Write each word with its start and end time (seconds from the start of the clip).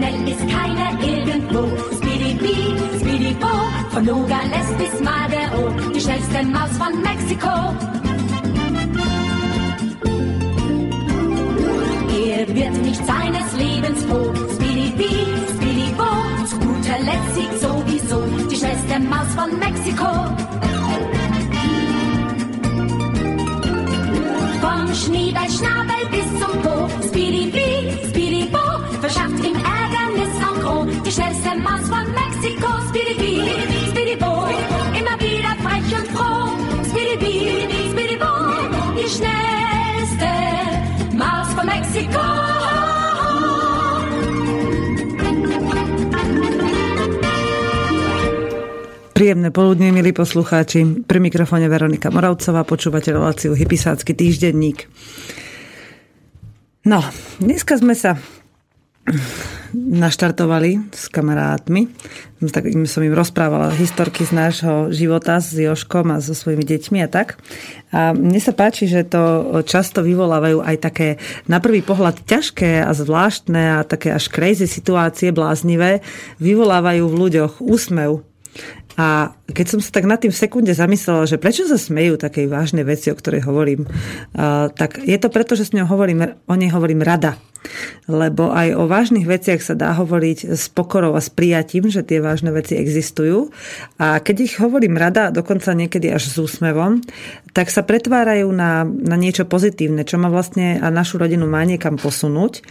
schnell 0.00 0.28
ist 0.28 0.48
keiner 0.48 0.90
irgendwo. 1.02 1.62
Speedy 1.96 2.38
Speedy 3.00 3.34
Bo, 3.34 3.48
von 3.90 4.04
Nogales 4.04 4.68
bis 4.78 5.00
Madero, 5.00 5.70
die 5.94 6.00
schnellste 6.00 6.42
Maus 6.44 6.72
von 6.78 6.92
Mexiko. 7.02 7.56
Er 12.26 12.48
wird 12.48 12.82
nicht 12.82 13.02
seines 13.04 13.48
Lebens 13.58 14.02
froh. 14.04 14.32
Speedy 14.54 14.92
Speedy 15.54 15.92
Bo, 15.98 16.10
zu 16.46 16.56
guter 16.58 16.98
Letzt 17.08 17.34
siegt 17.34 17.60
sowieso 17.60 18.22
die 18.50 18.56
schnellste 18.56 19.00
Maus 19.00 19.30
von 19.36 19.58
Mexiko. 19.58 20.10
Vom 24.62 24.94
Schniebelschnabel 24.94 26.02
bis 26.10 26.28
zum 26.40 26.62
Po, 26.62 26.88
Speedy 27.08 27.50
Bee, 27.50 27.79
schnellste 39.10 40.32
Maus 41.18 41.50
von 41.58 41.66
Mexiko. 41.66 42.22
Príjemné 49.10 49.52
poludne, 49.52 49.92
milí 49.92 50.16
poslucháči. 50.16 51.04
Pri 51.04 51.18
mikrofóne 51.20 51.68
Veronika 51.68 52.08
Moravcová, 52.08 52.64
počúvate 52.64 53.12
reláciu 53.12 53.52
Hypisácky 53.52 54.16
týždenník. 54.16 54.88
No, 56.88 57.04
dneska 57.36 57.76
sme 57.76 57.92
sa 57.92 58.16
naštartovali 59.74 60.92
s 60.94 61.06
kamarátmi. 61.10 61.88
Tak 62.40 62.68
som 62.88 63.02
im 63.04 63.14
rozprávala 63.14 63.74
historky 63.74 64.24
z 64.26 64.32
nášho 64.32 64.90
života 64.90 65.38
s 65.38 65.54
Joškom 65.54 66.10
a 66.10 66.22
so 66.22 66.34
svojimi 66.34 66.64
deťmi 66.64 66.98
a 67.04 67.08
tak. 67.10 67.38
A 67.90 68.16
mne 68.16 68.40
sa 68.42 68.54
páči, 68.54 68.86
že 68.90 69.06
to 69.06 69.62
často 69.66 70.00
vyvolávajú 70.02 70.62
aj 70.62 70.76
také 70.80 71.08
na 71.46 71.58
prvý 71.62 71.84
pohľad 71.84 72.22
ťažké 72.24 72.82
a 72.82 72.90
zvláštne 72.94 73.82
a 73.82 73.86
také 73.86 74.10
až 74.14 74.30
crazy 74.30 74.66
situácie, 74.66 75.30
bláznivé, 75.34 76.02
vyvolávajú 76.38 77.04
v 77.06 77.18
ľuďoch 77.18 77.52
úsmev 77.60 78.24
a 78.98 79.32
keď 79.48 79.66
som 79.70 79.80
sa 79.80 79.94
tak 79.94 80.04
na 80.04 80.20
tým 80.20 80.28
v 80.28 80.42
sekunde 80.44 80.74
zamyslela, 80.74 81.24
že 81.24 81.40
prečo 81.40 81.64
sa 81.64 81.80
smejú 81.80 82.20
takej 82.20 82.50
vážnej 82.50 82.84
veci, 82.84 83.08
o 83.08 83.16
ktorej 83.16 83.46
hovorím, 83.46 83.88
tak 84.76 85.00
je 85.00 85.16
to 85.16 85.32
preto, 85.32 85.56
že 85.56 85.70
s 85.70 85.72
ňou 85.72 85.88
hovorím, 85.88 86.36
o 86.44 86.54
nej 86.58 86.68
hovorím 86.68 87.00
rada. 87.00 87.38
Lebo 88.10 88.50
aj 88.50 88.74
o 88.74 88.88
vážnych 88.90 89.28
veciach 89.28 89.60
sa 89.62 89.78
dá 89.78 89.94
hovoriť 89.94 90.56
s 90.56 90.66
pokorou 90.72 91.14
a 91.14 91.22
s 91.22 91.30
prijatím, 91.30 91.92
že 91.92 92.02
tie 92.02 92.18
vážne 92.18 92.50
veci 92.50 92.74
existujú. 92.74 93.52
A 94.00 94.18
keď 94.18 94.36
ich 94.42 94.54
hovorím 94.58 94.98
rada, 94.98 95.30
dokonca 95.30 95.76
niekedy 95.76 96.10
až 96.10 96.26
s 96.32 96.36
úsmevom, 96.40 97.04
tak 97.54 97.70
sa 97.70 97.82
pretvárajú 97.82 98.50
na, 98.50 98.86
na 98.86 99.16
niečo 99.18 99.46
pozitívne, 99.46 100.06
čo 100.06 100.18
ma 100.18 100.30
vlastne 100.30 100.78
a 100.78 100.86
našu 100.90 101.18
rodinu 101.18 101.46
má 101.46 101.62
niekam 101.66 101.98
posunúť. 102.00 102.62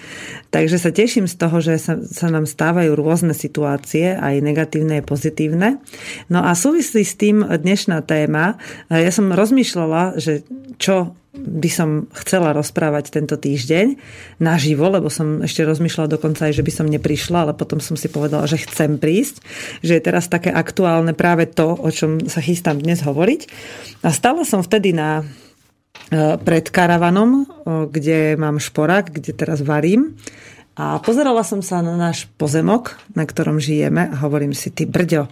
Takže 0.49 0.77
sa 0.81 0.91
teším 0.91 1.29
z 1.29 1.35
toho, 1.35 1.57
že 1.61 1.77
sa, 1.77 1.99
sa 2.01 2.27
nám 2.31 2.49
stávajú 2.49 2.97
rôzne 2.97 3.35
situácie, 3.37 4.17
aj 4.17 4.41
negatívne, 4.41 4.99
aj 4.99 5.05
pozitívne. 5.05 5.77
No 6.27 6.41
a 6.41 6.55
súvislí 6.55 7.03
s 7.05 7.15
tým 7.15 7.45
dnešná 7.45 8.01
téma. 8.03 8.57
Ja 8.89 9.11
som 9.13 9.31
rozmýšľala, 9.31 10.17
že 10.17 10.43
čo 10.79 11.13
by 11.43 11.69
som 11.71 11.89
chcela 12.11 12.51
rozprávať 12.51 13.15
tento 13.15 13.39
týždeň 13.39 13.95
naživo, 14.43 14.87
lebo 14.91 15.07
som 15.07 15.43
ešte 15.43 15.63
rozmýšľala 15.63 16.15
dokonca 16.19 16.49
aj, 16.49 16.53
že 16.59 16.65
by 16.65 16.71
som 16.71 16.87
neprišla, 16.87 17.37
ale 17.47 17.53
potom 17.55 17.79
som 17.79 17.95
si 17.95 18.11
povedala, 18.11 18.45
že 18.49 18.61
chcem 18.61 18.99
prísť, 18.99 19.43
že 19.79 19.97
je 19.97 20.03
teraz 20.03 20.27
také 20.27 20.51
aktuálne 20.51 21.15
práve 21.15 21.47
to, 21.47 21.75
o 21.75 21.89
čom 21.89 22.27
sa 22.27 22.43
chystám 22.43 22.79
dnes 22.79 23.01
hovoriť. 23.01 23.41
A 24.03 24.11
stala 24.11 24.43
som 24.43 24.59
vtedy 24.59 24.91
na 24.91 25.21
e, 25.21 25.23
pred 26.39 26.65
karavanom, 26.67 27.47
kde 27.89 28.35
mám 28.35 28.59
šporák, 28.59 29.15
kde 29.15 29.31
teraz 29.31 29.63
varím. 29.63 30.19
A 30.79 30.95
pozerala 31.03 31.43
som 31.43 31.59
sa 31.59 31.83
na 31.83 31.99
náš 31.99 32.31
pozemok, 32.39 32.95
na 33.11 33.27
ktorom 33.27 33.59
žijeme 33.59 34.07
a 34.07 34.15
hovorím 34.23 34.55
si, 34.55 34.71
ty 34.71 34.87
brďo, 34.87 35.27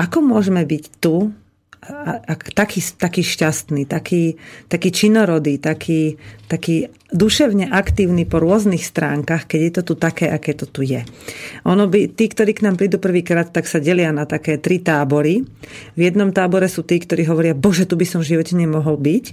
ako 0.00 0.24
môžeme 0.24 0.64
byť 0.64 0.84
tu 1.04 1.36
a, 1.80 2.20
a, 2.20 2.34
taký, 2.36 2.84
taký 3.00 3.24
šťastný, 3.24 3.88
taký, 3.88 4.36
taký 4.68 4.92
činorodý, 4.92 5.56
taký, 5.56 6.20
taký 6.44 6.92
duševne 7.08 7.72
aktívny 7.72 8.28
po 8.28 8.36
rôznych 8.36 8.84
stránkach, 8.84 9.48
keď 9.48 9.60
je 9.64 9.72
to 9.80 9.82
tu 9.82 9.94
také, 9.96 10.28
aké 10.28 10.52
to 10.52 10.68
tu 10.68 10.84
je. 10.84 11.00
Ono 11.64 11.88
by, 11.88 12.12
tí, 12.12 12.28
ktorí 12.28 12.52
k 12.52 12.68
nám 12.68 12.76
prídu 12.76 13.00
prvýkrát, 13.00 13.48
tak 13.48 13.64
sa 13.64 13.80
delia 13.80 14.12
na 14.12 14.28
také 14.28 14.60
tri 14.60 14.76
tábory. 14.76 15.40
V 15.96 16.00
jednom 16.00 16.28
tábore 16.36 16.68
sú 16.68 16.84
tí, 16.84 17.00
ktorí 17.00 17.24
hovoria, 17.24 17.56
bože, 17.56 17.88
tu 17.88 17.96
by 17.96 18.04
som 18.04 18.20
v 18.20 18.36
živote 18.36 18.52
nemohol 18.52 19.00
byť. 19.00 19.24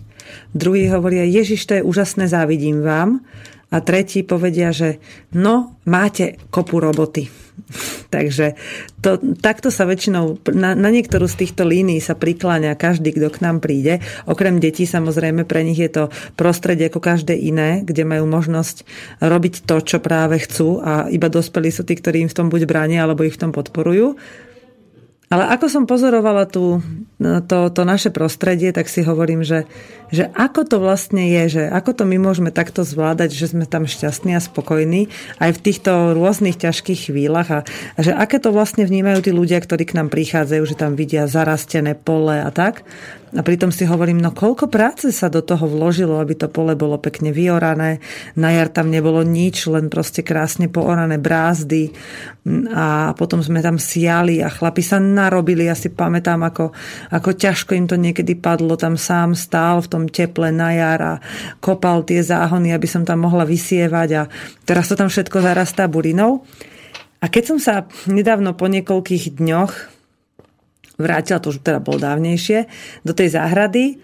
Druhí 0.55 0.87
hovoria, 0.87 1.27
Ježiš, 1.27 1.67
to 1.67 1.73
je 1.75 1.83
úžasné, 1.83 2.31
závidím 2.31 2.79
vám. 2.79 3.27
A 3.67 3.83
tretí 3.83 4.23
povedia, 4.23 4.71
že 4.71 5.03
no, 5.35 5.75
máte 5.83 6.39
kopu 6.47 6.79
roboty 6.79 7.27
Takže 8.13 8.55
to, 9.03 9.19
takto 9.39 9.69
sa 9.73 9.83
väčšinou, 9.83 10.39
na, 10.55 10.73
na 10.73 10.89
niektorú 10.89 11.27
z 11.27 11.45
týchto 11.45 11.67
línií 11.67 11.99
sa 11.99 12.15
prikláňa 12.15 12.79
každý, 12.79 13.13
kto 13.15 13.27
k 13.33 13.41
nám 13.43 13.59
príde. 13.59 13.99
Okrem 14.29 14.61
detí 14.61 14.87
samozrejme, 14.87 15.43
pre 15.43 15.65
nich 15.65 15.79
je 15.79 15.91
to 15.91 16.03
prostredie 16.39 16.87
ako 16.87 17.03
každé 17.03 17.35
iné, 17.35 17.83
kde 17.83 18.07
majú 18.07 18.25
možnosť 18.29 18.87
robiť 19.19 19.67
to, 19.67 19.75
čo 19.83 19.97
práve 19.99 20.39
chcú 20.41 20.79
a 20.81 21.11
iba 21.11 21.27
dospelí 21.27 21.69
sú 21.73 21.83
tí, 21.83 21.97
ktorí 21.97 22.23
im 22.25 22.31
v 22.31 22.37
tom 22.37 22.47
buď 22.47 22.69
bránia, 22.69 23.03
alebo 23.03 23.25
ich 23.27 23.35
v 23.35 23.47
tom 23.47 23.51
podporujú. 23.51 24.15
Ale 25.27 25.43
ako 25.51 25.67
som 25.67 25.83
pozorovala 25.83 26.47
tú, 26.47 26.79
no, 27.19 27.43
to, 27.43 27.67
to 27.67 27.83
naše 27.83 28.15
prostredie, 28.15 28.71
tak 28.71 28.87
si 28.87 29.03
hovorím, 29.03 29.43
že, 29.43 29.67
že 30.07 30.31
ako 30.31 30.63
to 30.63 30.77
vlastne 30.79 31.19
je, 31.19 31.43
že 31.59 31.63
ako 31.67 31.91
to 31.99 32.03
my 32.07 32.15
môžeme 32.15 32.47
takto 32.47 32.87
zvládať, 32.87 33.35
že 33.35 33.51
sme 33.51 33.67
tam 33.67 33.83
šťastní 33.83 34.39
a 34.39 34.39
spokojní 34.39 35.11
aj 35.43 35.51
v 35.51 35.63
týchto 35.67 36.15
rôznych 36.15 36.55
ťažkých 36.55 37.11
chvíľach 37.11 37.49
a, 37.51 37.59
a 37.67 37.99
že 37.99 38.15
aké 38.15 38.39
to 38.39 38.55
vlastne 38.55 38.87
vnímajú 38.87 39.27
tí 39.27 39.35
ľudia, 39.35 39.59
ktorí 39.59 39.83
k 39.83 39.99
nám 39.99 40.07
prichádzajú, 40.15 40.63
že 40.63 40.79
tam 40.79 40.95
vidia 40.95 41.27
zarastené 41.27 41.99
pole 41.99 42.39
a 42.39 42.47
tak. 42.47 42.87
A 43.35 43.43
pritom 43.43 43.75
si 43.75 43.83
hovorím, 43.83 44.23
no 44.23 44.31
koľko 44.31 44.71
práce 44.71 45.11
sa 45.11 45.27
do 45.27 45.43
toho 45.43 45.67
vložilo, 45.67 46.15
aby 46.23 46.31
to 46.39 46.47
pole 46.47 46.79
bolo 46.79 46.95
pekne 46.95 47.35
vyorané. 47.35 47.99
Na 48.39 48.55
jar 48.55 48.71
tam 48.71 48.87
nebolo 48.87 49.19
nič, 49.19 49.67
len 49.67 49.91
proste 49.91 50.23
krásne 50.23 50.71
poorané 50.71 51.19
brázdy. 51.19 51.91
A 52.71 53.11
potom 53.19 53.43
sme 53.43 53.59
tam 53.59 53.75
siali 53.75 54.39
a 54.39 54.47
chlapi 54.47 54.79
sa 54.79 55.03
narobili. 55.03 55.67
Ja 55.67 55.75
si 55.75 55.91
pamätám, 55.91 56.39
ako, 56.39 56.71
ako 57.11 57.29
ťažko 57.35 57.75
im 57.75 57.91
to 57.91 57.99
niekedy 57.99 58.39
padlo. 58.39 58.79
Tam 58.79 58.95
sám 58.95 59.35
stál 59.35 59.83
v 59.83 59.91
tom 59.91 60.03
teple 60.07 60.55
na 60.55 60.71
jar 60.71 60.99
a 61.03 61.13
kopal 61.59 62.07
tie 62.07 62.23
záhony, 62.23 62.71
aby 62.71 62.87
som 62.87 63.03
tam 63.03 63.27
mohla 63.27 63.43
vysievať. 63.43 64.09
A 64.15 64.23
teraz 64.63 64.87
to 64.87 64.95
tam 64.95 65.11
všetko 65.11 65.43
zarastá 65.43 65.83
burinou. 65.91 66.47
A 67.19 67.27
keď 67.27 67.43
som 67.43 67.57
sa 67.59 67.91
nedávno 68.07 68.55
po 68.55 68.71
niekoľkých 68.71 69.35
dňoch 69.35 69.96
vrátila, 70.97 71.41
to 71.41 71.53
už 71.53 71.61
teda 71.61 71.79
bolo 71.79 72.01
dávnejšie, 72.01 72.65
do 73.05 73.13
tej 73.13 73.33
záhrady. 73.33 74.01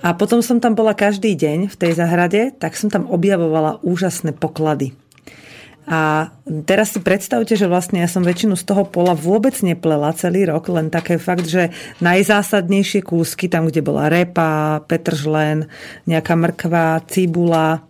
A 0.00 0.14
potom 0.14 0.40
som 0.40 0.62
tam 0.62 0.78
bola 0.78 0.94
každý 0.94 1.34
deň 1.34 1.72
v 1.72 1.76
tej 1.76 1.92
záhrade, 1.98 2.54
tak 2.56 2.78
som 2.78 2.88
tam 2.92 3.10
objavovala 3.10 3.82
úžasné 3.82 4.32
poklady. 4.36 4.94
A 5.86 6.34
teraz 6.66 6.90
si 6.94 6.98
predstavte, 6.98 7.54
že 7.54 7.70
vlastne 7.70 8.02
ja 8.02 8.10
som 8.10 8.26
väčšinu 8.26 8.58
z 8.58 8.66
toho 8.66 8.82
pola 8.82 9.14
vôbec 9.14 9.54
neplela 9.62 10.10
celý 10.18 10.50
rok, 10.50 10.66
len 10.66 10.90
také 10.90 11.14
fakt, 11.14 11.46
že 11.46 11.70
najzásadnejšie 12.02 13.06
kúsky, 13.06 13.46
tam, 13.46 13.70
kde 13.70 13.86
bola 13.86 14.10
repa, 14.10 14.82
petržlen, 14.90 15.70
nejaká 16.10 16.34
mrkva, 16.34 17.06
cibula, 17.06 17.86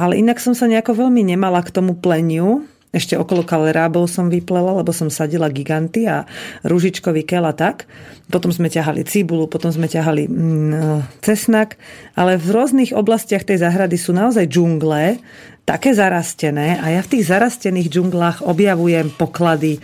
ale 0.00 0.16
inak 0.16 0.40
som 0.40 0.56
sa 0.56 0.64
nejako 0.64 0.96
veľmi 1.08 1.28
nemala 1.28 1.60
k 1.60 1.72
tomu 1.72 1.92
pleniu, 1.92 2.64
ešte 2.88 3.20
okolo 3.20 3.44
kalerábov 3.44 4.08
som 4.08 4.32
vyplela, 4.32 4.80
lebo 4.80 4.96
som 4.96 5.12
sadila 5.12 5.52
giganty 5.52 6.08
a 6.08 6.24
rúžičkový 6.64 7.20
kel 7.28 7.44
a 7.44 7.52
tak. 7.52 7.84
Potom 8.32 8.48
sme 8.48 8.72
ťahali 8.72 9.04
cibulu, 9.04 9.44
potom 9.44 9.68
sme 9.68 9.88
ťahali 9.88 10.24
mm, 10.24 11.20
cesnak, 11.20 11.76
ale 12.16 12.40
v 12.40 12.48
rôznych 12.48 12.96
oblastiach 12.96 13.44
tej 13.44 13.60
záhrady 13.60 13.96
sú 14.00 14.16
naozaj 14.16 14.48
džungle, 14.48 15.20
také 15.68 15.92
zarastené 15.92 16.80
a 16.80 16.96
ja 16.96 17.04
v 17.04 17.10
tých 17.12 17.28
zarastených 17.28 17.92
džunglách 17.92 18.38
objavujem 18.40 19.12
poklady 19.12 19.76
e, 19.76 19.80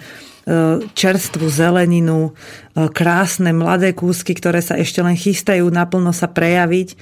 čerstvú 0.96 1.44
zeleninu, 1.52 2.32
e, 2.32 2.88
krásne 2.88 3.52
mladé 3.52 3.92
kúsky, 3.92 4.32
ktoré 4.32 4.64
sa 4.64 4.80
ešte 4.80 5.04
len 5.04 5.12
chystajú 5.12 5.68
naplno 5.68 6.16
sa 6.16 6.24
prejaviť. 6.24 6.96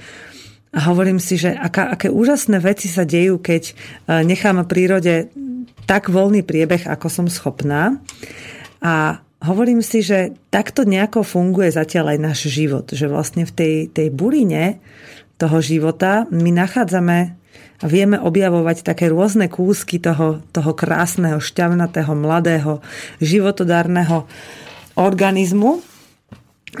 A 0.73 0.79
hovorím 0.89 1.21
si, 1.21 1.37
že 1.37 1.53
aká, 1.53 1.93
aké 1.93 2.09
úžasné 2.09 2.57
veci 2.57 2.89
sa 2.89 3.05
dejú, 3.05 3.37
keď 3.37 3.63
e, 3.69 3.73
necháme 4.25 4.65
prírode 4.65 5.29
tak 5.85 6.09
voľný 6.09 6.41
priebeh, 6.41 6.89
ako 6.89 7.07
som 7.13 7.27
schopná. 7.29 8.01
A 8.81 9.21
hovorím 9.45 9.85
si, 9.85 10.01
že 10.01 10.33
takto 10.49 10.87
nejako 10.87 11.21
funguje 11.21 11.69
zatiaľ 11.69 12.17
aj 12.17 12.19
náš 12.19 12.39
život. 12.49 12.89
Že 12.89 13.05
vlastne 13.11 13.43
v 13.45 13.53
tej, 13.53 13.75
tej 13.93 14.07
burine 14.09 14.81
toho 15.37 15.61
života 15.61 16.25
my 16.33 16.49
nachádzame 16.49 17.19
a 17.83 17.85
vieme 17.85 18.15
objavovať 18.15 18.87
také 18.87 19.11
rôzne 19.11 19.51
kúsky 19.51 19.99
toho, 19.99 20.39
toho 20.55 20.71
krásneho, 20.71 21.43
šťavnatého, 21.43 22.15
mladého, 22.15 22.79
životodárneho 23.19 24.23
organizmu. 24.95 25.92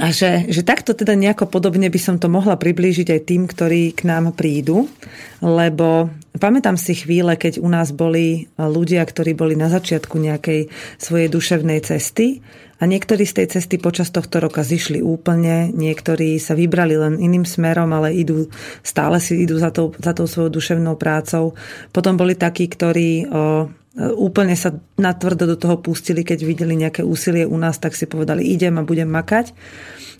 A 0.01 0.09
že, 0.09 0.49
že 0.49 0.65
takto 0.65 0.97
teda 0.97 1.13
nejako 1.13 1.45
podobne 1.45 1.85
by 1.85 1.99
som 2.01 2.17
to 2.17 2.25
mohla 2.25 2.57
priblížiť 2.57 3.13
aj 3.13 3.21
tým, 3.29 3.45
ktorí 3.45 3.93
k 3.93 4.09
nám 4.09 4.33
prídu, 4.33 4.89
lebo 5.37 6.09
pamätám 6.33 6.81
si 6.81 6.97
chvíle, 6.97 7.37
keď 7.37 7.61
u 7.61 7.69
nás 7.69 7.93
boli 7.93 8.49
ľudia, 8.57 9.05
ktorí 9.05 9.37
boli 9.37 9.53
na 9.53 9.69
začiatku 9.69 10.17
nejakej 10.17 10.73
svojej 10.97 11.29
duševnej 11.29 11.79
cesty 11.85 12.41
a 12.81 12.89
niektorí 12.89 13.21
z 13.21 13.37
tej 13.37 13.47
cesty 13.59 13.77
počas 13.77 14.09
tohto 14.09 14.41
roka 14.41 14.65
zišli 14.65 15.05
úplne, 15.05 15.69
niektorí 15.69 16.41
sa 16.41 16.57
vybrali 16.57 16.97
len 16.97 17.21
iným 17.21 17.45
smerom, 17.45 17.93
ale 17.93 18.17
idú, 18.17 18.49
stále 18.81 19.21
si 19.21 19.45
idú 19.45 19.61
za 19.61 19.69
tou, 19.69 19.93
za 20.01 20.17
tou 20.17 20.25
svojou 20.25 20.49
duševnou 20.49 20.97
prácou. 20.97 21.53
Potom 21.93 22.17
boli 22.17 22.33
takí, 22.33 22.65
ktorí 22.65 23.29
o, 23.29 23.69
úplne 23.93 24.57
sa 24.57 24.73
natvrdo 24.97 25.45
do 25.45 25.57
toho 25.57 25.77
pustili, 25.77 26.25
keď 26.25 26.39
videli 26.41 26.73
nejaké 26.73 27.05
úsilie 27.05 27.45
u 27.45 27.53
nás, 27.61 27.77
tak 27.77 27.93
si 27.93 28.09
povedali, 28.09 28.41
idem 28.41 28.81
a 28.81 28.87
budem 28.87 29.05
makať. 29.05 29.53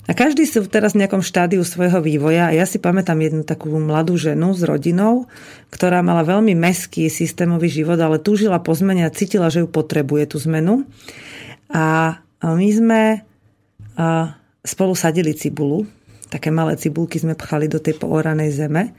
A 0.04 0.12
každý 0.12 0.44
sú 0.44 0.68
teraz 0.68 0.92
v 0.92 1.00
nejakom 1.00 1.24
štádiu 1.24 1.64
svojho 1.64 2.04
vývoja. 2.04 2.52
A 2.52 2.54
ja 2.54 2.68
si 2.68 2.76
pamätám 2.76 3.16
jednu 3.24 3.40
takú 3.40 3.72
mladú 3.72 4.20
ženu 4.20 4.52
s 4.52 4.60
rodinou, 4.60 5.26
ktorá 5.72 6.04
mala 6.04 6.20
veľmi 6.22 6.52
meský 6.52 7.08
systémový 7.08 7.72
život, 7.72 7.96
ale 7.96 8.20
túžila 8.20 8.60
po 8.60 8.76
zmene 8.76 9.08
a 9.08 9.14
cítila, 9.14 9.48
že 9.48 9.64
ju 9.64 9.68
potrebuje 9.72 10.36
tú 10.36 10.36
zmenu. 10.44 10.84
A 11.72 12.20
my 12.44 12.68
sme 12.68 13.24
spolu 14.60 14.92
sadili 14.92 15.32
cibulu, 15.32 15.88
také 16.28 16.52
malé 16.52 16.76
cibulky 16.76 17.16
sme 17.16 17.32
pchali 17.32 17.72
do 17.72 17.80
tej 17.80 17.96
pooranej 17.96 18.52
zeme. 18.52 18.92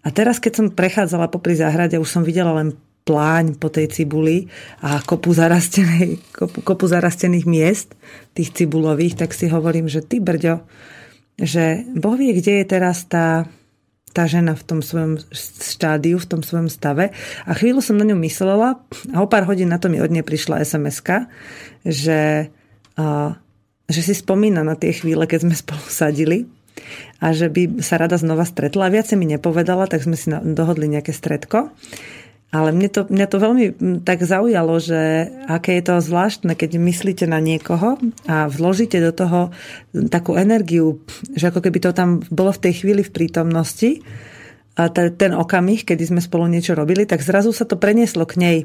A 0.00 0.08
teraz, 0.08 0.40
keď 0.40 0.52
som 0.56 0.66
prechádzala 0.72 1.28
popri 1.28 1.52
záhrade, 1.52 2.00
už 2.00 2.08
som 2.08 2.24
videla 2.24 2.56
len 2.56 2.72
pláň 3.06 3.54
po 3.54 3.70
tej 3.70 3.86
cibuli 3.86 4.50
a 4.82 4.98
kopu, 4.98 5.30
zarastenej, 5.30 6.18
kopu, 6.34 6.58
kopu 6.66 6.90
zarastených 6.90 7.46
miest, 7.46 7.94
tých 8.34 8.50
cibulových, 8.50 9.14
tak 9.14 9.30
si 9.30 9.46
hovorím, 9.46 9.86
že 9.86 10.02
ty 10.02 10.18
brďo, 10.18 10.66
že 11.38 11.86
Boh 11.94 12.18
vie, 12.18 12.34
kde 12.34 12.60
je 12.60 12.66
teraz 12.66 13.06
tá, 13.06 13.46
tá 14.10 14.26
žena 14.26 14.58
v 14.58 14.64
tom 14.66 14.80
svojom 14.82 15.22
štádiu, 15.30 16.18
v 16.18 16.26
tom 16.26 16.42
svojom 16.42 16.66
stave. 16.66 17.14
A 17.46 17.54
chvíľu 17.54 17.78
som 17.78 17.94
na 17.94 18.02
ňu 18.02 18.18
myslela 18.26 18.82
a 19.14 19.16
o 19.22 19.30
pár 19.30 19.46
hodín 19.46 19.70
na 19.70 19.78
to 19.78 19.86
mi 19.86 20.02
od 20.02 20.10
nej 20.10 20.26
prišla 20.26 20.66
sms 20.66 20.98
že 21.86 22.50
a, 22.98 23.36
že 23.86 24.00
si 24.02 24.14
spomína 24.18 24.66
na 24.66 24.74
tie 24.74 24.90
chvíle, 24.90 25.30
keď 25.30 25.46
sme 25.46 25.54
spolu 25.54 25.86
sadili 25.86 26.38
a 27.22 27.32
že 27.32 27.48
by 27.48 27.80
sa 27.80 27.96
rada 27.96 28.18
znova 28.18 28.44
stretla. 28.44 28.88
A 28.88 28.92
viac 28.92 29.08
mi 29.14 29.28
nepovedala, 29.28 29.86
tak 29.86 30.04
sme 30.04 30.18
si 30.18 30.32
dohodli 30.32 30.90
nejaké 30.90 31.14
stredko. 31.14 31.70
Ale 32.54 32.70
mne 32.70 32.88
to, 32.88 33.04
mňa 33.10 33.26
to 33.26 33.38
veľmi 33.42 33.64
tak 34.06 34.22
zaujalo, 34.22 34.78
že 34.78 35.28
aké 35.50 35.82
je 35.82 35.84
to 35.90 35.94
zvláštne, 35.98 36.54
keď 36.54 36.78
myslíte 36.78 37.26
na 37.26 37.42
niekoho 37.42 37.98
a 38.30 38.46
vložíte 38.46 39.02
do 39.02 39.10
toho 39.10 39.40
takú 40.08 40.38
energiu, 40.38 41.02
že 41.34 41.50
ako 41.50 41.60
keby 41.60 41.78
to 41.82 41.90
tam 41.90 42.22
bolo 42.30 42.54
v 42.54 42.62
tej 42.70 42.72
chvíli 42.80 43.02
v 43.02 43.12
prítomnosti, 43.12 44.00
a 44.76 44.92
ten 44.92 45.32
okamih, 45.32 45.88
kedy 45.88 46.04
sme 46.04 46.20
spolu 46.20 46.52
niečo 46.52 46.76
robili, 46.76 47.08
tak 47.08 47.24
zrazu 47.24 47.48
sa 47.48 47.64
to 47.64 47.80
prenieslo 47.80 48.28
k 48.28 48.36
nej. 48.36 48.58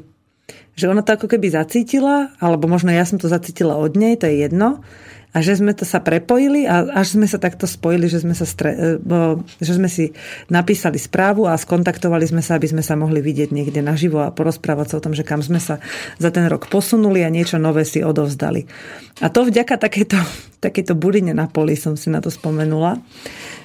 Že 0.76 0.92
ona 0.92 1.00
to 1.00 1.16
ako 1.16 1.24
keby 1.24 1.48
zacítila, 1.48 2.36
alebo 2.36 2.68
možno 2.68 2.92
ja 2.92 3.08
som 3.08 3.16
to 3.16 3.32
zacítila 3.32 3.80
od 3.80 3.96
nej, 3.96 4.20
to 4.20 4.28
je 4.28 4.44
jedno, 4.44 4.84
a 5.32 5.40
že 5.40 5.56
sme 5.56 5.72
to 5.72 5.88
sa 5.88 6.04
prepojili 6.04 6.68
a 6.68 6.84
až 6.92 7.16
sme 7.16 7.24
sa 7.24 7.40
takto 7.40 7.64
spojili, 7.64 8.04
že 8.04 8.20
sme, 8.20 8.36
sa 8.36 8.44
stre, 8.44 9.00
e, 9.00 9.60
že 9.64 9.72
sme 9.80 9.88
si 9.88 10.12
napísali 10.52 11.00
správu 11.00 11.48
a 11.48 11.56
skontaktovali 11.56 12.28
sme 12.28 12.44
sa, 12.44 12.60
aby 12.60 12.68
sme 12.68 12.84
sa 12.84 13.00
mohli 13.00 13.24
vidieť 13.24 13.48
niekde 13.48 13.80
naživo 13.80 14.20
a 14.20 14.28
porozprávať 14.28 14.92
sa 14.92 14.96
o 15.00 15.04
tom, 15.04 15.16
že 15.16 15.24
kam 15.24 15.40
sme 15.40 15.56
sa 15.56 15.80
za 16.20 16.28
ten 16.28 16.44
rok 16.52 16.68
posunuli 16.68 17.24
a 17.24 17.32
niečo 17.32 17.56
nové 17.56 17.88
si 17.88 18.04
odovzdali. 18.04 18.68
A 19.24 19.32
to 19.32 19.48
vďaka 19.48 19.80
takéto, 19.80 20.20
takéto 20.60 20.92
buline 20.92 21.32
na 21.32 21.48
poli 21.48 21.80
som 21.80 21.96
si 21.96 22.12
na 22.12 22.20
to 22.20 22.28
spomenula 22.28 23.00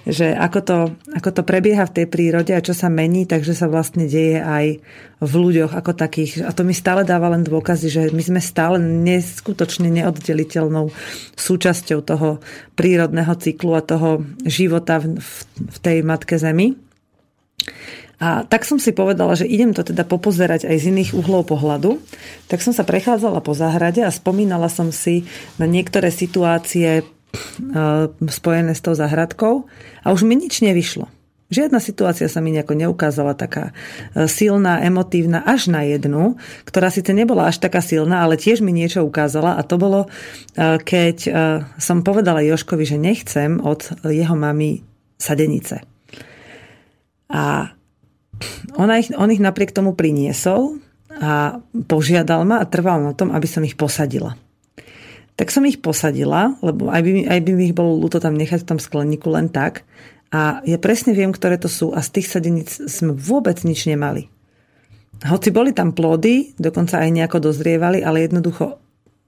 že 0.08 0.31
ako 0.31 0.60
to, 0.63 0.78
ako 1.20 1.30
to 1.36 1.42
prebieha 1.44 1.84
v 1.84 1.96
tej 2.00 2.06
prírode 2.08 2.56
a 2.56 2.63
čo 2.63 2.72
sa 2.72 2.88
mení, 2.88 3.28
takže 3.28 3.52
sa 3.52 3.68
vlastne 3.68 4.08
deje 4.08 4.40
aj 4.40 4.80
v 5.20 5.34
ľuďoch 5.36 5.75
ako 5.75 5.92
takých. 5.92 6.48
A 6.48 6.56
to 6.56 6.63
mi 6.63 6.72
stále 6.72 7.04
dáva 7.04 7.28
len 7.28 7.44
dôkazy, 7.44 7.88
že 7.92 8.02
my 8.16 8.24
sme 8.24 8.40
stále 8.40 8.80
neskutočne 8.80 9.92
neoddeliteľnou 9.92 10.96
súčasťou 11.36 11.56
toho 12.06 12.39
prírodného 12.77 13.33
cyklu 13.38 13.77
a 13.77 13.86
toho 13.86 14.24
života 14.45 15.01
v, 15.01 15.18
v, 15.57 15.77
tej 15.81 15.98
Matke 16.06 16.38
Zemi. 16.38 16.77
A 18.18 18.42
tak 18.50 18.65
som 18.65 18.81
si 18.81 18.98
povedala, 18.98 19.38
že 19.38 19.45
idem 19.45 19.77
to 19.77 19.86
teda 19.86 20.01
popozerať 20.01 20.65
aj 20.65 20.77
z 20.81 20.89
iných 20.89 21.12
uhlov 21.13 21.54
pohľadu. 21.54 22.01
Tak 22.50 22.65
som 22.65 22.74
sa 22.74 22.81
prechádzala 22.81 23.45
po 23.45 23.54
záhrade 23.54 24.01
a 24.01 24.09
spomínala 24.09 24.74
som 24.74 24.89
si 24.89 25.30
na 25.62 25.69
niektoré 25.69 26.09
situácie 26.09 27.06
E, 27.57 27.81
spojené 28.30 28.74
s 28.74 28.81
tou 28.81 28.95
zahradkou 28.95 29.68
a 30.03 30.07
už 30.10 30.24
mi 30.24 30.39
nič 30.39 30.63
nevyšlo. 30.63 31.10
Žiadna 31.48 31.80
situácia 31.80 32.28
sa 32.28 32.44
mi 32.44 32.52
nejako 32.52 32.76
neukázala 32.76 33.32
taká 33.32 33.72
e, 33.72 34.28
silná, 34.28 34.84
emotívna, 34.84 35.40
až 35.48 35.72
na 35.72 35.88
jednu, 35.88 36.36
ktorá 36.68 36.92
síce 36.92 37.16
nebola 37.16 37.48
až 37.48 37.64
taká 37.64 37.80
silná, 37.80 38.20
ale 38.20 38.36
tiež 38.36 38.60
mi 38.60 38.76
niečo 38.76 39.08
ukázala 39.08 39.56
a 39.56 39.64
to 39.64 39.80
bolo, 39.80 40.06
e, 40.06 40.78
keď 40.84 41.18
som 41.80 42.04
povedala 42.04 42.44
Joškovi, 42.44 42.84
že 42.84 43.00
nechcem 43.00 43.64
od 43.64 43.88
jeho 44.04 44.36
mamy 44.36 44.84
sadenice. 45.16 45.82
A 47.32 47.72
on 48.78 48.88
ich, 48.94 49.10
on 49.18 49.32
ich 49.34 49.42
napriek 49.42 49.74
tomu 49.74 49.98
priniesol 49.98 50.80
a 51.18 51.58
požiadal 51.90 52.46
ma 52.46 52.62
a 52.62 52.70
trval 52.70 53.02
na 53.02 53.14
tom, 53.18 53.34
aby 53.34 53.48
som 53.50 53.66
ich 53.66 53.74
posadila. 53.74 54.38
Tak 55.38 55.54
som 55.54 55.66
ich 55.70 55.82
posadila, 55.82 56.58
lebo 56.66 56.90
aj 56.90 57.02
by, 57.02 57.10
aj 57.30 57.40
by 57.46 57.52
mi 57.54 57.64
ich 57.70 57.78
bolo 57.78 57.98
ľúto 57.98 58.18
tam 58.18 58.34
nechať 58.34 58.66
v 58.66 58.70
tom 58.74 58.80
skleníku 58.82 59.30
len 59.30 59.50
tak. 59.54 59.86
A 60.31 60.59
ja 60.68 60.77
presne 60.77 61.15
viem, 61.15 61.31
ktoré 61.31 61.56
to 61.56 61.71
sú 61.71 61.95
a 61.95 62.03
z 62.03 62.19
tých 62.19 62.27
sadeníc 62.27 62.83
sme 62.88 63.15
vôbec 63.15 63.63
nič 63.63 63.88
nemali. 63.88 64.27
Hoci 65.24 65.50
boli 65.50 65.74
tam 65.74 65.95
plody, 65.95 66.53
dokonca 66.59 67.01
aj 67.01 67.09
nejako 67.09 67.50
dozrievali, 67.50 68.06
ale 68.06 68.27
jednoducho 68.27 68.77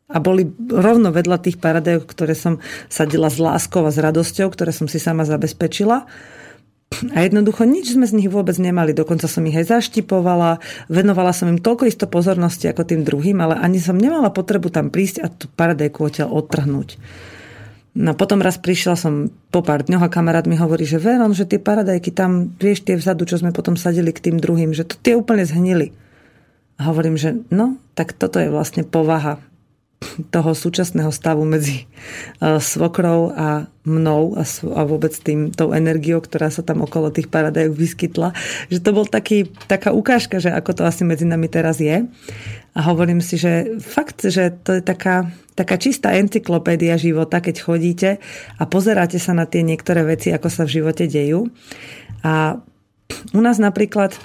a 0.09 0.17
boli 0.17 0.41
rovno 0.73 1.13
vedľa 1.13 1.37
tých 1.37 1.61
paradajok, 1.61 2.09
ktoré 2.09 2.33
som 2.33 2.57
sadila 2.89 3.29
s 3.29 3.37
láskou 3.37 3.85
a 3.85 3.93
s 3.93 4.01
radosťou, 4.01 4.49
ktoré 4.49 4.73
som 4.73 4.89
si 4.89 4.97
sama 4.97 5.21
zabezpečila. 5.21 6.09
A 7.13 7.17
jednoducho 7.21 7.69
nič 7.69 7.93
sme 7.93 8.09
z 8.09 8.17
nich 8.17 8.29
vôbec 8.33 8.57
nemali. 8.57 8.97
Dokonca 8.97 9.29
som 9.29 9.45
ich 9.45 9.53
aj 9.53 9.69
zaštipovala, 9.69 10.57
venovala 10.89 11.29
som 11.29 11.45
im 11.53 11.61
toľko 11.61 11.85
isto 11.85 12.09
pozornosti 12.09 12.65
ako 12.65 12.89
tým 12.89 13.05
druhým, 13.05 13.37
ale 13.37 13.61
ani 13.61 13.77
som 13.77 13.93
nemala 13.93 14.33
potrebu 14.33 14.73
tam 14.73 14.89
prísť 14.89 15.17
a 15.21 15.29
tú 15.29 15.45
paradajku 15.53 16.01
odtiaľ 16.01 16.33
odtrhnúť. 16.33 16.97
No 17.97 18.13
potom 18.13 18.37
raz 18.39 18.61
prišla 18.61 18.93
som 18.93 19.33
po 19.49 19.65
pár 19.65 19.81
dňoch 19.81 20.05
a 20.05 20.13
kamarát 20.13 20.45
mi 20.45 20.53
hovorí, 20.53 20.85
že 20.85 21.01
Veron, 21.01 21.33
že 21.33 21.49
tie 21.49 21.57
paradajky 21.57 22.13
tam, 22.13 22.53
vieš, 22.61 22.85
tie 22.85 22.93
vzadu, 22.93 23.25
čo 23.25 23.41
sme 23.41 23.49
potom 23.49 23.73
sadili 23.73 24.13
k 24.13 24.29
tým 24.29 24.37
druhým, 24.37 24.77
že 24.77 24.85
to 24.85 24.93
tie 25.01 25.17
úplne 25.17 25.41
zhnili. 25.41 25.89
A 26.79 26.87
hovorím, 26.87 27.17
že 27.17 27.41
no, 27.49 27.81
tak 27.97 28.13
toto 28.13 28.37
je 28.37 28.47
vlastne 28.47 28.85
povaha 28.85 29.41
toho 30.31 30.55
súčasného 30.55 31.11
stavu 31.11 31.43
medzi 31.43 31.83
e, 31.83 31.85
svokrou 32.59 33.35
a 33.35 33.67
mnou 33.83 34.35
a, 34.39 34.47
a 34.47 34.81
vôbec 34.87 35.11
tým, 35.11 35.51
tou 35.51 35.75
energiou, 35.75 36.23
ktorá 36.23 36.47
sa 36.47 36.63
tam 36.63 36.83
okolo 36.83 37.11
tých 37.11 37.27
paradajok 37.27 37.73
vyskytla. 37.75 38.31
Že 38.71 38.79
to 38.79 38.91
bol 38.95 39.05
taký, 39.07 39.51
taká 39.67 39.91
ukážka, 39.91 40.39
že 40.39 40.55
ako 40.55 40.71
to 40.79 40.83
asi 40.87 41.03
medzi 41.03 41.27
nami 41.27 41.51
teraz 41.51 41.83
je. 41.83 42.07
A 42.75 42.79
hovorím 42.87 43.19
si, 43.19 43.35
že 43.35 43.81
fakt, 43.83 44.23
že 44.23 44.55
to 44.63 44.79
je 44.79 44.81
taká, 44.83 45.35
taká 45.59 45.75
čistá 45.75 46.15
encyklopédia 46.15 46.95
života, 46.95 47.43
keď 47.43 47.55
chodíte 47.59 48.09
a 48.55 48.63
pozeráte 48.63 49.19
sa 49.19 49.35
na 49.35 49.43
tie 49.43 49.67
niektoré 49.67 50.07
veci, 50.07 50.31
ako 50.31 50.47
sa 50.47 50.63
v 50.63 50.79
živote 50.79 51.11
dejú. 51.11 51.51
A 52.23 52.55
u 53.35 53.41
nás 53.41 53.57
napríklad 53.57 54.15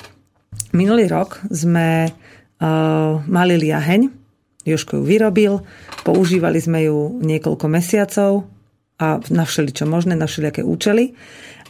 minulý 0.77 1.09
rok 1.11 1.41
sme 1.49 2.13
uh, 2.13 3.13
mali 3.27 3.55
liaheň, 3.59 4.24
Joško 4.65 5.01
ju 5.01 5.03
vyrobil, 5.05 5.53
používali 6.03 6.61
sme 6.61 6.89
ju 6.89 7.21
niekoľko 7.21 7.67
mesiacov 7.69 8.49
a 9.01 9.21
na 9.29 9.45
všeličo 9.45 9.85
možné, 9.85 10.17
na 10.17 10.25
všelijaké 10.25 10.65
účely 10.65 11.13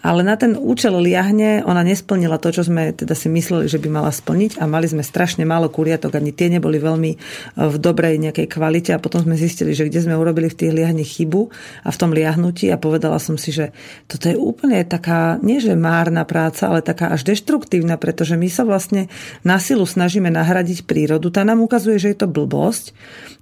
ale 0.04 0.20
na 0.20 0.37
ten 0.37 0.52
účel 0.52 1.00
liahne 1.00 1.64
ona 1.64 1.80
nesplnila 1.80 2.37
to, 2.37 2.52
čo 2.52 2.68
sme 2.68 2.92
teda 2.92 3.16
si 3.16 3.32
mysleli, 3.32 3.64
že 3.73 3.80
by 3.80 3.88
mala 3.88 4.12
splniť 4.12 4.61
a 4.61 4.68
mali 4.68 4.84
sme 4.84 5.00
strašne 5.00 5.49
málo 5.49 5.73
kuriatok, 5.73 6.20
ani 6.20 6.37
tie 6.37 6.52
neboli 6.52 6.76
veľmi 6.76 7.11
e, 7.11 7.18
v 7.56 7.76
dobrej 7.80 8.20
nejakej 8.20 8.52
kvalite 8.52 8.92
a 8.92 9.00
potom 9.00 9.25
sme 9.25 9.40
zistili, 9.40 9.73
že 9.73 9.88
kde 9.88 10.04
sme 10.04 10.12
urobili 10.20 10.52
v 10.52 10.58
tých 10.61 10.76
liahni 10.76 11.08
chybu 11.08 11.49
a 11.82 11.88
v 11.88 11.96
tom 11.96 12.12
liahnutí 12.12 12.68
a 12.68 12.76
povedala 12.76 13.16
som 13.16 13.40
si, 13.40 13.49
že 13.49 13.73
toto 14.04 14.28
je 14.28 14.37
úplne 14.37 14.84
taká, 14.84 15.40
nie 15.40 15.56
že 15.56 15.73
márna 15.73 16.28
práca, 16.28 16.68
ale 16.68 16.84
taká 16.84 17.08
až 17.08 17.25
deštruktívna, 17.25 17.96
pretože 17.96 18.37
my 18.37 18.52
sa 18.52 18.68
vlastne 18.68 19.08
na 19.40 19.56
silu 19.56 19.88
snažíme 19.88 20.28
nahradiť 20.28 20.84
prírodu. 20.84 21.32
Tá 21.32 21.49
nám 21.49 21.64
ukazuje, 21.64 21.96
že 21.96 22.12
je 22.12 22.18
to 22.20 22.28
blbosť 22.28 22.92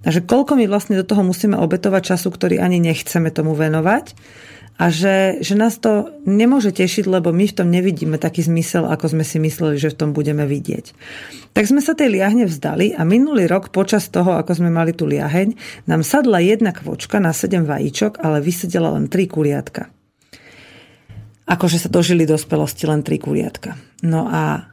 a 0.07 0.15
že 0.15 0.23
koľko 0.23 0.55
my 0.55 0.71
vlastne 0.71 0.95
do 0.95 1.03
toho 1.03 1.27
musíme 1.27 1.59
obetovať 1.59 2.15
času, 2.15 2.31
ktorý 2.31 2.63
ani 2.63 2.79
nechceme 2.79 3.35
tomu 3.35 3.59
venovať 3.59 4.15
a 4.81 4.89
že, 4.89 5.45
že 5.45 5.53
nás 5.53 5.77
to 5.77 6.09
nemôže 6.25 6.73
tešiť, 6.73 7.05
lebo 7.05 7.29
my 7.31 7.45
v 7.45 7.57
tom 7.57 7.69
nevidíme 7.69 8.17
taký 8.17 8.41
zmysel, 8.41 8.89
ako 8.89 9.13
sme 9.13 9.25
si 9.25 9.37
mysleli, 9.37 9.77
že 9.77 9.93
v 9.93 9.99
tom 10.01 10.11
budeme 10.17 10.49
vidieť. 10.49 10.97
Tak 11.53 11.69
sme 11.69 11.85
sa 11.85 11.93
tej 11.93 12.17
liahne 12.17 12.49
vzdali 12.49 12.97
a 12.97 13.05
minulý 13.05 13.45
rok 13.45 13.69
počas 13.69 14.09
toho, 14.09 14.33
ako 14.33 14.57
sme 14.57 14.73
mali 14.73 14.97
tú 14.97 15.05
liaheň, 15.05 15.55
nám 15.85 16.01
sadla 16.01 16.41
jedna 16.41 16.73
kvočka 16.73 17.21
na 17.21 17.37
7 17.37 17.69
vajíčok, 17.69 18.25
ale 18.25 18.41
vysedela 18.41 18.97
len 18.97 19.13
3 19.13 19.29
kuriatka. 19.29 19.93
Akože 21.45 21.77
sa 21.77 21.93
dožili 21.93 22.25
dospelosti 22.25 22.89
len 22.89 23.05
3 23.05 23.21
kuriatka. 23.21 23.77
No 24.01 24.25
a 24.33 24.72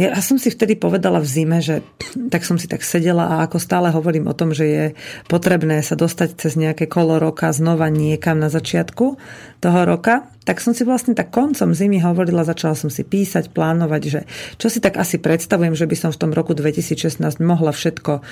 ja 0.00 0.22
som 0.24 0.40
si 0.40 0.48
vtedy 0.48 0.80
povedala 0.80 1.20
v 1.20 1.28
zime, 1.28 1.58
že 1.60 1.84
tak 2.32 2.48
som 2.48 2.56
si 2.56 2.64
tak 2.64 2.80
sedela 2.80 3.36
a 3.36 3.44
ako 3.44 3.60
stále 3.60 3.92
hovorím 3.92 4.32
o 4.32 4.38
tom, 4.38 4.56
že 4.56 4.64
je 4.64 4.84
potrebné 5.28 5.84
sa 5.84 5.98
dostať 5.98 6.40
cez 6.40 6.56
nejaké 6.56 6.88
kolo 6.88 7.20
roka 7.20 7.52
znova 7.52 7.92
niekam 7.92 8.40
na 8.40 8.48
začiatku 8.48 9.20
toho 9.60 9.80
roka, 9.84 10.24
tak 10.48 10.58
som 10.64 10.72
si 10.72 10.88
vlastne 10.88 11.12
tak 11.12 11.28
koncom 11.28 11.76
zimy 11.76 12.00
hovorila, 12.00 12.48
začala 12.48 12.72
som 12.72 12.88
si 12.88 13.04
písať, 13.04 13.52
plánovať, 13.52 14.02
že 14.08 14.20
čo 14.56 14.72
si 14.72 14.80
tak 14.80 14.96
asi 14.96 15.20
predstavujem, 15.20 15.76
že 15.76 15.84
by 15.84 15.96
som 15.98 16.10
v 16.10 16.20
tom 16.26 16.32
roku 16.32 16.56
2016 16.56 17.20
mohla 17.44 17.70
všetko 17.70 18.12
e, 18.18 18.22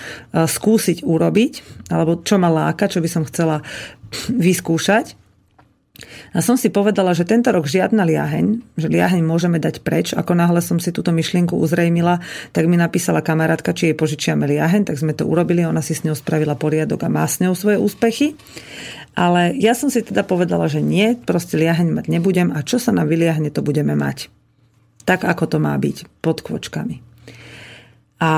skúsiť 0.49 1.05
urobiť, 1.05 1.53
alebo 1.93 2.25
čo 2.25 2.41
ma 2.41 2.49
láka, 2.49 2.89
čo 2.89 3.05
by 3.05 3.09
som 3.13 3.29
chcela 3.29 3.61
vyskúšať. 4.33 5.28
A 6.31 6.39
som 6.39 6.55
si 6.55 6.71
povedala, 6.71 7.11
že 7.11 7.27
tento 7.27 7.51
rok 7.51 7.67
žiadna 7.67 8.07
liaheň, 8.07 8.79
že 8.79 8.87
liaheň 8.87 9.19
môžeme 9.27 9.59
dať 9.59 9.83
preč. 9.83 10.15
Ako 10.15 10.39
náhle 10.39 10.63
som 10.63 10.79
si 10.79 10.95
túto 10.95 11.11
myšlienku 11.11 11.59
uzrejmila, 11.59 12.23
tak 12.55 12.71
mi 12.71 12.79
napísala 12.79 13.19
kamarátka, 13.19 13.75
či 13.75 13.91
jej 13.91 13.97
požičiame 13.99 14.47
liaheň, 14.47 14.87
tak 14.87 14.95
sme 14.95 15.11
to 15.11 15.27
urobili, 15.27 15.67
ona 15.67 15.83
si 15.83 15.99
s 15.99 16.07
ňou 16.07 16.15
spravila 16.15 16.55
poriadok 16.55 17.03
a 17.03 17.11
má 17.11 17.27
s 17.27 17.43
ňou 17.43 17.59
svoje 17.59 17.83
úspechy. 17.83 18.39
Ale 19.19 19.51
ja 19.59 19.75
som 19.75 19.91
si 19.91 20.07
teda 20.07 20.23
povedala, 20.23 20.71
že 20.71 20.79
nie, 20.79 21.19
proste 21.19 21.59
liaheň 21.59 21.91
mať 21.91 22.07
nebudem 22.07 22.55
a 22.55 22.63
čo 22.63 22.79
sa 22.79 22.95
na 22.95 23.03
vyliahne, 23.03 23.51
to 23.51 23.67
budeme 23.67 23.99
mať. 23.99 24.31
Tak, 25.03 25.27
ako 25.27 25.51
to 25.51 25.59
má 25.59 25.75
byť, 25.75 26.23
pod 26.23 26.47
kvočkami. 26.47 27.03
A 28.23 28.31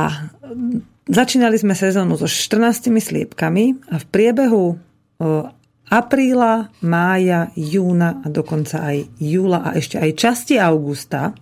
začínali 1.04 1.60
sme 1.60 1.76
sezónu 1.76 2.16
so 2.16 2.24
14 2.24 2.88
sliepkami 2.88 3.92
a 3.92 4.00
v 4.00 4.06
priebehu 4.08 4.80
apríla, 5.90 6.70
mája, 6.86 7.50
júna 7.58 8.22
a 8.22 8.26
dokonca 8.30 8.94
aj 8.94 9.10
júla 9.18 9.66
a 9.66 9.74
ešte 9.74 9.98
aj 9.98 10.10
časti 10.14 10.54
augusta 10.56 11.34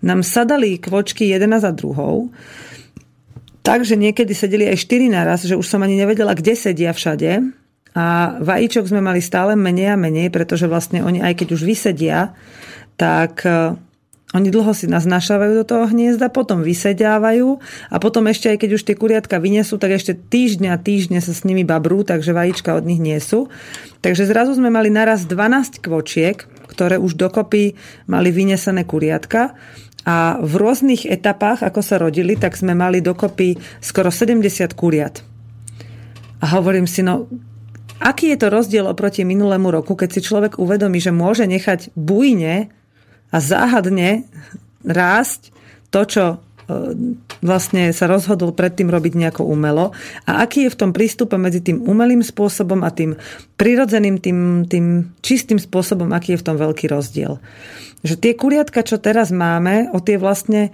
nám 0.00 0.24
sadali 0.24 0.80
kvočky 0.80 1.30
jedna 1.30 1.60
za 1.60 1.70
druhou. 1.70 2.32
Takže 3.64 3.96
niekedy 3.96 4.32
sedeli 4.36 4.68
aj 4.68 4.82
štyri 4.84 5.08
naraz, 5.08 5.48
že 5.48 5.56
už 5.56 5.64
som 5.64 5.80
ani 5.80 5.96
nevedela, 5.96 6.36
kde 6.36 6.52
sedia 6.52 6.92
všade. 6.92 7.40
A 7.94 8.36
vajíčok 8.42 8.90
sme 8.90 9.00
mali 9.00 9.24
stále 9.24 9.56
menej 9.56 9.94
a 9.94 10.00
menej, 10.00 10.28
pretože 10.28 10.68
vlastne 10.68 11.00
oni 11.00 11.22
aj 11.22 11.38
keď 11.40 11.48
už 11.54 11.62
vysedia, 11.62 12.34
tak 12.98 13.40
oni 14.34 14.50
dlho 14.50 14.74
si 14.74 14.90
naznašavajú 14.90 15.62
do 15.62 15.64
toho 15.64 15.86
hniezda, 15.86 16.26
potom 16.26 16.66
vysediavajú 16.66 17.62
a 17.88 17.96
potom 18.02 18.26
ešte 18.26 18.50
aj 18.50 18.66
keď 18.66 18.70
už 18.74 18.82
tie 18.82 18.98
kuriatka 18.98 19.38
vyniesú, 19.38 19.78
tak 19.78 19.94
ešte 19.94 20.18
týždňa 20.18 20.74
a 20.74 20.82
týždne 20.82 21.22
sa 21.22 21.30
s 21.30 21.46
nimi 21.46 21.62
babrú, 21.62 22.02
takže 22.02 22.34
vajíčka 22.34 22.74
od 22.74 22.82
nich 22.82 22.98
nie 22.98 23.16
sú. 23.22 23.46
Takže 24.02 24.26
zrazu 24.26 24.58
sme 24.58 24.74
mali 24.74 24.90
naraz 24.90 25.22
12 25.30 25.78
kvočiek, 25.78 26.42
ktoré 26.66 26.98
už 26.98 27.14
dokopy 27.14 27.78
mali 28.10 28.34
vynesené 28.34 28.82
kuriatka 28.82 29.54
a 30.04 30.36
v 30.42 30.52
rôznych 30.58 31.06
etapách, 31.06 31.64
ako 31.64 31.80
sa 31.80 31.96
rodili, 31.96 32.36
tak 32.36 32.58
sme 32.58 32.76
mali 32.76 33.00
dokopy 33.00 33.56
skoro 33.80 34.10
70 34.10 34.44
kuriat. 34.76 35.24
A 36.44 36.60
hovorím 36.60 36.84
si, 36.84 37.00
no 37.00 37.30
aký 38.02 38.36
je 38.36 38.38
to 38.42 38.52
rozdiel 38.52 38.84
oproti 38.84 39.24
minulému 39.24 39.72
roku, 39.72 39.96
keď 39.96 40.10
si 40.12 40.20
človek 40.20 40.60
uvedomí, 40.60 41.00
že 41.00 41.14
môže 41.14 41.48
nechať 41.48 41.96
bujne 41.96 42.68
a 43.34 43.36
záhadne 43.42 44.22
rásť 44.86 45.50
to, 45.90 46.00
čo 46.06 46.24
e, 46.30 46.36
vlastne 47.42 47.90
sa 47.90 48.06
rozhodol 48.06 48.54
predtým 48.54 48.86
robiť 48.86 49.18
nejako 49.18 49.42
umelo 49.42 49.90
a 50.22 50.46
aký 50.46 50.70
je 50.70 50.74
v 50.74 50.78
tom 50.78 50.90
prístupe 50.94 51.34
medzi 51.34 51.58
tým 51.58 51.82
umelým 51.82 52.22
spôsobom 52.22 52.86
a 52.86 52.94
tým 52.94 53.18
prirodzeným, 53.58 54.22
tým, 54.22 54.70
tým 54.70 55.10
čistým 55.18 55.58
spôsobom, 55.58 56.14
aký 56.14 56.38
je 56.38 56.40
v 56.40 56.46
tom 56.46 56.54
veľký 56.54 56.86
rozdiel. 56.86 57.42
Že 58.06 58.14
tie 58.22 58.32
kuriatka, 58.38 58.86
čo 58.86 59.02
teraz 59.02 59.34
máme, 59.34 59.90
o 59.90 59.98
tie 59.98 60.14
vlastne 60.14 60.70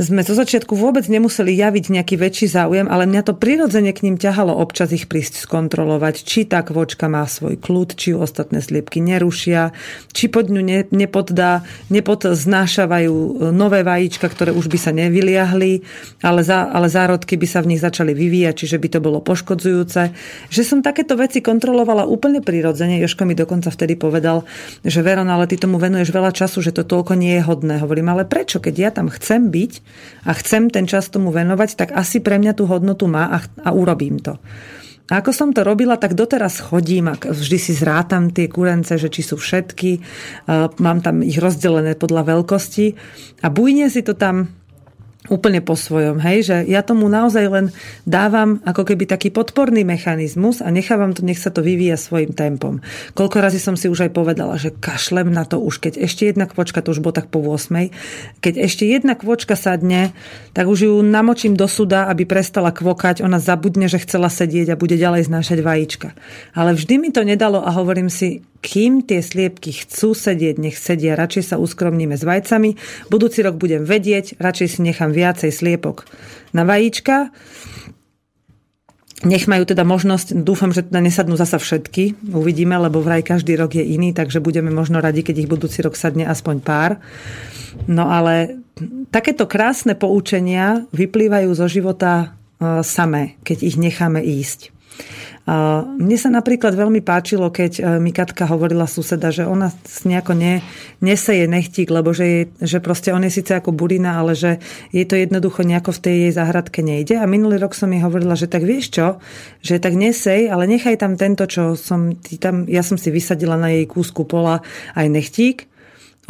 sme 0.00 0.24
zo 0.24 0.32
začiatku 0.32 0.72
vôbec 0.72 1.04
nemuseli 1.04 1.52
javiť 1.52 1.84
nejaký 1.92 2.16
väčší 2.16 2.48
záujem, 2.48 2.88
ale 2.88 3.04
mňa 3.04 3.22
to 3.28 3.36
prirodzene 3.36 3.92
k 3.92 4.08
ním 4.08 4.16
ťahalo 4.16 4.56
občas 4.56 4.88
ich 4.88 5.04
prísť 5.04 5.44
skontrolovať, 5.44 6.24
či 6.24 6.48
tá 6.48 6.64
kvočka 6.64 7.12
má 7.12 7.28
svoj 7.28 7.60
kľud, 7.60 7.92
či 7.92 8.16
ju 8.16 8.24
ostatné 8.24 8.64
sliepky 8.64 9.04
nerušia, 9.04 9.76
či 10.16 10.32
pod 10.32 10.48
ňu 10.48 10.64
ne, 10.64 10.88
nepoddá, 10.88 11.60
nepodznášavajú 11.92 13.52
nové 13.52 13.84
vajíčka, 13.84 14.32
ktoré 14.32 14.56
už 14.56 14.72
by 14.72 14.78
sa 14.80 14.96
nevyliahli, 14.96 15.84
ale, 16.24 16.40
za, 16.40 16.72
ale 16.72 16.88
zárodky 16.88 17.36
by 17.36 17.44
sa 17.44 17.60
v 17.60 17.76
nich 17.76 17.84
začali 17.84 18.16
vyvíjať, 18.16 18.64
čiže 18.64 18.80
by 18.80 18.88
to 18.96 19.00
bolo 19.04 19.20
poškodzujúce. 19.20 20.02
Že 20.48 20.62
som 20.64 20.78
takéto 20.80 21.20
veci 21.20 21.44
kontrolovala 21.44 22.08
úplne 22.08 22.40
prirodzene. 22.40 22.96
Joško 22.96 23.28
mi 23.28 23.36
dokonca 23.36 23.68
vtedy 23.68 24.00
povedal, 24.00 24.48
že 24.80 25.04
Veron, 25.04 25.28
ale 25.28 25.44
ty 25.44 25.60
tomu 25.60 25.76
venuješ 25.76 26.08
veľa 26.08 26.32
času, 26.32 26.64
že 26.64 26.72
to 26.72 26.88
toľko 26.88 27.12
nie 27.12 27.36
je 27.36 27.44
hodné. 27.44 27.76
Hovorím, 27.76 28.08
ale 28.08 28.24
prečo? 28.24 28.56
Keď 28.56 28.74
ja 28.80 28.88
tam 28.88 29.12
chcem 29.12 29.52
byť, 29.52 29.91
a 30.22 30.30
chcem 30.36 30.70
ten 30.70 30.86
čas 30.86 31.10
tomu 31.10 31.34
venovať, 31.34 31.74
tak 31.74 31.88
asi 31.92 32.22
pre 32.22 32.38
mňa 32.38 32.52
tú 32.56 32.64
hodnotu 32.70 33.10
má 33.10 33.28
a, 33.28 33.38
a 33.62 33.70
urobím 33.74 34.22
to. 34.22 34.38
A 35.10 35.20
ako 35.20 35.34
som 35.34 35.50
to 35.52 35.66
robila, 35.66 36.00
tak 36.00 36.16
doteraz 36.16 36.62
chodím 36.62 37.10
a 37.10 37.18
vždy 37.18 37.58
si 37.58 37.76
zrátam 37.76 38.32
tie 38.32 38.48
kurence, 38.48 38.96
že 38.96 39.12
či 39.12 39.20
sú 39.20 39.36
všetky. 39.36 40.00
Mám 40.78 41.04
tam 41.04 41.20
ich 41.20 41.36
rozdelené 41.36 41.98
podľa 41.98 42.32
veľkosti 42.32 42.86
a 43.44 43.52
bujne 43.52 43.92
si 43.92 44.00
to 44.00 44.16
tam 44.16 44.61
úplne 45.30 45.62
po 45.62 45.78
svojom, 45.78 46.18
hej, 46.18 46.50
že 46.50 46.56
ja 46.66 46.82
tomu 46.82 47.06
naozaj 47.06 47.46
len 47.46 47.66
dávam 48.02 48.58
ako 48.66 48.82
keby 48.82 49.06
taký 49.06 49.30
podporný 49.30 49.86
mechanizmus 49.86 50.58
a 50.58 50.66
nechávam 50.74 51.14
to, 51.14 51.22
nech 51.22 51.38
sa 51.38 51.54
to 51.54 51.62
vyvíja 51.62 51.94
svojim 51.94 52.34
tempom. 52.34 52.82
Koľko 53.14 53.38
razy 53.38 53.62
som 53.62 53.78
si 53.78 53.86
už 53.86 54.10
aj 54.10 54.12
povedala, 54.18 54.58
že 54.58 54.74
kašlem 54.74 55.30
na 55.30 55.46
to 55.46 55.62
už, 55.62 55.78
keď 55.78 56.02
ešte 56.02 56.26
jedna 56.26 56.50
kvočka, 56.50 56.82
to 56.82 56.90
už 56.90 56.98
bolo 56.98 57.14
tak 57.14 57.30
po 57.30 57.38
8, 57.38 57.70
keď 58.42 58.54
ešte 58.66 58.82
jedna 58.82 59.14
kvočka 59.14 59.54
sadne, 59.54 60.10
tak 60.58 60.66
už 60.66 60.90
ju 60.90 60.94
namočím 61.06 61.54
do 61.54 61.70
suda, 61.70 62.10
aby 62.10 62.26
prestala 62.26 62.74
kvokať, 62.74 63.22
ona 63.22 63.38
zabudne, 63.38 63.86
že 63.86 64.02
chcela 64.02 64.26
sedieť 64.26 64.74
a 64.74 64.80
bude 64.80 64.98
ďalej 64.98 65.30
znášať 65.30 65.62
vajíčka. 65.62 66.18
Ale 66.50 66.74
vždy 66.74 66.98
mi 66.98 67.14
to 67.14 67.22
nedalo 67.22 67.62
a 67.62 67.70
hovorím 67.70 68.10
si, 68.10 68.42
kým 68.62 69.02
tie 69.02 69.18
sliepky 69.18 69.74
chcú 69.74 70.14
sedieť, 70.14 70.56
nech 70.62 70.78
sedia. 70.78 71.18
Radšej 71.18 71.52
sa 71.52 71.56
uskromníme 71.58 72.14
s 72.14 72.22
vajcami. 72.22 72.78
Budúci 73.10 73.42
rok 73.42 73.58
budem 73.58 73.82
vedieť, 73.82 74.38
radšej 74.38 74.68
si 74.78 74.80
nechám 74.86 75.10
viacej 75.10 75.50
sliepok 75.50 76.06
na 76.54 76.62
vajíčka. 76.62 77.34
Nech 79.22 79.46
majú 79.46 79.62
teda 79.62 79.86
možnosť, 79.86 80.42
dúfam, 80.42 80.74
že 80.74 80.82
teda 80.82 80.98
nesadnú 80.98 81.38
zasa 81.38 81.58
všetky, 81.62 82.34
uvidíme, 82.34 82.74
lebo 82.74 82.98
vraj 82.98 83.22
každý 83.22 83.54
rok 83.54 83.78
je 83.78 83.86
iný, 83.86 84.10
takže 84.10 84.42
budeme 84.42 84.74
možno 84.74 84.98
radi, 84.98 85.22
keď 85.22 85.46
ich 85.46 85.50
budúci 85.50 85.78
rok 85.78 85.94
sadne 85.94 86.26
aspoň 86.26 86.56
pár. 86.58 86.98
No 87.86 88.10
ale 88.10 88.58
takéto 89.14 89.46
krásne 89.46 89.94
poučenia 89.94 90.90
vyplývajú 90.90 91.54
zo 91.54 91.70
života 91.70 92.34
e, 92.58 92.82
samé, 92.82 93.38
keď 93.46 93.58
ich 93.62 93.76
necháme 93.78 94.18
ísť. 94.26 94.74
Mne 95.98 96.16
sa 96.22 96.30
napríklad 96.30 96.78
veľmi 96.78 97.02
páčilo, 97.02 97.50
keď 97.50 97.72
e, 97.74 97.82
mi 97.98 98.14
Katka 98.14 98.46
hovorila 98.46 98.86
suseda, 98.86 99.34
že 99.34 99.42
ona 99.42 99.74
nejako 100.06 100.38
ne, 100.38 100.62
neseje 101.02 101.50
nechtík, 101.50 101.90
lebo 101.90 102.14
že, 102.14 102.26
je, 102.30 102.42
že 102.62 102.78
proste 102.78 103.10
on 103.10 103.26
je 103.26 103.42
síce 103.42 103.50
ako 103.50 103.74
burina, 103.74 104.22
ale 104.22 104.38
že 104.38 104.62
jej 104.94 105.02
to 105.02 105.18
jednoducho 105.18 105.66
nejako 105.66 105.98
v 105.98 106.02
tej 106.06 106.16
jej 106.22 106.32
záhradke 106.38 106.86
nejde. 106.86 107.18
A 107.18 107.26
minulý 107.26 107.58
rok 107.58 107.74
som 107.74 107.90
jej 107.90 107.98
hovorila, 108.06 108.38
že 108.38 108.46
tak 108.46 108.62
vieš 108.62 108.94
čo, 108.94 109.06
že 109.66 109.82
tak 109.82 109.98
nesej, 109.98 110.46
ale 110.46 110.70
nechaj 110.70 110.94
tam 111.02 111.18
tento, 111.18 111.42
čo 111.50 111.74
som 111.74 112.14
tam, 112.38 112.70
ja 112.70 112.86
som 112.86 112.94
si 112.94 113.10
vysadila 113.10 113.58
na 113.58 113.74
jej 113.74 113.90
kúsku 113.90 114.22
pola 114.22 114.62
aj 114.94 115.10
nechtík, 115.10 115.66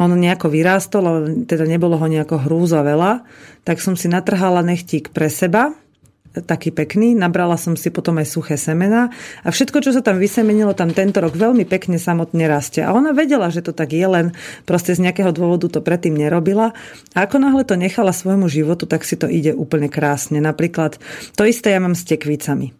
on 0.01 0.09
nejako 0.17 0.49
vyrástol, 0.49 1.05
ale 1.05 1.45
teda 1.45 1.69
nebolo 1.69 2.01
ho 2.01 2.07
nejako 2.09 2.49
hrúza 2.49 2.81
veľa, 2.81 3.21
tak 3.61 3.77
som 3.77 3.93
si 3.93 4.09
natrhala 4.09 4.65
nechtík 4.65 5.13
pre 5.13 5.29
seba 5.29 5.77
taký 6.33 6.73
pekný. 6.73 7.13
Nabrala 7.13 7.61
som 7.61 7.77
si 7.77 7.93
potom 7.93 8.17
aj 8.17 8.25
suché 8.25 8.57
semena 8.57 9.13
a 9.45 9.53
všetko, 9.53 9.85
čo 9.85 9.93
sa 9.93 10.01
tam 10.01 10.17
vysemenilo, 10.17 10.73
tam 10.73 10.89
tento 10.89 11.21
rok 11.21 11.37
veľmi 11.37 11.69
pekne 11.69 12.01
samotne 12.01 12.49
rastie. 12.49 12.81
A 12.81 12.89
ona 12.89 13.13
vedela, 13.13 13.53
že 13.53 13.61
to 13.61 13.69
tak 13.69 13.93
je, 13.93 14.01
len 14.01 14.33
proste 14.65 14.97
z 14.97 15.05
nejakého 15.05 15.29
dôvodu 15.29 15.69
to 15.69 15.85
predtým 15.85 16.17
nerobila. 16.17 16.73
A 17.13 17.17
ako 17.29 17.37
náhle 17.37 17.61
to 17.61 17.77
nechala 17.77 18.09
svojmu 18.09 18.49
životu, 18.49 18.89
tak 18.89 19.05
si 19.05 19.13
to 19.13 19.29
ide 19.29 19.53
úplne 19.53 19.93
krásne. 19.93 20.41
Napríklad 20.41 20.97
to 21.37 21.45
isté 21.45 21.77
ja 21.77 21.79
mám 21.79 21.93
s 21.93 22.09
tekvicami. 22.09 22.73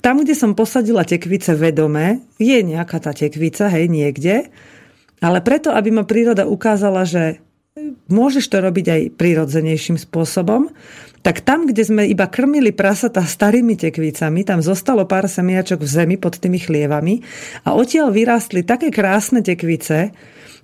Tam, 0.00 0.24
kde 0.24 0.32
som 0.32 0.56
posadila 0.56 1.04
tekvice 1.04 1.52
vedome, 1.52 2.24
je 2.40 2.56
nejaká 2.64 2.98
tá 3.04 3.12
tekvica, 3.12 3.68
hej, 3.68 3.92
niekde, 3.92 4.48
ale 5.20 5.38
preto, 5.44 5.74
aby 5.74 5.92
ma 5.92 6.08
príroda 6.08 6.48
ukázala, 6.48 7.04
že 7.04 7.42
môžeš 8.10 8.50
to 8.50 8.58
robiť 8.58 8.86
aj 8.88 9.02
prirodzenejším 9.18 9.98
spôsobom, 9.98 10.70
tak 11.22 11.42
tam, 11.42 11.66
kde 11.66 11.82
sme 11.82 12.02
iba 12.06 12.30
krmili 12.30 12.70
prasata 12.70 13.26
starými 13.26 13.74
tekvicami, 13.74 14.46
tam 14.46 14.62
zostalo 14.62 15.04
pár 15.04 15.26
semiačok 15.26 15.82
v 15.82 15.88
zemi 15.88 16.16
pod 16.16 16.38
tými 16.38 16.62
chlievami 16.62 17.20
a 17.66 17.74
odtiaľ 17.74 18.14
vyrástli 18.14 18.62
také 18.62 18.94
krásne 18.94 19.42
tekvice, 19.42 20.14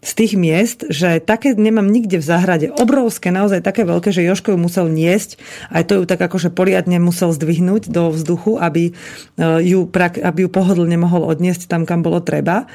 z 0.04 0.12
tých 0.12 0.32
miest, 0.36 0.84
že 0.92 1.16
také 1.18 1.56
nemám 1.56 1.88
nikde 1.88 2.20
v 2.20 2.28
záhrade. 2.28 2.68
Obrovské, 2.76 3.32
naozaj 3.32 3.64
také 3.64 3.88
veľké, 3.88 4.12
že 4.12 4.20
Joško 4.20 4.52
ju 4.52 4.58
musel 4.60 4.92
niesť. 4.92 5.40
Aj 5.72 5.80
to 5.80 5.98
ju 5.98 6.04
tak 6.04 6.20
akože 6.20 6.52
poriadne 6.52 7.00
musel 7.00 7.32
zdvihnúť 7.32 7.88
do 7.88 8.12
vzduchu, 8.12 8.60
aby 8.60 8.92
e, 8.92 9.42
ju, 9.64 9.88
aby 10.20 10.38
ju 10.44 10.50
pohodlne 10.52 11.00
mohol 11.00 11.24
odniesť 11.24 11.64
tam, 11.66 11.88
kam 11.88 12.04
bolo 12.04 12.20
treba. 12.20 12.68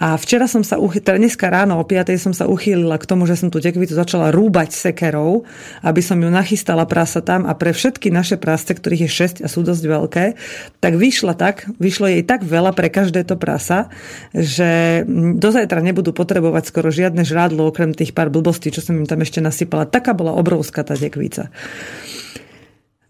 A 0.00 0.16
včera 0.16 0.48
som 0.48 0.64
sa, 0.64 0.80
teda 0.80 1.20
dneska 1.20 1.52
ráno 1.52 1.76
o 1.76 1.84
5. 1.84 2.16
som 2.16 2.32
sa 2.32 2.48
uchýlila 2.48 2.96
k 2.96 3.04
tomu, 3.04 3.28
že 3.28 3.36
som 3.36 3.52
tú 3.52 3.60
tekvitu 3.60 3.92
začala 3.92 4.32
rúbať 4.32 4.72
sekerou, 4.72 5.44
aby 5.84 6.00
som 6.00 6.16
ju 6.16 6.32
nachystala 6.32 6.88
prasa 6.88 7.20
tam 7.20 7.44
a 7.44 7.52
pre 7.52 7.76
všetky 7.76 8.08
naše 8.08 8.40
prasce, 8.40 8.72
ktorých 8.72 9.04
je 9.04 9.44
6 9.44 9.44
a 9.44 9.48
sú 9.52 9.60
dosť 9.60 9.84
veľké, 9.84 10.24
tak 10.80 10.96
vyšla 10.96 11.36
tak, 11.36 11.68
vyšlo 11.76 12.08
jej 12.08 12.24
tak 12.24 12.48
veľa 12.48 12.72
pre 12.72 12.88
každé 12.88 13.28
to 13.28 13.36
prasa, 13.36 13.92
že 14.32 15.04
do 15.36 15.48
zajtra 15.52 15.84
nebudú 15.84 16.16
potrebovať 16.16 16.69
skoro 16.70 16.94
žiadne 16.94 17.26
žrádlo, 17.26 17.66
okrem 17.74 17.90
tých 17.90 18.14
pár 18.14 18.30
blbostí, 18.30 18.70
čo 18.70 18.78
som 18.78 18.94
im 18.94 19.10
tam 19.10 19.26
ešte 19.26 19.42
nasypala. 19.42 19.90
Taká 19.90 20.14
bola 20.14 20.38
obrovská 20.38 20.86
tá 20.86 20.94
tekvica. 20.94 21.50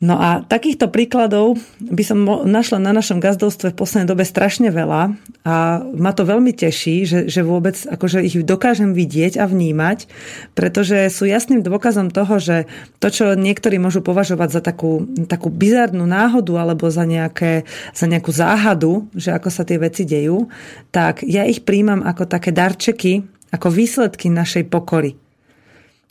No 0.00 0.16
a 0.16 0.40
takýchto 0.40 0.88
príkladov 0.88 1.60
by 1.76 2.00
som 2.00 2.24
našla 2.48 2.80
na 2.80 2.96
našom 2.96 3.20
gazdovstve 3.20 3.76
v 3.76 3.78
poslednej 3.84 4.08
dobe 4.08 4.24
strašne 4.24 4.72
veľa 4.72 5.12
a 5.44 5.84
ma 5.92 6.16
to 6.16 6.24
veľmi 6.24 6.56
teší, 6.56 7.04
že, 7.04 7.18
že 7.28 7.44
vôbec 7.44 7.76
akože 7.76 8.24
ich 8.24 8.40
dokážem 8.40 8.96
vidieť 8.96 9.36
a 9.36 9.44
vnímať, 9.44 10.08
pretože 10.56 11.04
sú 11.12 11.28
jasným 11.28 11.60
dôkazom 11.60 12.08
toho, 12.08 12.40
že 12.40 12.64
to, 12.96 13.12
čo 13.12 13.36
niektorí 13.36 13.76
môžu 13.76 14.00
považovať 14.00 14.48
za 14.48 14.60
takú, 14.64 15.04
takú 15.28 15.52
bizarnú 15.52 16.08
náhodu 16.08 16.56
alebo 16.56 16.88
za, 16.88 17.04
nejaké, 17.04 17.68
za 17.92 18.08
nejakú 18.08 18.32
záhadu, 18.32 19.04
že 19.12 19.36
ako 19.36 19.52
sa 19.52 19.68
tie 19.68 19.76
veci 19.76 20.08
dejú, 20.08 20.48
tak 20.88 21.20
ja 21.28 21.44
ich 21.44 21.60
príjmam 21.60 22.00
ako 22.08 22.24
také 22.24 22.56
darčeky, 22.56 23.20
ako 23.50 23.68
výsledky 23.70 24.30
našej 24.30 24.70
pokory 24.70 25.18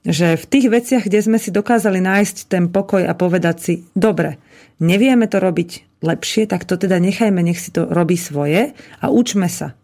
že 0.08 0.40
v 0.40 0.46
tých 0.48 0.68
veciach, 0.72 1.04
kde 1.04 1.20
sme 1.20 1.38
si 1.42 1.52
dokázali 1.52 2.00
nájsť 2.00 2.48
ten 2.48 2.72
pokoj 2.72 3.04
a 3.04 3.12
povedať 3.12 3.58
si, 3.60 3.74
dobre, 3.92 4.40
nevieme 4.80 5.28
to 5.28 5.44
robiť 5.44 6.00
lepšie, 6.00 6.48
tak 6.48 6.64
to 6.64 6.80
teda 6.80 7.04
nechajme, 7.04 7.44
nech 7.44 7.60
si 7.60 7.76
to 7.76 7.84
robí 7.84 8.16
svoje 8.16 8.72
a 9.04 9.06
učme 9.12 9.52
sa 9.52 9.76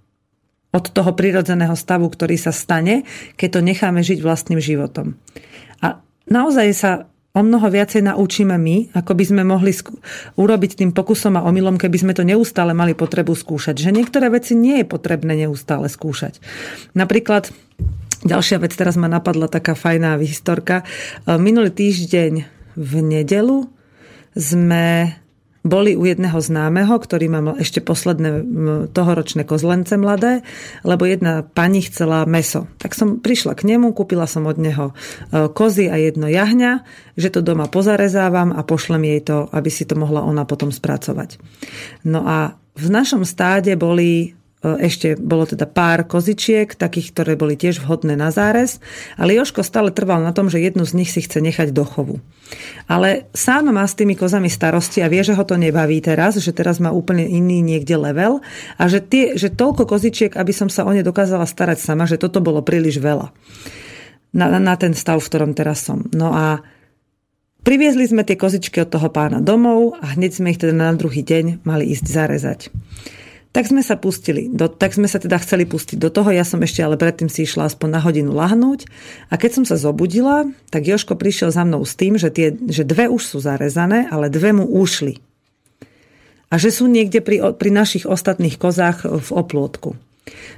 od 0.72 0.92
toho 0.92 1.16
prirodzeného 1.16 1.76
stavu, 1.76 2.08
ktorý 2.08 2.36
sa 2.36 2.52
stane, 2.52 3.08
keď 3.40 3.60
to 3.60 3.62
necháme 3.64 4.00
žiť 4.04 4.20
vlastným 4.20 4.60
životom. 4.60 5.16
A 5.80 6.00
naozaj 6.28 6.68
sa 6.76 6.92
o 7.36 7.42
mnoho 7.44 7.68
viacej 7.68 8.08
naučíme 8.08 8.56
my, 8.56 8.96
ako 8.96 9.12
by 9.12 9.24
sme 9.28 9.44
mohli 9.44 9.76
skú- 9.76 10.00
urobiť 10.40 10.80
tým 10.80 10.92
pokusom 10.96 11.36
a 11.36 11.46
omylom, 11.46 11.76
keby 11.76 11.98
sme 12.00 12.14
to 12.16 12.24
neustále 12.24 12.72
mali 12.72 12.96
potrebu 12.96 13.36
skúšať. 13.36 13.76
Že 13.76 13.92
niektoré 13.92 14.32
veci 14.32 14.56
nie 14.56 14.82
je 14.82 14.88
potrebné 14.88 15.46
neustále 15.46 15.92
skúšať. 15.92 16.40
Napríklad 16.96 17.52
Ďalšia 18.26 18.58
vec, 18.58 18.74
teraz 18.74 18.98
ma 18.98 19.06
napadla 19.06 19.46
taká 19.46 19.78
fajná 19.78 20.18
historka. 20.18 20.82
E, 20.82 21.38
minulý 21.38 21.70
týždeň 21.70 22.34
v 22.74 22.94
nedelu 23.06 23.70
sme 24.34 25.14
boli 25.66 25.98
u 25.98 26.06
jedného 26.06 26.38
známeho, 26.38 26.94
ktorý 26.94 27.26
má 27.26 27.42
ešte 27.58 27.82
posledné 27.82 28.46
tohoročné 28.94 29.50
kozlence 29.50 29.98
mladé, 29.98 30.46
lebo 30.86 31.10
jedna 31.10 31.42
pani 31.42 31.82
chcela 31.82 32.30
meso. 32.30 32.70
Tak 32.78 32.94
som 32.94 33.18
prišla 33.18 33.58
k 33.58 33.74
nemu, 33.74 33.90
kúpila 33.98 34.30
som 34.30 34.46
od 34.46 34.62
neho 34.62 34.94
e, 34.94 35.50
kozy 35.50 35.90
a 35.90 35.98
jedno 35.98 36.30
jahňa, 36.30 36.86
že 37.18 37.34
to 37.34 37.42
doma 37.42 37.66
pozarezávam 37.66 38.54
a 38.54 38.62
pošlem 38.62 39.10
jej 39.10 39.22
to, 39.26 39.50
aby 39.50 39.74
si 39.74 39.90
to 39.90 39.98
mohla 39.98 40.22
ona 40.22 40.46
potom 40.46 40.70
spracovať. 40.70 41.42
No 42.06 42.22
a 42.22 42.54
v 42.78 42.88
našom 42.94 43.26
stáde 43.26 43.74
boli 43.74 44.38
ešte 44.82 45.14
bolo 45.14 45.46
teda 45.46 45.70
pár 45.70 46.10
kozičiek, 46.10 46.74
takých, 46.74 47.14
ktoré 47.14 47.34
boli 47.38 47.54
tiež 47.54 47.86
vhodné 47.86 48.18
na 48.18 48.34
zárez, 48.34 48.82
ale 49.16 49.38
Joško 49.38 49.62
stále 49.62 49.94
trval 49.94 50.26
na 50.26 50.34
tom, 50.34 50.50
že 50.50 50.58
jednu 50.58 50.82
z 50.90 50.98
nich 50.98 51.14
si 51.14 51.22
chce 51.22 51.38
nechať 51.46 51.70
do 51.70 51.86
chovu. 51.86 52.18
Ale 52.90 53.30
sám 53.38 53.70
má 53.70 53.86
s 53.86 53.94
tými 53.94 54.18
kozami 54.18 54.50
starosti 54.50 55.06
a 55.06 55.12
vie, 55.12 55.22
že 55.22 55.38
ho 55.38 55.46
to 55.46 55.62
nebaví 55.62 56.02
teraz, 56.02 56.42
že 56.42 56.50
teraz 56.50 56.82
má 56.82 56.90
úplne 56.90 57.30
iný 57.30 57.62
niekde 57.62 57.94
level 57.94 58.42
a 58.82 58.90
že, 58.90 59.06
tie, 59.06 59.38
že 59.38 59.54
toľko 59.54 59.86
kozičiek, 59.86 60.34
aby 60.34 60.54
som 60.54 60.74
sa 60.74 60.86
o 60.86 60.92
ne 60.94 61.06
dokázala 61.06 61.46
starať 61.46 61.78
sama, 61.78 62.10
že 62.10 62.18
toto 62.18 62.42
bolo 62.42 62.66
príliš 62.66 62.98
veľa 62.98 63.30
na, 64.36 64.58
na 64.58 64.76
ten 64.76 64.98
stav, 64.98 65.22
v 65.22 65.30
ktorom 65.30 65.52
teraz 65.54 65.86
som. 65.86 66.04
No 66.12 66.34
a 66.34 66.66
Priviezli 67.66 68.06
sme 68.06 68.22
tie 68.22 68.38
kozičky 68.38 68.78
od 68.86 68.94
toho 68.94 69.10
pána 69.10 69.42
domov 69.42 69.98
a 69.98 70.14
hneď 70.14 70.38
sme 70.38 70.54
ich 70.54 70.62
teda 70.62 70.70
na 70.70 70.94
druhý 70.94 71.26
deň 71.26 71.66
mali 71.66 71.90
ísť 71.90 72.06
zarezať. 72.06 72.70
Tak 73.56 73.72
sme 73.72 73.80
sa 73.80 73.96
pustili, 73.96 74.52
do, 74.52 74.68
tak 74.68 74.92
sme 74.92 75.08
sa 75.08 75.16
teda 75.16 75.40
chceli 75.40 75.64
pustiť 75.64 75.96
do 75.96 76.12
toho, 76.12 76.28
ja 76.28 76.44
som 76.44 76.60
ešte 76.60 76.84
ale 76.84 77.00
predtým 77.00 77.32
si 77.32 77.48
išla 77.48 77.72
aspoň 77.72 77.88
na 77.88 78.04
hodinu 78.04 78.36
lahnúť 78.36 78.84
a 79.32 79.40
keď 79.40 79.52
som 79.56 79.64
sa 79.64 79.80
zobudila, 79.80 80.44
tak 80.68 80.84
Joško 80.84 81.16
prišiel 81.16 81.56
za 81.56 81.64
mnou 81.64 81.88
s 81.88 81.96
tým, 81.96 82.20
že, 82.20 82.28
tie, 82.36 82.52
že 82.52 82.84
dve 82.84 83.08
už 83.08 83.24
sú 83.24 83.38
zarezané, 83.40 84.12
ale 84.12 84.28
dve 84.28 84.52
mu 84.52 84.68
ušli. 84.68 85.24
A 86.52 86.60
že 86.60 86.68
sú 86.68 86.92
niekde 86.92 87.24
pri, 87.24 87.56
pri 87.56 87.72
našich 87.72 88.04
ostatných 88.04 88.60
kozách 88.60 89.08
v 89.08 89.30
oplôtku. 89.32 89.96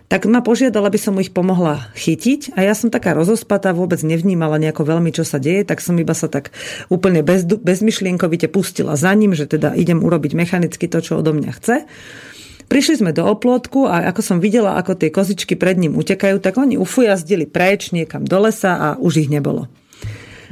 Tak 0.09 0.25
ma 0.25 0.41
požiadala, 0.41 0.89
aby 0.89 0.97
som 0.97 1.13
ich 1.21 1.29
pomohla 1.29 1.93
chytiť 1.93 2.57
a 2.57 2.65
ja 2.65 2.73
som 2.73 2.89
taká 2.89 3.13
rozospatá, 3.13 3.77
vôbec 3.77 4.01
nevnímala 4.01 4.57
nejako 4.57 4.89
veľmi, 4.89 5.13
čo 5.13 5.21
sa 5.21 5.37
deje, 5.37 5.69
tak 5.69 5.85
som 5.85 5.93
iba 6.01 6.17
sa 6.17 6.33
tak 6.33 6.49
úplne 6.89 7.21
bez, 7.21 7.45
bezmyšlienkovite 7.45 8.49
pustila 8.49 8.97
za 8.97 9.13
ním, 9.13 9.37
že 9.37 9.45
teda 9.45 9.77
idem 9.77 10.01
urobiť 10.01 10.33
mechanicky 10.33 10.89
to, 10.89 10.97
čo 10.97 11.21
odo 11.21 11.37
mňa 11.37 11.51
chce. 11.61 11.77
Prišli 12.67 12.99
sme 12.99 13.11
do 13.15 13.23
oplotku 13.23 13.87
a 13.87 14.11
ako 14.11 14.21
som 14.21 14.37
videla, 14.43 14.75
ako 14.75 14.99
tie 14.99 15.07
kozičky 15.07 15.55
pred 15.55 15.79
ním 15.79 15.95
utekajú, 15.95 16.43
tak 16.43 16.59
oni 16.59 16.75
ufujazdili 16.75 17.47
preč 17.47 17.95
niekam 17.95 18.27
do 18.27 18.43
lesa 18.43 18.75
a 18.75 18.87
už 18.99 19.23
ich 19.23 19.29
nebolo. 19.31 19.71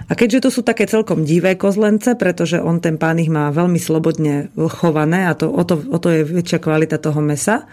A 0.05 0.13
keďže 0.13 0.47
to 0.47 0.49
sú 0.53 0.61
také 0.61 0.85
celkom 0.85 1.25
divé 1.25 1.57
kozlence, 1.57 2.13
pretože 2.13 2.61
on 2.61 2.77
ten 2.77 2.95
pán 3.01 3.17
ich 3.17 3.27
má 3.27 3.49
veľmi 3.49 3.81
slobodne 3.81 4.53
chované 4.69 5.25
a 5.25 5.33
to, 5.33 5.49
o, 5.49 5.65
to, 5.65 5.81
o 5.81 5.97
to 5.97 6.13
je 6.13 6.21
väčšia 6.21 6.61
kvalita 6.61 7.01
toho 7.01 7.19
mesa, 7.25 7.65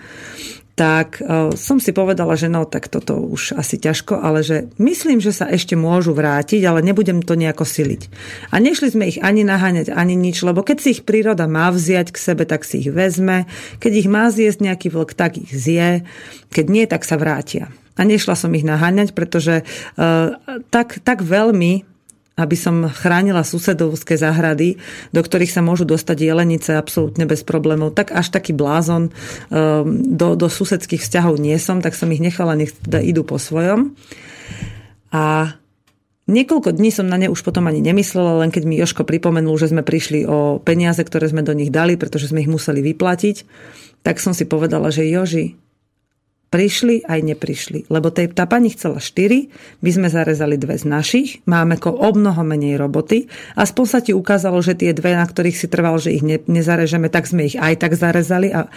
tak 0.73 1.21
e, 1.21 1.53
som 1.53 1.77
si 1.77 1.93
povedala, 1.93 2.33
že 2.33 2.49
no, 2.49 2.65
tak 2.65 2.89
toto 2.89 3.21
už 3.21 3.61
asi 3.61 3.77
ťažko, 3.77 4.17
ale 4.17 4.41
že 4.41 4.73
myslím, 4.81 5.21
že 5.21 5.37
sa 5.37 5.45
ešte 5.53 5.77
môžu 5.77 6.17
vrátiť, 6.17 6.65
ale 6.65 6.81
nebudem 6.81 7.21
to 7.21 7.37
nejako 7.37 7.69
siliť. 7.69 8.09
A 8.49 8.57
nešli 8.57 8.89
sme 8.89 9.05
ich 9.13 9.21
ani 9.21 9.45
naháňať, 9.45 9.93
ani 9.93 10.17
nič, 10.17 10.41
lebo 10.41 10.65
keď 10.65 10.77
si 10.81 10.89
ich 10.97 11.05
príroda 11.05 11.45
má 11.45 11.69
vziať 11.69 12.17
k 12.17 12.19
sebe, 12.19 12.49
tak 12.49 12.65
si 12.65 12.81
ich 12.81 12.91
vezme. 12.91 13.45
Keď 13.85 13.93
ich 13.93 14.09
má 14.09 14.33
zjesť 14.33 14.73
nejaký 14.73 14.89
vlk, 14.89 15.11
tak 15.13 15.37
ich 15.37 15.53
zje. 15.53 16.09
Keď 16.49 16.67
nie, 16.73 16.89
tak 16.89 17.05
sa 17.05 17.21
vrátia. 17.21 17.69
A 18.01 18.09
nešla 18.09 18.33
som 18.33 18.49
ich 18.57 18.65
naháňať, 18.65 19.13
pretože 19.13 19.69
uh, 19.69 20.41
tak, 20.73 21.05
tak 21.05 21.21
veľmi 21.21 21.92
aby 22.43 22.59
som 22.59 22.91
chránila 22.91 23.47
susedovské 23.47 24.19
záhrady, 24.19 24.83
do 25.15 25.23
ktorých 25.23 25.55
sa 25.55 25.63
môžu 25.63 25.87
dostať 25.87 26.19
jelenice 26.27 26.75
absolútne 26.75 27.23
bez 27.25 27.47
problémov. 27.47 27.95
Tak 27.95 28.11
až 28.11 28.35
taký 28.35 28.51
blázon 28.51 29.09
ehm, 29.09 30.19
do, 30.19 30.35
do 30.35 30.51
susedských 30.51 31.01
vzťahov 31.01 31.39
nie 31.39 31.55
som, 31.63 31.79
tak 31.79 31.95
som 31.95 32.11
ich 32.11 32.21
nechala, 32.21 32.59
nech 32.59 32.75
teda 32.75 32.99
idú 32.99 33.23
po 33.23 33.39
svojom. 33.39 33.95
A 35.15 35.55
Niekoľko 36.23 36.79
dní 36.79 36.95
som 36.95 37.11
na 37.11 37.19
ne 37.19 37.27
už 37.27 37.43
potom 37.43 37.67
ani 37.67 37.83
nemyslela, 37.83 38.47
len 38.47 38.55
keď 38.55 38.63
mi 38.63 38.79
Joško 38.79 39.03
pripomenul, 39.03 39.59
že 39.59 39.75
sme 39.75 39.83
prišli 39.83 40.23
o 40.23 40.63
peniaze, 40.63 41.03
ktoré 41.03 41.27
sme 41.27 41.43
do 41.43 41.51
nich 41.51 41.75
dali, 41.75 41.99
pretože 41.99 42.31
sme 42.31 42.47
ich 42.47 42.49
museli 42.49 42.79
vyplatiť, 42.79 43.43
tak 44.07 44.23
som 44.23 44.31
si 44.31 44.47
povedala, 44.47 44.95
že 44.95 45.03
Joži, 45.11 45.59
prišli 46.53 47.09
aj 47.09 47.21
neprišli. 47.25 47.89
Lebo 47.89 48.13
tej, 48.13 48.37
tá 48.37 48.45
pani 48.45 48.69
chcela 48.77 49.01
4, 49.01 49.81
my 49.81 49.91
sme 49.91 50.09
zarezali 50.13 50.61
dve 50.61 50.77
z 50.77 50.85
našich, 50.85 51.41
máme 51.49 51.81
ko 51.81 51.97
o 51.97 52.13
mnoho 52.13 52.45
menej 52.45 52.77
roboty. 52.77 53.33
Aspoň 53.57 53.85
sa 53.89 54.05
ti 54.05 54.13
ukázalo, 54.13 54.61
že 54.61 54.77
tie 54.77 54.93
dve, 54.93 55.17
na 55.17 55.25
ktorých 55.25 55.57
si 55.57 55.67
trval, 55.73 55.97
že 55.97 56.13
ich 56.13 56.21
ne, 56.21 56.37
nezarežeme, 56.45 57.09
tak 57.09 57.25
sme 57.25 57.49
ich 57.49 57.57
aj 57.57 57.81
tak 57.81 57.97
zarezali 57.97 58.53
a 58.53 58.69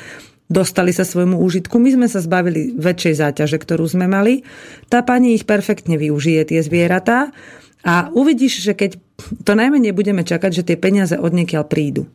dostali 0.47 0.95
sa 0.95 1.03
svojmu 1.03 1.35
úžitku. 1.35 1.75
My 1.75 1.91
sme 1.91 2.07
sa 2.07 2.23
zbavili 2.23 2.71
väčšej 2.79 3.13
záťaže, 3.19 3.59
ktorú 3.59 3.83
sme 3.91 4.07
mali. 4.07 4.47
Tá 4.88 5.03
pani 5.03 5.35
ich 5.35 5.43
perfektne 5.43 5.99
využije, 5.99 6.55
tie 6.55 6.63
zvieratá. 6.63 7.35
A 7.83 8.07
uvidíš, 8.15 8.63
že 8.63 8.71
keď 8.71 8.95
to 9.43 9.51
najmenej 9.51 9.91
budeme 9.91 10.23
čakať, 10.23 10.63
že 10.63 10.63
tie 10.63 10.77
peniaze 10.79 11.19
odniekiaľ 11.19 11.67
prídu. 11.67 12.07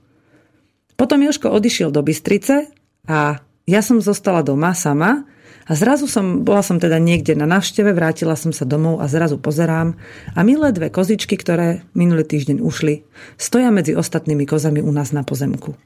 Potom 0.96 1.20
Joško 1.20 1.52
odišiel 1.52 1.92
do 1.92 2.00
Bystrice 2.00 2.72
a 3.04 3.40
ja 3.68 3.80
som 3.84 4.00
zostala 4.00 4.40
doma 4.40 4.72
sama 4.72 5.28
a 5.70 5.72
zrazu 5.78 6.10
som, 6.10 6.42
bola 6.42 6.66
som 6.66 6.82
teda 6.82 6.98
niekde 6.98 7.38
na 7.38 7.46
návšteve, 7.46 7.94
vrátila 7.94 8.34
som 8.34 8.50
sa 8.50 8.66
domov 8.66 8.98
a 8.98 9.06
zrazu 9.06 9.38
pozerám 9.38 9.94
a 10.34 10.40
milé 10.42 10.74
dve 10.74 10.90
kozičky, 10.90 11.38
ktoré 11.38 11.86
minulý 11.94 12.26
týždeň 12.26 12.58
ušli, 12.58 13.06
stoja 13.38 13.70
medzi 13.70 13.94
ostatnými 13.94 14.50
kozami 14.50 14.82
u 14.82 14.90
nás 14.90 15.14
na 15.14 15.22
pozemku. 15.22 15.78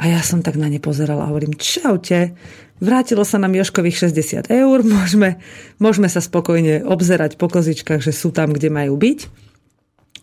A 0.00 0.08
ja 0.08 0.24
som 0.24 0.40
tak 0.40 0.56
na 0.56 0.72
ne 0.72 0.80
pozerala 0.80 1.28
a 1.28 1.30
hovorím, 1.32 1.52
čaute, 1.60 2.32
vrátilo 2.80 3.28
sa 3.28 3.36
nám 3.36 3.52
Joškových 3.60 4.08
60 4.08 4.48
eur, 4.48 4.78
môžeme, 4.96 5.36
môžeme 5.76 6.08
sa 6.08 6.24
spokojne 6.24 6.80
obzerať 6.88 7.36
po 7.36 7.52
kozičkách, 7.52 8.00
že 8.00 8.16
sú 8.16 8.32
tam, 8.32 8.56
kde 8.56 8.72
majú 8.72 8.96
byť. 8.96 9.44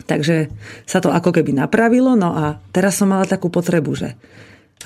Takže 0.09 0.49
sa 0.89 1.05
to 1.05 1.13
ako 1.13 1.37
keby 1.37 1.53
napravilo, 1.53 2.17
no 2.17 2.33
a 2.33 2.57
teraz 2.73 2.97
som 2.97 3.13
mala 3.13 3.29
takú 3.29 3.53
potrebu, 3.53 3.93
že 3.93 4.17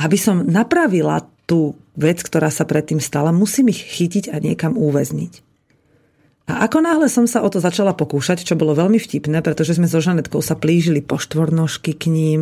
aby 0.04 0.20
som 0.20 0.44
napravila 0.44 1.37
tú 1.48 1.80
vec, 1.96 2.22
ktorá 2.22 2.52
sa 2.52 2.68
predtým 2.68 3.00
stala, 3.00 3.32
musím 3.32 3.72
ich 3.72 3.80
chytiť 3.80 4.30
a 4.30 4.38
niekam 4.44 4.76
uväzniť. 4.76 5.48
A 6.48 6.64
ako 6.64 6.80
náhle 6.80 7.12
som 7.12 7.28
sa 7.28 7.44
o 7.44 7.52
to 7.52 7.60
začala 7.60 7.92
pokúšať, 7.92 8.48
čo 8.48 8.56
bolo 8.56 8.72
veľmi 8.72 8.96
vtipné, 8.96 9.44
pretože 9.44 9.76
sme 9.76 9.84
so 9.84 10.00
Žanetkou 10.00 10.40
sa 10.40 10.56
plížili 10.56 11.04
po 11.04 11.20
štvornožky 11.20 11.92
k 11.92 12.08
ním 12.08 12.42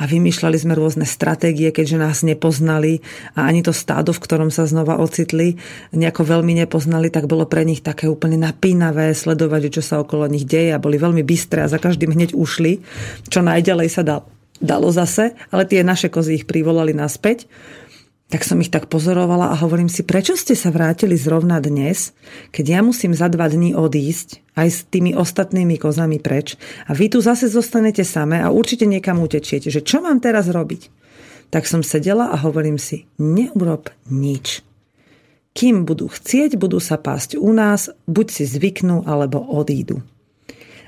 a 0.00 0.08
vymýšľali 0.08 0.56
sme 0.56 0.72
rôzne 0.72 1.04
stratégie, 1.04 1.68
keďže 1.68 2.00
nás 2.00 2.24
nepoznali 2.24 3.04
a 3.36 3.44
ani 3.44 3.60
to 3.60 3.76
stádo, 3.76 4.16
v 4.16 4.22
ktorom 4.24 4.48
sa 4.48 4.64
znova 4.64 4.96
ocitli, 4.96 5.60
nejako 5.92 6.24
veľmi 6.24 6.56
nepoznali, 6.64 7.12
tak 7.12 7.28
bolo 7.28 7.44
pre 7.44 7.68
nich 7.68 7.84
také 7.84 8.08
úplne 8.08 8.40
napínavé 8.40 9.12
sledovať, 9.12 9.76
čo 9.76 9.82
sa 9.84 10.00
okolo 10.00 10.24
nich 10.24 10.48
deje 10.48 10.72
a 10.72 10.80
boli 10.80 10.96
veľmi 10.96 11.20
bystré 11.20 11.68
a 11.68 11.72
za 11.72 11.76
každým 11.76 12.16
hneď 12.16 12.32
ušli, 12.32 12.80
čo 13.28 13.44
najďalej 13.44 13.88
sa 13.92 14.00
dal, 14.00 14.24
dalo 14.56 14.88
zase, 14.88 15.36
ale 15.52 15.68
tie 15.68 15.84
naše 15.84 16.08
kozy 16.08 16.40
ich 16.40 16.48
privolali 16.48 16.96
naspäť 16.96 17.44
tak 18.32 18.42
som 18.42 18.58
ich 18.58 18.72
tak 18.72 18.88
pozorovala 18.88 19.52
a 19.52 19.60
hovorím 19.60 19.92
si, 19.92 20.02
prečo 20.02 20.34
ste 20.34 20.56
sa 20.56 20.72
vrátili 20.72 21.14
zrovna 21.14 21.60
dnes, 21.60 22.16
keď 22.50 22.64
ja 22.66 22.80
musím 22.80 23.12
za 23.12 23.28
dva 23.28 23.46
dní 23.46 23.76
odísť 23.76 24.42
aj 24.56 24.68
s 24.70 24.78
tými 24.88 25.12
ostatnými 25.12 25.76
kozami 25.76 26.18
preč 26.18 26.56
a 26.88 26.96
vy 26.96 27.12
tu 27.12 27.20
zase 27.20 27.52
zostanete 27.52 28.02
samé 28.02 28.40
a 28.40 28.48
určite 28.48 28.88
niekam 28.88 29.20
utečiete, 29.20 29.68
že 29.68 29.84
čo 29.84 30.00
mám 30.00 30.18
teraz 30.24 30.48
robiť? 30.48 30.88
Tak 31.52 31.68
som 31.68 31.84
sedela 31.86 32.32
a 32.32 32.36
hovorím 32.40 32.80
si, 32.80 33.06
neurob 33.20 33.92
nič. 34.10 34.64
Kým 35.54 35.86
budú 35.86 36.10
chcieť, 36.10 36.58
budú 36.58 36.82
sa 36.82 36.98
pásť 36.98 37.38
u 37.38 37.54
nás, 37.54 37.86
buď 38.10 38.26
si 38.26 38.44
zvyknú, 38.48 39.06
alebo 39.06 39.38
odídu. 39.38 40.02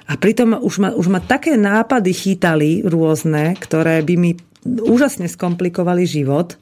A 0.07 0.19
pritom 0.19 0.59
už 0.59 0.75
ma, 0.83 0.91
už 0.91 1.07
ma 1.07 1.23
také 1.23 1.55
nápady 1.55 2.11
chytali 2.11 2.71
rôzne, 2.83 3.55
ktoré 3.59 4.03
by 4.03 4.15
mi 4.19 4.39
úžasne 4.67 5.31
skomplikovali 5.31 6.03
život 6.05 6.59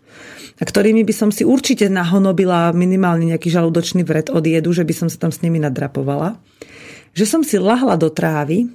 a 0.61 0.63
ktorými 0.63 1.03
by 1.03 1.15
som 1.17 1.31
si 1.35 1.43
určite 1.43 1.91
nahonobila 1.91 2.71
minimálne 2.71 3.27
nejaký 3.35 3.51
žalúdočný 3.51 4.07
vred 4.07 4.31
od 4.31 4.45
jedu, 4.47 4.71
že 4.71 4.87
by 4.87 4.95
som 4.95 5.09
sa 5.11 5.19
tam 5.19 5.35
s 5.35 5.43
nimi 5.43 5.59
nadrapovala. 5.59 6.39
Že 7.15 7.25
som 7.27 7.43
si 7.43 7.59
lahla 7.59 7.99
do 7.99 8.11
trávy, 8.11 8.71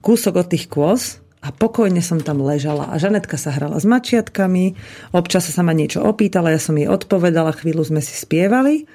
kúsok 0.00 0.40
od 0.40 0.46
tých 0.48 0.70
kôz 0.70 1.20
a 1.44 1.52
pokojne 1.52 2.00
som 2.00 2.18
tam 2.22 2.40
ležala. 2.40 2.88
A 2.88 2.96
Žanetka 2.96 3.36
sa 3.36 3.52
hrala 3.52 3.76
s 3.76 3.84
mačiatkami, 3.84 4.74
občas 5.12 5.48
sa 5.52 5.62
ma 5.64 5.76
niečo 5.76 6.00
opýtala, 6.00 6.54
ja 6.54 6.60
som 6.60 6.76
jej 6.76 6.88
odpovedala, 6.88 7.56
chvíľu 7.56 7.84
sme 7.84 8.00
si 8.00 8.16
spievali. 8.16 8.88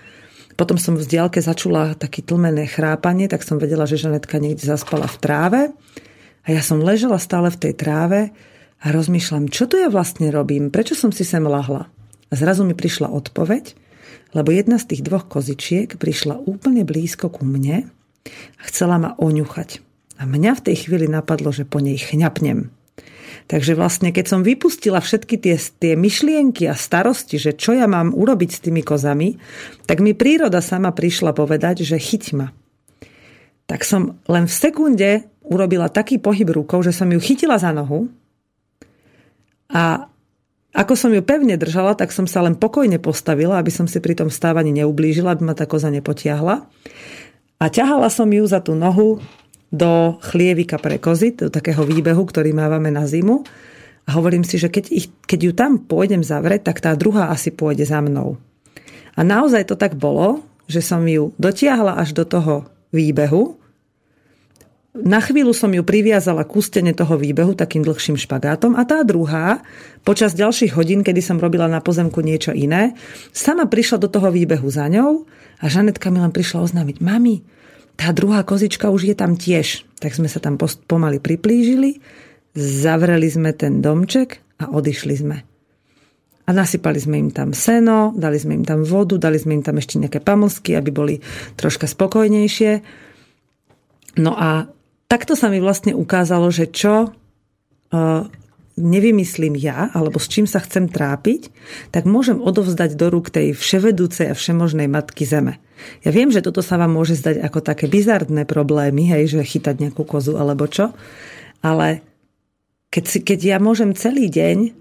Potom 0.53 0.77
som 0.77 0.93
v 0.93 1.05
diálke 1.05 1.41
začula 1.41 1.97
také 1.97 2.21
tlmené 2.21 2.69
chrápanie, 2.69 3.25
tak 3.25 3.41
som 3.41 3.57
vedela, 3.57 3.89
že 3.89 3.97
Žanetka 3.97 4.37
niekde 4.37 4.69
zaspala 4.69 5.09
v 5.09 5.17
tráve. 5.17 5.61
A 6.43 6.47
ja 6.51 6.61
som 6.61 6.83
ležela 6.83 7.17
stále 7.17 7.49
v 7.49 7.57
tej 7.57 7.73
tráve 7.73 8.29
a 8.83 8.91
rozmýšľam, 8.91 9.47
čo 9.47 9.65
tu 9.71 9.79
ja 9.79 9.87
vlastne 9.87 10.27
robím, 10.27 10.67
prečo 10.67 10.91
som 10.93 11.15
si 11.15 11.23
sem 11.23 11.41
lahla. 11.47 11.87
A 12.27 12.33
zrazu 12.35 12.67
mi 12.67 12.75
prišla 12.75 13.07
odpoveď, 13.07 13.79
lebo 14.35 14.51
jedna 14.51 14.75
z 14.75 14.91
tých 14.91 15.01
dvoch 15.07 15.31
kozičiek 15.31 15.95
prišla 15.95 16.43
úplne 16.43 16.83
blízko 16.83 17.31
ku 17.31 17.47
mne 17.47 17.87
a 18.59 18.61
chcela 18.67 18.99
ma 18.99 19.15
oňuchať. 19.15 19.79
A 20.19 20.27
mňa 20.27 20.51
v 20.59 20.65
tej 20.67 20.75
chvíli 20.87 21.07
napadlo, 21.07 21.55
že 21.55 21.63
po 21.63 21.79
nej 21.79 21.95
chňapnem. 21.95 22.69
Takže 23.47 23.75
vlastne, 23.75 24.15
keď 24.15 24.25
som 24.29 24.41
vypustila 24.45 25.03
všetky 25.03 25.35
tie, 25.35 25.55
tie 25.57 25.93
myšlienky 25.99 26.67
a 26.69 26.77
starosti, 26.77 27.35
že 27.35 27.51
čo 27.55 27.75
ja 27.75 27.89
mám 27.89 28.15
urobiť 28.15 28.49
s 28.51 28.63
tými 28.63 28.83
kozami, 28.85 29.35
tak 29.83 29.99
mi 29.99 30.15
príroda 30.15 30.63
sama 30.63 30.95
prišla 30.95 31.35
povedať, 31.35 31.83
že 31.83 31.99
chyť 31.99 32.23
ma. 32.39 32.55
Tak 33.67 33.83
som 33.83 34.19
len 34.27 34.47
v 34.47 34.53
sekunde 34.53 35.09
urobila 35.43 35.91
taký 35.91 36.19
pohyb 36.19 36.47
rukou, 36.51 36.79
že 36.83 36.95
som 36.95 37.11
ju 37.11 37.19
chytila 37.19 37.59
za 37.59 37.75
nohu 37.75 38.07
a 39.73 40.07
ako 40.73 40.93
som 40.97 41.13
ju 41.13 41.21
pevne 41.21 41.53
držala, 41.53 41.93
tak 41.93 42.09
som 42.09 42.25
sa 42.25 42.41
len 42.41 42.57
pokojne 42.57 42.97
postavila, 42.97 43.61
aby 43.61 43.69
som 43.69 43.85
si 43.85 44.01
pri 44.01 44.17
tom 44.17 44.29
stávaní 44.33 44.73
neublížila, 44.73 45.33
aby 45.33 45.45
ma 45.45 45.53
tá 45.53 45.69
koza 45.69 45.93
nepotiahla. 45.93 46.65
A 47.61 47.65
ťahala 47.69 48.09
som 48.09 48.25
ju 48.29 48.41
za 48.49 48.61
tú 48.61 48.73
nohu 48.73 49.21
do 49.73 50.17
chlievika 50.33 50.81
pre 50.81 50.97
kozy, 50.97 51.33
do 51.33 51.49
takého 51.53 51.85
výbehu, 51.85 52.25
ktorý 52.25 52.53
mávame 52.53 52.89
na 52.89 53.05
zimu. 53.05 53.45
A 54.05 54.17
hovorím 54.17 54.45
si, 54.45 54.57
že 54.61 54.69
keď, 54.69 54.85
ich, 54.89 55.07
keď 55.29 55.39
ju 55.41 55.51
tam 55.53 55.71
pôjdem 55.81 56.25
zavrieť, 56.25 56.69
tak 56.69 56.81
tá 56.81 56.93
druhá 56.97 57.29
asi 57.29 57.53
pôjde 57.53 57.85
za 57.85 58.01
mnou. 58.01 58.41
A 59.13 59.21
naozaj 59.21 59.69
to 59.69 59.77
tak 59.77 59.93
bolo, 59.93 60.41
že 60.65 60.81
som 60.81 61.05
ju 61.05 61.37
dotiahla 61.37 62.01
až 62.01 62.17
do 62.17 62.25
toho 62.25 62.65
výbehu 62.89 63.61
na 64.93 65.17
chvíľu 65.17 65.57
som 65.57 65.73
ju 65.73 65.81
priviazala 65.81 66.45
k 66.45 66.53
ústene 66.53 66.93
toho 66.93 67.17
výbehu 67.17 67.57
takým 67.57 67.81
dlhším 67.81 68.13
špagátom 68.13 68.77
a 68.77 68.85
tá 68.85 69.01
druhá, 69.01 69.65
počas 70.05 70.37
ďalších 70.37 70.77
hodín, 70.77 71.01
kedy 71.01 71.17
som 71.17 71.41
robila 71.41 71.65
na 71.65 71.81
pozemku 71.81 72.21
niečo 72.21 72.53
iné, 72.53 72.93
sama 73.33 73.65
prišla 73.65 73.97
do 73.97 74.09
toho 74.09 74.29
výbehu 74.29 74.69
za 74.69 74.85
ňou 74.85 75.25
a 75.59 75.65
Žanetka 75.65 76.13
mi 76.13 76.21
len 76.21 76.29
prišla 76.29 76.69
oznámiť, 76.69 77.01
mami, 77.01 77.41
tá 77.97 78.13
druhá 78.13 78.45
kozička 78.45 78.89
už 78.89 79.13
je 79.13 79.15
tam 79.17 79.37
tiež. 79.37 79.85
Tak 80.01 80.17
sme 80.17 80.29
sa 80.29 80.41
tam 80.41 80.57
pomaly 80.61 81.21
priplížili, 81.21 82.01
zavreli 82.57 83.29
sme 83.29 83.53
ten 83.53 83.81
domček 83.81 84.41
a 84.61 84.69
odišli 84.73 85.15
sme. 85.17 85.37
A 86.43 86.49
nasypali 86.51 86.99
sme 86.99 87.15
im 87.17 87.31
tam 87.31 87.55
seno, 87.55 88.11
dali 88.11 88.35
sme 88.35 88.59
im 88.59 88.65
tam 88.67 88.83
vodu, 88.83 89.15
dali 89.15 89.39
sme 89.39 89.55
im 89.55 89.63
tam 89.63 89.79
ešte 89.79 89.95
nejaké 89.95 90.19
pamlsky, 90.19 90.75
aby 90.75 90.91
boli 90.91 91.15
troška 91.55 91.87
spokojnejšie. 91.87 92.83
No 94.19 94.35
a 94.35 94.67
takto 95.07 95.33
sa 95.33 95.47
mi 95.51 95.63
vlastne 95.63 95.95
ukázalo, 95.95 96.49
že 96.49 96.69
čo 96.69 97.09
uh, 97.09 98.23
nevymyslím 98.73 99.53
ja, 99.53 99.93
alebo 99.93 100.17
s 100.17 100.29
čím 100.29 100.49
sa 100.49 100.57
chcem 100.57 100.89
trápiť, 100.89 101.53
tak 101.93 102.09
môžem 102.09 102.41
odovzdať 102.41 102.97
do 102.97 103.13
rúk 103.13 103.29
tej 103.29 103.53
vševedúcej 103.53 104.33
a 104.33 104.37
všemožnej 104.37 104.89
matky 104.89 105.29
zeme. 105.29 105.61
Ja 106.01 106.09
viem, 106.09 106.33
že 106.33 106.41
toto 106.41 106.65
sa 106.65 106.81
vám 106.81 106.95
môže 106.95 107.13
zdať 107.19 107.43
ako 107.43 107.59
také 107.61 107.85
bizardné 107.85 108.49
problémy, 108.49 109.05
hej, 109.05 109.37
že 109.37 109.45
chytať 109.45 109.75
nejakú 109.77 110.01
kozu 110.07 110.39
alebo 110.39 110.65
čo, 110.65 110.95
ale 111.61 112.01
keď, 112.89 113.03
si, 113.05 113.19
keď 113.21 113.39
ja 113.41 113.57
môžem 113.61 113.93
celý 113.93 114.29
deň 114.29 114.73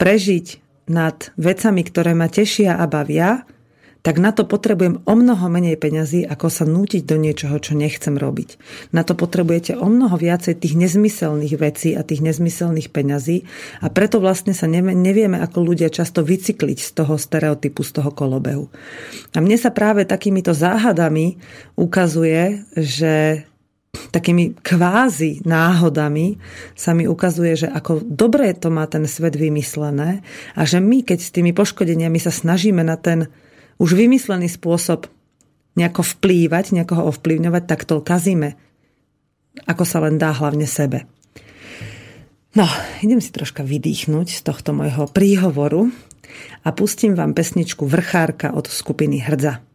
prežiť 0.00 0.46
nad 0.88 1.32
vecami, 1.36 1.82
ktoré 1.84 2.16
ma 2.16 2.28
tešia 2.28 2.76
a 2.80 2.84
bavia, 2.88 3.44
tak 4.00 4.16
na 4.16 4.32
to 4.32 4.48
potrebujem 4.48 5.04
o 5.04 5.14
mnoho 5.16 5.46
menej 5.52 5.76
peňazí, 5.76 6.24
ako 6.24 6.48
sa 6.48 6.64
nútiť 6.64 7.04
do 7.04 7.20
niečoho, 7.20 7.60
čo 7.60 7.76
nechcem 7.76 8.16
robiť. 8.16 8.56
Na 8.96 9.04
to 9.04 9.12
potrebujete 9.12 9.76
o 9.76 9.86
mnoho 9.88 10.16
viacej 10.16 10.56
tých 10.56 10.74
nezmyselných 10.76 11.54
vecí 11.60 11.92
a 11.92 12.00
tých 12.00 12.24
nezmyselných 12.24 12.88
peňazí 12.88 13.44
a 13.84 13.92
preto 13.92 14.18
vlastne 14.18 14.56
sa 14.56 14.64
nevieme 14.70 15.36
ako 15.40 15.58
ľudia 15.60 15.92
často 15.92 16.24
vycykliť 16.24 16.78
z 16.80 16.90
toho 16.96 17.20
stereotypu, 17.20 17.84
z 17.84 18.00
toho 18.00 18.10
kolobehu. 18.12 18.72
A 19.36 19.38
mne 19.44 19.56
sa 19.60 19.68
práve 19.68 20.08
takýmito 20.08 20.56
záhadami 20.56 21.36
ukazuje, 21.76 22.64
že 22.72 23.44
takými 23.90 24.54
kvázi 24.62 25.42
náhodami 25.42 26.38
sa 26.78 26.94
mi 26.94 27.10
ukazuje, 27.10 27.66
že 27.66 27.68
ako 27.68 28.06
dobre 28.06 28.54
to 28.54 28.70
má 28.70 28.86
ten 28.86 29.02
svet 29.04 29.34
vymyslené 29.34 30.22
a 30.54 30.62
že 30.62 30.78
my, 30.78 31.02
keď 31.02 31.18
s 31.18 31.34
tými 31.34 31.50
poškodeniami 31.50 32.18
sa 32.22 32.30
snažíme 32.30 32.86
na 32.86 32.94
ten 32.94 33.26
už 33.80 33.96
vymyslený 33.96 34.52
spôsob 34.52 35.08
nejako 35.74 36.04
vplývať, 36.04 36.76
nejako 36.76 36.94
ho 37.00 37.04
ovplyvňovať, 37.16 37.62
tak 37.64 37.88
to 37.88 38.04
kazíme, 38.04 38.60
ako 39.64 39.84
sa 39.88 40.04
len 40.04 40.20
dá 40.20 40.36
hlavne 40.36 40.68
sebe. 40.68 41.08
No, 42.52 42.66
idem 43.00 43.22
si 43.22 43.32
troška 43.32 43.64
vydýchnuť 43.64 44.28
z 44.28 44.40
tohto 44.44 44.76
môjho 44.76 45.08
príhovoru 45.08 45.88
a 46.66 46.68
pustím 46.74 47.16
vám 47.16 47.32
pesničku 47.32 47.88
Vrchárka 47.88 48.52
od 48.52 48.68
skupiny 48.68 49.22
Hrdza. 49.22 49.69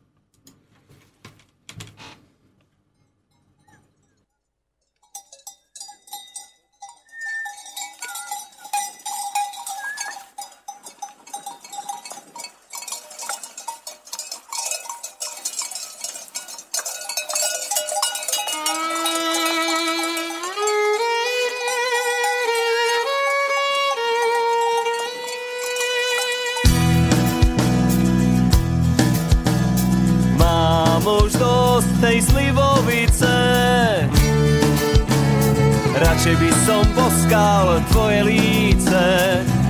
Radšej 36.02 36.36
by 36.42 36.52
som 36.66 36.82
poskal 36.98 37.78
tvoje 37.94 38.26
líce, 38.26 39.04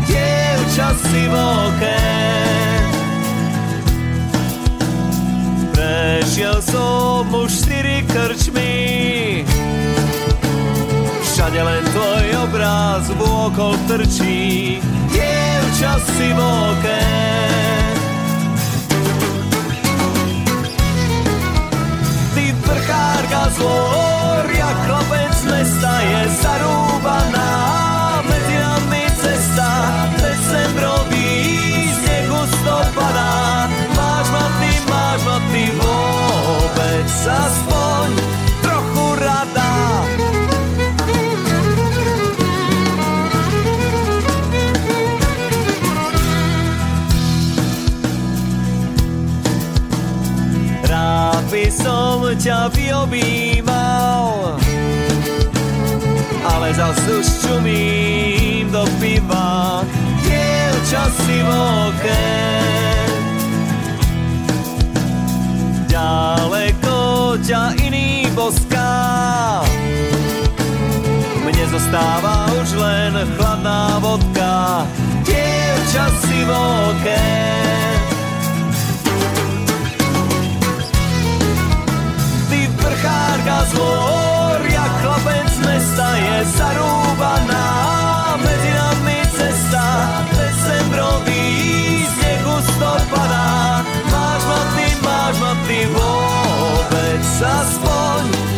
dievča 0.08 0.96
voké. 1.28 2.08
Prešiel 5.76 6.64
som 6.64 7.28
už 7.28 7.52
štyri 7.52 8.08
krčmy, 8.08 9.44
všade 11.20 11.60
len 11.60 11.84
tvoj 11.92 12.26
obraz 12.48 13.04
vôkol 13.12 13.76
trčí, 13.92 14.80
dievča 15.12 16.00
voké. 16.40 17.26
Vrchárka 22.66 23.42
z 23.54 23.58
hôr, 23.62 24.44
jak 24.50 24.78
chlapec 24.86 25.38
mesta 25.46 25.94
je 26.02 26.22
zarúbaná, 26.30 27.50
ťa 52.46 52.70
vyobímal, 52.78 54.62
ale 56.46 56.68
zas 56.78 56.94
už 57.10 57.26
čumím 57.42 58.70
do 58.70 58.86
piva, 59.02 59.82
dievča 60.22 61.10
si 61.10 61.42
voké. 61.42 62.38
Ďaleko 65.90 66.98
ťa 67.42 67.82
iný 67.82 68.30
boská, 68.38 68.94
mne 71.42 71.66
zostáva 71.74 72.46
už 72.62 72.78
len 72.78 73.26
chladná 73.42 73.98
vodka, 73.98 74.86
dievča 75.26 76.14
si 76.22 76.46
voké. 76.46 77.26
Ty 78.06 78.15
z 83.72 83.74
jak 84.70 84.92
chlapec 85.02 85.50
z 85.50 85.60
mesta 85.66 86.08
je 86.16 86.38
zarúbaná. 86.46 87.68
Medzi 88.38 88.72
nami 88.74 89.20
cesta, 89.34 89.86
decembrový 90.36 91.46
sneh 92.06 92.42
gusto 92.46 92.90
padá. 93.10 93.82
Máš 94.12 94.42
ma 94.46 94.62
ty, 94.76 94.88
máš 95.02 95.36
ma 95.42 95.54
ty 95.66 95.80
vôbec 95.90 97.26
aspoň 97.42 98.55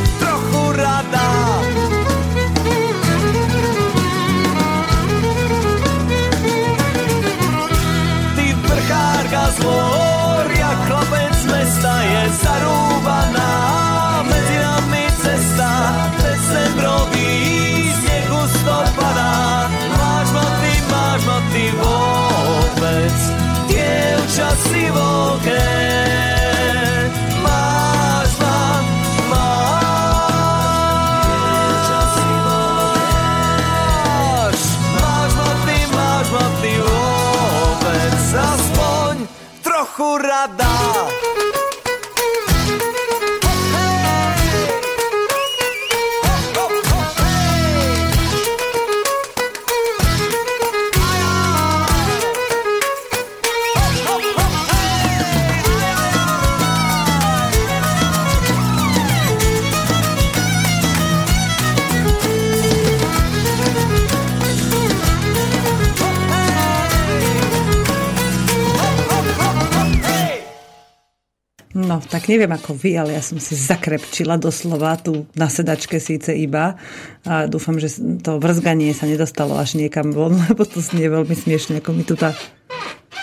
вода. 40.48 40.77
Neviem 72.28 72.52
ako 72.52 72.76
vy, 72.76 73.00
ale 73.00 73.16
ja 73.16 73.24
som 73.24 73.40
si 73.40 73.56
zakrepčila 73.56 74.36
doslova 74.36 75.00
tu 75.00 75.26
na 75.34 75.48
sedačke 75.48 75.98
síce 75.98 76.36
iba 76.36 76.76
a 77.24 77.48
dúfam, 77.48 77.80
že 77.80 77.98
to 78.22 78.38
vrzganie 78.38 78.92
sa 78.92 79.08
nedostalo 79.08 79.56
až 79.56 79.80
niekam 79.80 80.12
von, 80.12 80.36
lebo 80.52 80.68
to 80.68 80.84
znie 80.84 81.08
veľmi 81.08 81.34
smiešne, 81.34 81.80
ako 81.80 81.90
mi 81.96 82.04
tu 82.04 82.14
tá... 82.20 82.36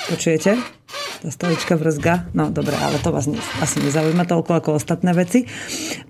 Počujete? 0.04 0.60
Tá 1.24 1.28
stolička 1.32 1.80
vrzga? 1.80 2.28
No, 2.36 2.52
dobre, 2.52 2.76
ale 2.76 3.00
to 3.00 3.08
vás 3.08 3.24
asi 3.64 3.80
nezaujíma 3.80 4.28
toľko 4.28 4.52
ako 4.60 4.70
ostatné 4.76 5.16
veci. 5.16 5.48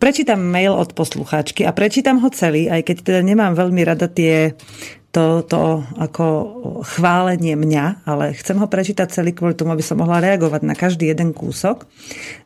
Prečítam 0.03 0.43
mail 0.43 0.75
od 0.75 0.91
poslucháčky 0.99 1.63
a 1.63 1.71
prečítam 1.71 2.19
ho 2.19 2.27
celý, 2.35 2.67
aj 2.67 2.83
keď 2.91 2.97
teda 3.07 3.21
nemám 3.23 3.55
veľmi 3.55 3.87
rada 3.87 4.11
tie 4.11 4.59
to, 5.15 5.47
to 5.47 5.87
ako 5.95 6.27
chválenie 6.83 7.55
mňa, 7.55 8.03
ale 8.03 8.35
chcem 8.35 8.59
ho 8.59 8.67
prečítať 8.67 9.15
celý 9.15 9.31
kvôli 9.31 9.55
tomu, 9.55 9.71
aby 9.71 9.85
som 9.87 10.03
mohla 10.03 10.19
reagovať 10.19 10.67
na 10.67 10.75
každý 10.75 11.07
jeden 11.07 11.31
kúsok. 11.31 11.87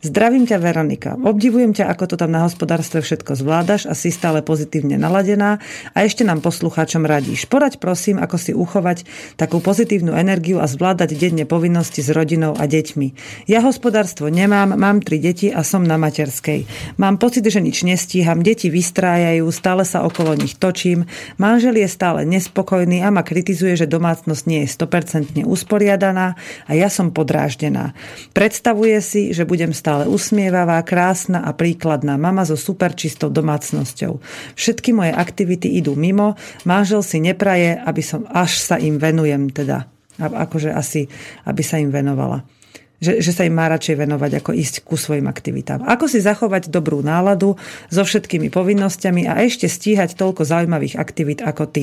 Zdravím 0.05 0.45
ťa, 0.45 0.61
Veronika. 0.61 1.17
Obdivujem 1.17 1.73
ťa, 1.73 1.89
ako 1.89 2.05
to 2.13 2.17
tam 2.21 2.31
na 2.31 2.45
hospodárstve 2.45 3.01
všetko 3.01 3.41
zvládaš 3.41 3.89
a 3.89 3.97
si 3.97 4.13
stále 4.13 4.45
pozitívne 4.45 5.01
naladená 5.01 5.65
a 5.97 5.99
ešte 6.05 6.29
nám 6.29 6.45
poslucháčom 6.45 7.09
radíš. 7.09 7.49
Poraď 7.49 7.81
prosím, 7.81 8.21
ako 8.21 8.37
si 8.37 8.53
uchovať 8.53 9.09
takú 9.41 9.65
pozitívnu 9.65 10.13
energiu 10.13 10.61
a 10.61 10.69
zvládať 10.69 11.17
denne 11.17 11.49
povinnosti 11.49 12.05
s 12.05 12.13
rodinou 12.13 12.53
a 12.53 12.69
deťmi. 12.69 13.09
Ja 13.49 13.65
hospodárstvo 13.65 14.29
nemám, 14.29 14.77
mám 14.77 15.01
tri 15.01 15.17
deti 15.17 15.49
a 15.49 15.65
som 15.65 15.89
na 15.89 15.97
materskej. 15.97 16.69
Mám 17.01 17.17
pocit, 17.17 17.49
že 17.49 17.65
nič 17.65 17.81
nestíham, 17.89 18.45
deti 18.45 18.69
vystrájajú, 18.69 19.49
stále 19.49 19.89
sa 19.89 20.05
okolo 20.05 20.37
nich 20.37 20.61
točím, 20.61 21.09
manžel 21.41 21.81
je 21.81 21.89
stále 21.89 22.29
nespokojný 22.29 22.58
nespokojný 22.59 23.07
a 23.07 23.15
ma 23.15 23.23
kritizuje, 23.23 23.79
že 23.79 23.87
domácnosť 23.87 24.43
nie 24.51 24.67
je 24.67 24.75
100% 24.75 25.47
usporiadaná 25.47 26.35
a 26.67 26.71
ja 26.75 26.91
som 26.91 27.15
podráždená. 27.15 27.95
Predstavuje 28.35 28.99
si, 28.99 29.31
že 29.31 29.47
budem 29.47 29.71
stále 29.71 30.11
usmievavá, 30.11 30.83
krásna 30.83 31.47
a 31.47 31.55
príkladná 31.55 32.19
mama 32.19 32.43
so 32.43 32.59
super 32.59 32.99
čistou 32.99 33.31
domácnosťou. 33.31 34.19
Všetky 34.59 34.91
moje 34.91 35.15
aktivity 35.15 35.79
idú 35.79 35.95
mimo, 35.95 36.35
manžel 36.67 37.07
si 37.07 37.23
nepraje, 37.23 37.79
aby 37.79 38.03
som 38.03 38.27
až 38.27 38.59
sa 38.59 38.75
im 38.75 38.99
venujem 38.99 39.55
teda. 39.55 39.87
Akože 40.19 40.75
asi, 40.75 41.07
aby 41.47 41.63
sa 41.63 41.79
im 41.79 41.95
venovala 41.95 42.58
že, 42.99 43.23
že 43.23 43.31
sa 43.31 43.47
im 43.47 43.55
má 43.55 43.71
radšej 43.71 43.95
venovať, 43.95 44.43
ako 44.43 44.51
ísť 44.55 44.75
ku 44.83 44.99
svojim 44.99 45.31
aktivitám. 45.31 45.87
Ako 45.87 46.11
si 46.11 46.19
zachovať 46.19 46.71
dobrú 46.71 46.99
náladu 47.03 47.55
so 47.89 48.03
všetkými 48.03 48.51
povinnosťami 48.51 49.31
a 49.31 49.43
ešte 49.47 49.71
stíhať 49.71 50.19
toľko 50.19 50.43
zaujímavých 50.43 50.99
aktivít 50.99 51.41
ako 51.41 51.71
ty. 51.71 51.83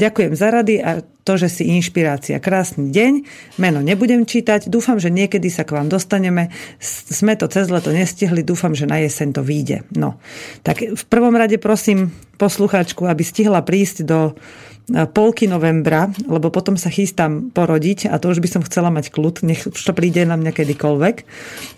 Ďakujem 0.00 0.32
za 0.32 0.48
rady 0.48 0.74
a 0.80 0.90
to, 1.26 1.34
že 1.34 1.50
si 1.50 1.62
inšpirácia. 1.74 2.38
Krásny 2.38 2.94
deň, 2.94 3.12
meno 3.58 3.82
nebudem 3.82 4.22
čítať, 4.22 4.70
dúfam, 4.70 5.02
že 5.02 5.10
niekedy 5.10 5.50
sa 5.50 5.66
k 5.66 5.74
vám 5.74 5.90
dostaneme. 5.90 6.54
Sme 6.80 7.34
to 7.34 7.50
cez 7.50 7.66
leto 7.66 7.90
nestihli, 7.90 8.46
dúfam, 8.46 8.78
že 8.78 8.86
na 8.86 9.02
jeseň 9.02 9.34
to 9.34 9.42
vyjde. 9.42 9.82
No, 9.98 10.22
tak 10.62 10.86
v 10.86 11.04
prvom 11.10 11.34
rade 11.34 11.58
prosím 11.58 12.14
poslucháčku, 12.38 13.10
aby 13.10 13.26
stihla 13.26 13.66
prísť 13.66 14.06
do 14.06 14.38
polky 14.86 15.50
novembra, 15.50 16.14
lebo 16.30 16.54
potom 16.54 16.78
sa 16.78 16.86
chystám 16.94 17.50
porodiť 17.50 18.06
a 18.06 18.22
to 18.22 18.30
už 18.30 18.38
by 18.38 18.46
som 18.46 18.62
chcela 18.62 18.86
mať 18.94 19.10
kľud, 19.10 19.42
nech 19.42 19.66
to 19.66 19.90
príde 19.90 20.22
na 20.22 20.38
mňa 20.38 20.54
kedykoľvek. 20.54 21.16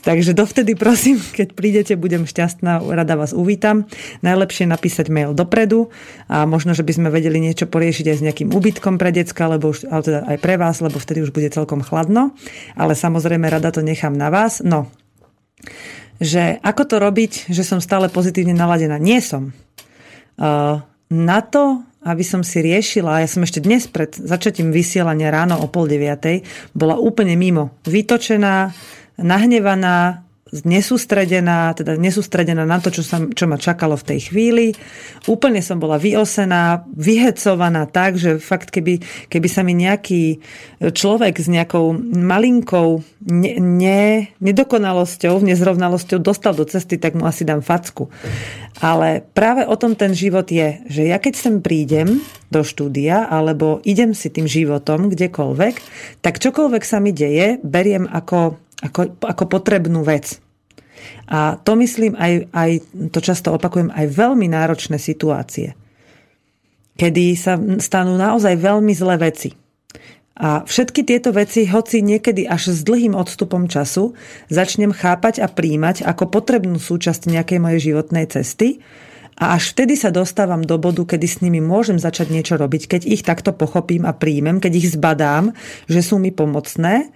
Takže 0.05 0.37
dovtedy 0.37 0.77
prosím, 0.77 1.17
keď 1.39 1.57
prídete, 1.57 1.93
budem 1.97 2.29
šťastná, 2.29 2.85
rada 2.85 3.17
vás 3.17 3.33
uvítam. 3.33 3.89
Najlepšie 4.21 4.69
napísať 4.69 5.09
mail 5.09 5.33
dopredu 5.33 5.89
a 6.29 6.45
možno, 6.45 6.77
že 6.77 6.85
by 6.85 6.93
sme 6.93 7.09
vedeli 7.09 7.41
niečo 7.41 7.65
poriešiť 7.65 8.07
aj 8.13 8.17
s 8.21 8.25
nejakým 8.29 8.53
ubytkom 8.53 9.01
pre 9.01 9.09
decka, 9.09 9.49
lebo 9.49 9.73
už, 9.73 9.89
ale 9.89 10.03
teda 10.05 10.21
aj 10.29 10.39
pre 10.45 10.61
vás, 10.61 10.77
lebo 10.85 11.01
vtedy 11.01 11.25
už 11.25 11.33
bude 11.33 11.49
celkom 11.49 11.81
chladno. 11.81 12.37
Ale 12.77 12.93
samozrejme 12.93 13.49
rada 13.49 13.73
to 13.73 13.81
nechám 13.81 14.13
na 14.13 14.29
vás. 14.29 14.61
No, 14.61 14.93
že 16.21 16.61
ako 16.61 16.83
to 16.85 16.97
robiť, 17.01 17.49
že 17.49 17.65
som 17.65 17.81
stále 17.81 18.13
pozitívne 18.13 18.53
naladená. 18.53 19.01
Nie 19.01 19.25
som. 19.25 19.57
Uh, 20.39 20.85
na 21.09 21.41
to 21.41 21.88
aby 22.05 22.23
som 22.23 22.47
si 22.47 22.63
riešila, 22.63 23.25
ja 23.25 23.29
som 23.29 23.43
ešte 23.43 23.59
dnes 23.59 23.91
pred 23.91 24.15
začatím 24.15 24.71
vysielania 24.71 25.35
ráno 25.35 25.59
o 25.59 25.67
pol 25.67 25.91
deviatej, 25.91 26.47
bola 26.71 26.95
úplne 26.95 27.35
mimo. 27.35 27.75
Vytočená, 27.89 28.71
nahnevaná, 29.19 30.28
nesústredená, 30.53 31.77
teda 31.77 31.95
nesústredená 32.01 32.65
na 32.65 32.81
to, 32.81 32.89
čo, 32.89 33.03
sa, 33.05 33.21
čo 33.21 33.45
ma 33.45 33.61
čakalo 33.61 33.95
v 34.01 34.07
tej 34.15 34.21
chvíli. 34.33 34.67
Úplne 35.29 35.61
som 35.61 35.77
bola 35.77 36.01
vyosená, 36.01 36.89
vyhecovaná 36.89 37.85
tak, 37.89 38.17
že 38.17 38.41
fakt 38.41 38.73
keby, 38.73 39.01
keby 39.29 39.49
sa 39.49 39.61
mi 39.61 39.77
nejaký 39.77 40.41
človek 40.81 41.37
s 41.37 41.49
nejakou 41.51 41.93
malinkou 42.01 43.03
ne, 43.29 43.53
ne, 43.61 44.33
nedokonalosťou, 44.41 45.43
nezrovnalosťou 45.43 46.19
dostal 46.23 46.55
do 46.57 46.65
cesty, 46.65 46.97
tak 46.97 47.19
mu 47.19 47.27
asi 47.27 47.45
dám 47.45 47.61
facku. 47.61 48.09
Ale 48.79 49.27
práve 49.35 49.67
o 49.67 49.75
tom 49.75 49.99
ten 49.99 50.15
život 50.15 50.47
je, 50.47 50.81
že 50.87 51.11
ja 51.11 51.19
keď 51.19 51.35
sem 51.35 51.55
prídem 51.59 52.23
do 52.49 52.63
štúdia 52.63 53.27
alebo 53.27 53.83
idem 53.83 54.15
si 54.15 54.31
tým 54.31 54.47
životom 54.47 55.11
kdekoľvek, 55.11 55.75
tak 56.23 56.39
čokoľvek 56.39 56.83
sa 56.87 57.03
mi 57.03 57.11
deje, 57.11 57.59
beriem 57.61 58.07
ako 58.07 58.68
ako, 58.83 59.19
ako 59.23 59.45
potrebnú 59.51 60.07
vec. 60.07 60.39
A 61.31 61.61
to 61.61 61.79
myslím 61.79 62.19
aj, 62.19 62.51
aj, 62.51 62.71
to 63.15 63.21
často 63.23 63.55
opakujem, 63.55 63.95
aj 63.95 64.07
veľmi 64.11 64.51
náročné 64.51 64.99
situácie, 64.99 65.79
kedy 66.99 67.25
sa 67.39 67.55
stanú 67.79 68.19
naozaj 68.19 68.59
veľmi 68.59 68.93
zlé 68.95 69.31
veci. 69.31 69.55
A 70.39 70.63
všetky 70.63 71.03
tieto 71.03 71.35
veci, 71.35 71.67
hoci 71.67 71.99
niekedy 71.99 72.47
až 72.47 72.71
s 72.71 72.87
dlhým 72.87 73.19
odstupom 73.19 73.67
času, 73.67 74.15
začnem 74.47 74.95
chápať 74.95 75.43
a 75.43 75.51
príjmať 75.51 76.07
ako 76.07 76.31
potrebnú 76.31 76.79
súčasť 76.79 77.27
nejakej 77.27 77.59
mojej 77.59 77.81
životnej 77.91 78.31
cesty 78.31 78.79
a 79.35 79.59
až 79.59 79.75
vtedy 79.75 79.99
sa 79.99 80.15
dostávam 80.15 80.63
do 80.63 80.79
bodu, 80.79 81.03
kedy 81.03 81.27
s 81.27 81.43
nimi 81.43 81.59
môžem 81.59 81.99
začať 81.99 82.31
niečo 82.31 82.55
robiť, 82.55 82.87
keď 82.87 83.03
ich 83.11 83.27
takto 83.27 83.51
pochopím 83.51 84.07
a 84.07 84.15
príjmem, 84.15 84.63
keď 84.63 84.73
ich 84.79 84.95
zbadám, 84.95 85.55
že 85.91 86.07
sú 86.07 86.23
mi 86.23 86.31
pomocné 86.31 87.11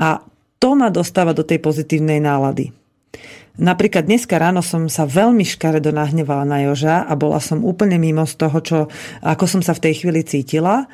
a 0.00 0.24
to 0.62 0.78
ma 0.78 0.94
dostáva 0.94 1.34
do 1.34 1.42
tej 1.42 1.58
pozitívnej 1.58 2.22
nálady. 2.22 2.70
Napríklad 3.58 4.06
dneska 4.06 4.38
ráno 4.38 4.62
som 4.62 4.86
sa 4.86 5.04
veľmi 5.04 5.42
škaredo 5.42 5.90
nahnevala 5.90 6.46
na 6.46 6.62
Joža 6.62 7.02
a 7.02 7.12
bola 7.18 7.42
som 7.42 7.66
úplne 7.66 7.98
mimo 7.98 8.22
z 8.24 8.34
toho, 8.38 8.58
čo, 8.62 8.78
ako 9.20 9.44
som 9.44 9.60
sa 9.60 9.74
v 9.74 9.90
tej 9.90 9.94
chvíli 10.06 10.22
cítila 10.22 10.86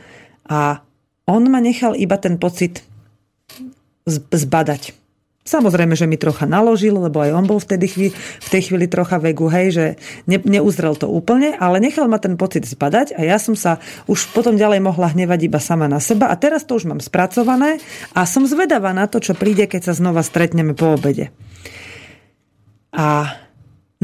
a 0.49 0.81
on 1.29 1.45
ma 1.53 1.61
nechal 1.61 1.93
iba 1.95 2.17
ten 2.17 2.41
pocit 2.41 2.81
zbadať. 4.09 4.97
Samozrejme, 5.49 5.97
že 5.97 6.05
mi 6.05 6.21
trocha 6.21 6.45
naložil, 6.45 6.93
lebo 6.93 7.25
aj 7.25 7.33
on 7.33 7.49
bol 7.49 7.57
vtedy 7.57 7.89
chvíli, 7.89 8.13
v 8.17 8.49
tej 8.53 8.69
chvíli 8.69 8.85
trocha 8.85 9.17
vegu, 9.17 9.49
hej, 9.49 9.67
že 9.73 9.87
ne, 10.29 10.37
neuzrel 10.45 10.93
to 10.93 11.09
úplne, 11.09 11.57
ale 11.57 11.81
nechal 11.81 12.05
ma 12.05 12.21
ten 12.21 12.37
pocit 12.37 12.69
zbadať 12.69 13.17
a 13.17 13.25
ja 13.25 13.41
som 13.41 13.57
sa 13.57 13.81
už 14.05 14.37
potom 14.37 14.61
ďalej 14.61 14.85
mohla 14.85 15.09
hnevať 15.09 15.49
iba 15.49 15.57
sama 15.57 15.89
na 15.89 16.05
seba 16.05 16.29
a 16.29 16.37
teraz 16.37 16.69
to 16.69 16.77
už 16.77 16.85
mám 16.85 17.01
spracované 17.01 17.81
a 18.13 18.29
som 18.29 18.45
zvedavá 18.45 18.93
na 18.93 19.09
to, 19.09 19.25
čo 19.25 19.33
príde, 19.33 19.65
keď 19.65 19.89
sa 19.89 19.97
znova 19.97 20.21
stretneme 20.21 20.77
po 20.77 21.01
obede. 21.01 21.33
A 22.93 23.33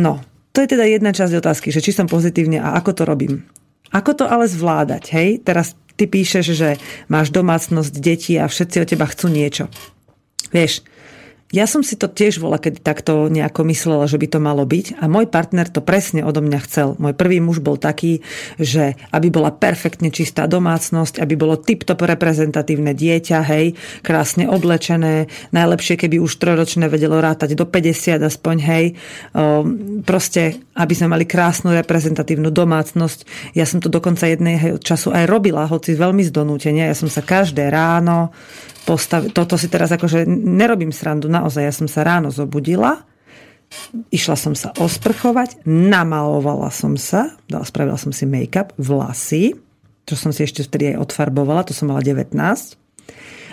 no, 0.01 0.25
to 0.57 0.65
je 0.65 0.73
teda 0.73 0.89
jedna 0.89 1.13
časť 1.13 1.45
otázky, 1.45 1.69
že 1.69 1.85
či 1.85 1.93
som 1.93 2.09
pozitívne 2.09 2.57
a 2.57 2.73
ako 2.81 2.91
to 2.97 3.03
robím. 3.05 3.45
Ako 3.93 4.17
to 4.17 4.25
ale 4.25 4.49
zvládať, 4.49 5.13
hej? 5.13 5.45
Teraz 5.45 5.77
ty 6.01 6.09
píšeš, 6.09 6.47
že 6.57 6.81
máš 7.07 7.31
domácnosť, 7.31 7.93
deti 8.01 8.35
a 8.41 8.49
všetci 8.49 8.77
od 8.81 8.89
teba 8.89 9.07
chcú 9.07 9.29
niečo. 9.29 9.69
Vieš, 10.51 10.87
ja 11.55 11.71
som 11.71 11.87
si 11.87 11.95
to 11.95 12.11
tiež 12.11 12.43
vola, 12.43 12.59
keď 12.59 12.83
takto 12.83 13.31
nejako 13.31 13.63
myslela, 13.71 14.11
že 14.11 14.19
by 14.19 14.27
to 14.27 14.39
malo 14.43 14.67
byť 14.67 14.99
a 14.99 15.07
môj 15.07 15.31
partner 15.31 15.71
to 15.71 15.79
presne 15.79 16.27
odo 16.27 16.43
mňa 16.43 16.59
chcel. 16.67 16.99
Môj 16.99 17.15
prvý 17.15 17.39
muž 17.39 17.63
bol 17.63 17.79
taký, 17.79 18.27
že 18.59 18.99
aby 19.15 19.31
bola 19.31 19.55
perfektne 19.55 20.11
čistá 20.11 20.51
domácnosť, 20.51 21.23
aby 21.23 21.39
bolo 21.39 21.55
tip-top 21.55 22.03
reprezentatívne 22.03 22.91
dieťa, 22.91 23.39
hej, 23.55 23.79
krásne 24.03 24.51
oblečené, 24.51 25.31
najlepšie, 25.55 25.95
keby 25.95 26.19
už 26.19 26.43
trojročné 26.43 26.91
vedelo 26.91 27.23
rátať 27.23 27.55
do 27.55 27.71
50 27.71 28.19
aspoň, 28.19 28.57
hej, 28.59 28.85
proste, 30.03 30.59
aby 30.75 30.95
sme 30.99 31.15
mali 31.15 31.23
krásnu 31.23 31.71
reprezentatívnu 31.71 32.51
domácnosť. 32.51 33.55
Ja 33.55 33.63
som 33.63 33.79
to 33.79 33.87
dokonca 33.87 34.27
jedného 34.27 34.83
času 34.83 35.15
aj 35.15 35.31
robila, 35.31 35.71
hoci 35.71 35.95
veľmi 35.95 36.27
z 36.27 36.35
donútenia. 36.35 36.91
Ja 36.91 36.99
som 36.99 37.07
sa 37.07 37.23
každé 37.23 37.71
ráno 37.71 38.35
postav... 38.85 39.27
Toto 39.33 39.57
si 39.57 39.67
teraz 39.73 39.91
akože 39.91 40.29
nerobím 40.29 40.93
srandu, 40.93 41.27
naozaj. 41.27 41.63
Ja 41.65 41.75
som 41.75 41.89
sa 41.89 42.05
ráno 42.05 42.29
zobudila, 42.29 43.03
išla 44.13 44.37
som 44.39 44.55
sa 44.55 44.71
osprchovať, 44.77 45.65
namalovala 45.67 46.71
som 46.71 46.95
sa, 46.95 47.35
spravila 47.49 47.99
som 47.99 48.15
si 48.15 48.29
make-up, 48.29 48.77
vlasy, 48.79 49.57
čo 50.05 50.15
som 50.15 50.31
si 50.31 50.45
ešte 50.45 50.63
vtedy 50.63 50.95
aj 50.95 51.11
odfarbovala, 51.11 51.67
to 51.67 51.73
som 51.73 51.91
mala 51.91 52.05
19. 52.05 52.37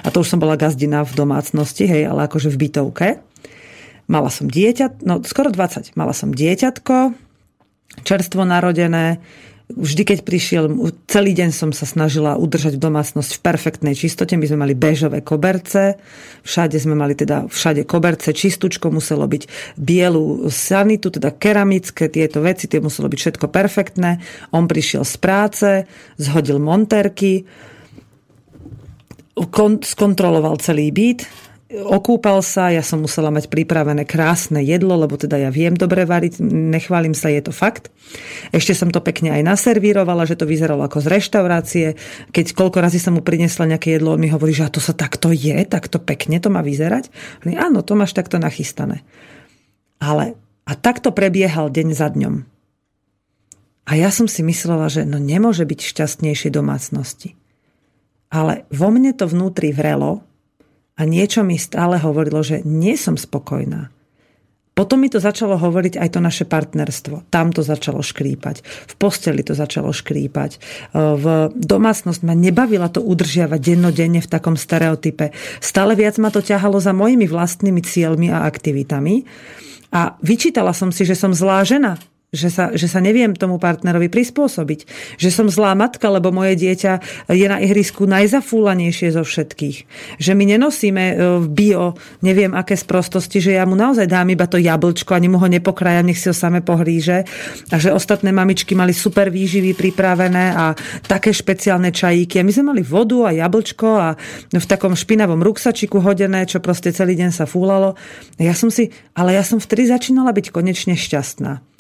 A 0.02 0.08
to 0.10 0.18
už 0.22 0.28
som 0.34 0.42
bola 0.42 0.60
gazdina 0.60 1.06
v 1.06 1.14
domácnosti, 1.14 1.86
hej, 1.86 2.10
ale 2.10 2.26
akože 2.28 2.50
v 2.52 2.60
bytovke. 2.68 3.08
Mala 4.12 4.28
som 4.34 4.52
dieťa, 4.52 5.06
no 5.08 5.24
skoro 5.24 5.54
20. 5.54 5.96
Mala 5.96 6.12
som 6.12 6.34
dieťatko, 6.36 7.16
čerstvo 8.04 8.44
narodené, 8.44 9.24
vždy, 9.76 10.04
keď 10.04 10.20
prišiel, 10.24 10.66
celý 11.08 11.32
deň 11.36 11.50
som 11.52 11.70
sa 11.72 11.84
snažila 11.84 12.40
udržať 12.40 12.80
domácnosť 12.80 13.38
v 13.38 13.44
perfektnej 13.44 13.94
čistote. 13.98 14.38
My 14.40 14.48
sme 14.48 14.64
mali 14.68 14.74
bežové 14.78 15.24
koberce, 15.24 16.00
všade 16.44 16.78
sme 16.80 16.96
mali 16.96 17.16
teda 17.18 17.48
všade 17.52 17.84
koberce, 17.88 18.36
čistúčko 18.36 18.92
muselo 18.92 19.28
byť 19.28 19.76
bielu 19.76 20.48
sanitu, 20.48 21.12
teda 21.12 21.36
keramické, 21.36 22.08
tieto 22.08 22.40
veci, 22.44 22.72
tie 22.72 22.84
muselo 22.84 23.12
byť 23.12 23.20
všetko 23.20 23.46
perfektné. 23.52 24.22
On 24.56 24.66
prišiel 24.68 25.04
z 25.04 25.16
práce, 25.20 25.70
zhodil 26.16 26.60
monterky, 26.60 27.44
skontroloval 29.82 30.60
celý 30.60 30.92
byt, 30.92 31.51
okúpal 31.72 32.44
sa, 32.44 32.68
ja 32.68 32.84
som 32.84 33.00
musela 33.00 33.32
mať 33.32 33.48
pripravené 33.48 34.04
krásne 34.04 34.60
jedlo, 34.60 35.00
lebo 35.00 35.16
teda 35.16 35.40
ja 35.40 35.50
viem 35.50 35.72
dobre 35.72 36.04
variť, 36.04 36.44
nechválim 36.44 37.16
sa, 37.16 37.32
je 37.32 37.48
to 37.48 37.54
fakt. 37.56 37.88
Ešte 38.52 38.76
som 38.76 38.92
to 38.92 39.00
pekne 39.00 39.32
aj 39.32 39.42
naservírovala, 39.48 40.28
že 40.28 40.36
to 40.36 40.44
vyzeralo 40.44 40.84
ako 40.84 41.00
z 41.00 41.08
reštaurácie. 41.08 41.88
Keď 42.36 42.46
koľko 42.52 42.84
razy 42.84 43.00
som 43.00 43.16
mu 43.16 43.24
prinesla 43.24 43.72
nejaké 43.72 43.96
jedlo, 43.96 44.12
on 44.12 44.20
mi 44.20 44.28
hovorí, 44.28 44.52
že 44.52 44.68
a 44.68 44.74
to 44.74 44.84
sa 44.84 44.92
takto 44.92 45.32
je, 45.32 45.56
takto 45.64 45.98
pekne 46.04 46.44
to 46.44 46.52
má 46.52 46.60
vyzerať. 46.60 47.08
Hovorím, 47.44 47.58
áno, 47.60 47.80
to 47.82 47.96
máš 47.96 48.12
takto 48.12 48.36
nachystané. 48.36 49.08
Ale 50.04 50.36
a 50.68 50.74
takto 50.76 51.16
prebiehal 51.16 51.72
deň 51.72 51.88
za 51.96 52.12
dňom. 52.12 52.36
A 53.88 53.92
ja 53.98 54.14
som 54.14 54.30
si 54.30 54.46
myslela, 54.46 54.88
že 54.88 55.04
no 55.04 55.18
nemôže 55.18 55.66
byť 55.66 55.80
šťastnejšie 55.84 56.54
domácnosti. 56.54 57.36
Ale 58.32 58.64
vo 58.72 58.88
mne 58.88 59.12
to 59.12 59.28
vnútri 59.28 59.76
vrelo, 59.76 60.24
a 61.02 61.10
niečo 61.10 61.42
mi 61.42 61.58
stále 61.58 61.98
hovorilo, 61.98 62.46
že 62.46 62.62
nie 62.62 62.94
som 62.94 63.18
spokojná. 63.18 63.90
Potom 64.72 65.02
mi 65.02 65.10
to 65.10 65.20
začalo 65.20 65.60
hovoriť 65.60 66.00
aj 66.00 66.10
to 66.16 66.20
naše 66.22 66.46
partnerstvo. 66.48 67.28
Tam 67.28 67.50
to 67.52 67.60
začalo 67.60 68.00
škrípať. 68.00 68.64
V 68.64 68.94
posteli 68.96 69.44
to 69.44 69.52
začalo 69.52 69.92
škrípať. 69.92 70.62
V 70.96 71.26
domácnosť 71.52 72.22
ma 72.24 72.38
nebavila 72.38 72.88
to 72.88 73.04
udržiavať 73.04 73.60
dennodenne 73.60 74.24
v 74.24 74.32
takom 74.32 74.56
stereotype. 74.56 75.36
Stále 75.60 75.98
viac 76.00 76.16
ma 76.24 76.32
to 76.32 76.40
ťahalo 76.40 76.80
za 76.80 76.96
mojimi 76.96 77.28
vlastnými 77.28 77.82
cieľmi 77.84 78.32
a 78.32 78.48
aktivitami. 78.48 79.28
A 79.92 80.16
vyčítala 80.24 80.72
som 80.72 80.88
si, 80.88 81.04
že 81.04 81.20
som 81.20 81.36
zlá 81.36 81.68
žena, 81.68 82.00
že 82.32 82.48
sa, 82.48 82.72
že 82.72 82.88
sa 82.88 83.04
neviem 83.04 83.36
tomu 83.36 83.60
partnerovi 83.60 84.08
prispôsobiť. 84.08 84.88
Že 85.20 85.30
som 85.36 85.48
zlá 85.52 85.76
matka, 85.76 86.08
lebo 86.08 86.32
moje 86.32 86.56
dieťa 86.64 87.28
je 87.28 87.44
na 87.44 87.60
ihrisku 87.60 88.08
najzafúlanejšie 88.08 89.20
zo 89.20 89.28
všetkých. 89.28 89.78
Že 90.16 90.32
my 90.40 90.44
nenosíme 90.56 91.04
e, 91.12 91.16
v 91.44 91.48
bio 91.52 91.86
neviem 92.24 92.56
aké 92.56 92.80
sprostosti, 92.80 93.44
že 93.44 93.60
ja 93.60 93.68
mu 93.68 93.76
naozaj 93.76 94.08
dám 94.08 94.32
iba 94.32 94.48
to 94.48 94.56
jablčko, 94.56 95.12
ani 95.12 95.28
mu 95.28 95.44
ho 95.44 95.48
nepokrajam, 95.52 96.08
nech 96.08 96.24
si 96.24 96.32
ho 96.32 96.36
same 96.36 96.64
pohríže. 96.64 97.28
A 97.68 97.76
že 97.76 97.92
ostatné 97.92 98.32
mamičky 98.32 98.80
mali 98.80 98.96
super 98.96 99.28
výživy 99.28 99.76
pripravené 99.76 100.56
a 100.56 100.72
také 101.04 101.36
špeciálne 101.36 101.92
čajíky. 101.92 102.40
A 102.40 102.48
my 102.48 102.52
sme 102.56 102.72
mali 102.72 102.80
vodu 102.80 103.28
a 103.28 103.36
jablčko 103.36 103.88
a 104.00 104.16
v 104.56 104.66
takom 104.72 104.96
špinavom 104.96 105.44
ruksačiku 105.44 106.00
hodené, 106.00 106.48
čo 106.48 106.64
proste 106.64 106.96
celý 106.96 107.20
deň 107.20 107.36
sa 107.36 107.44
fúlalo. 107.44 108.00
Ja 108.40 108.56
som 108.56 108.72
si, 108.72 108.88
ale 109.20 109.36
ja 109.36 109.44
som 109.44 109.60
vtedy 109.60 109.92
začínala 109.92 110.32
byť 110.32 110.48
konečne 110.56 110.96
šťastná. 110.96 111.71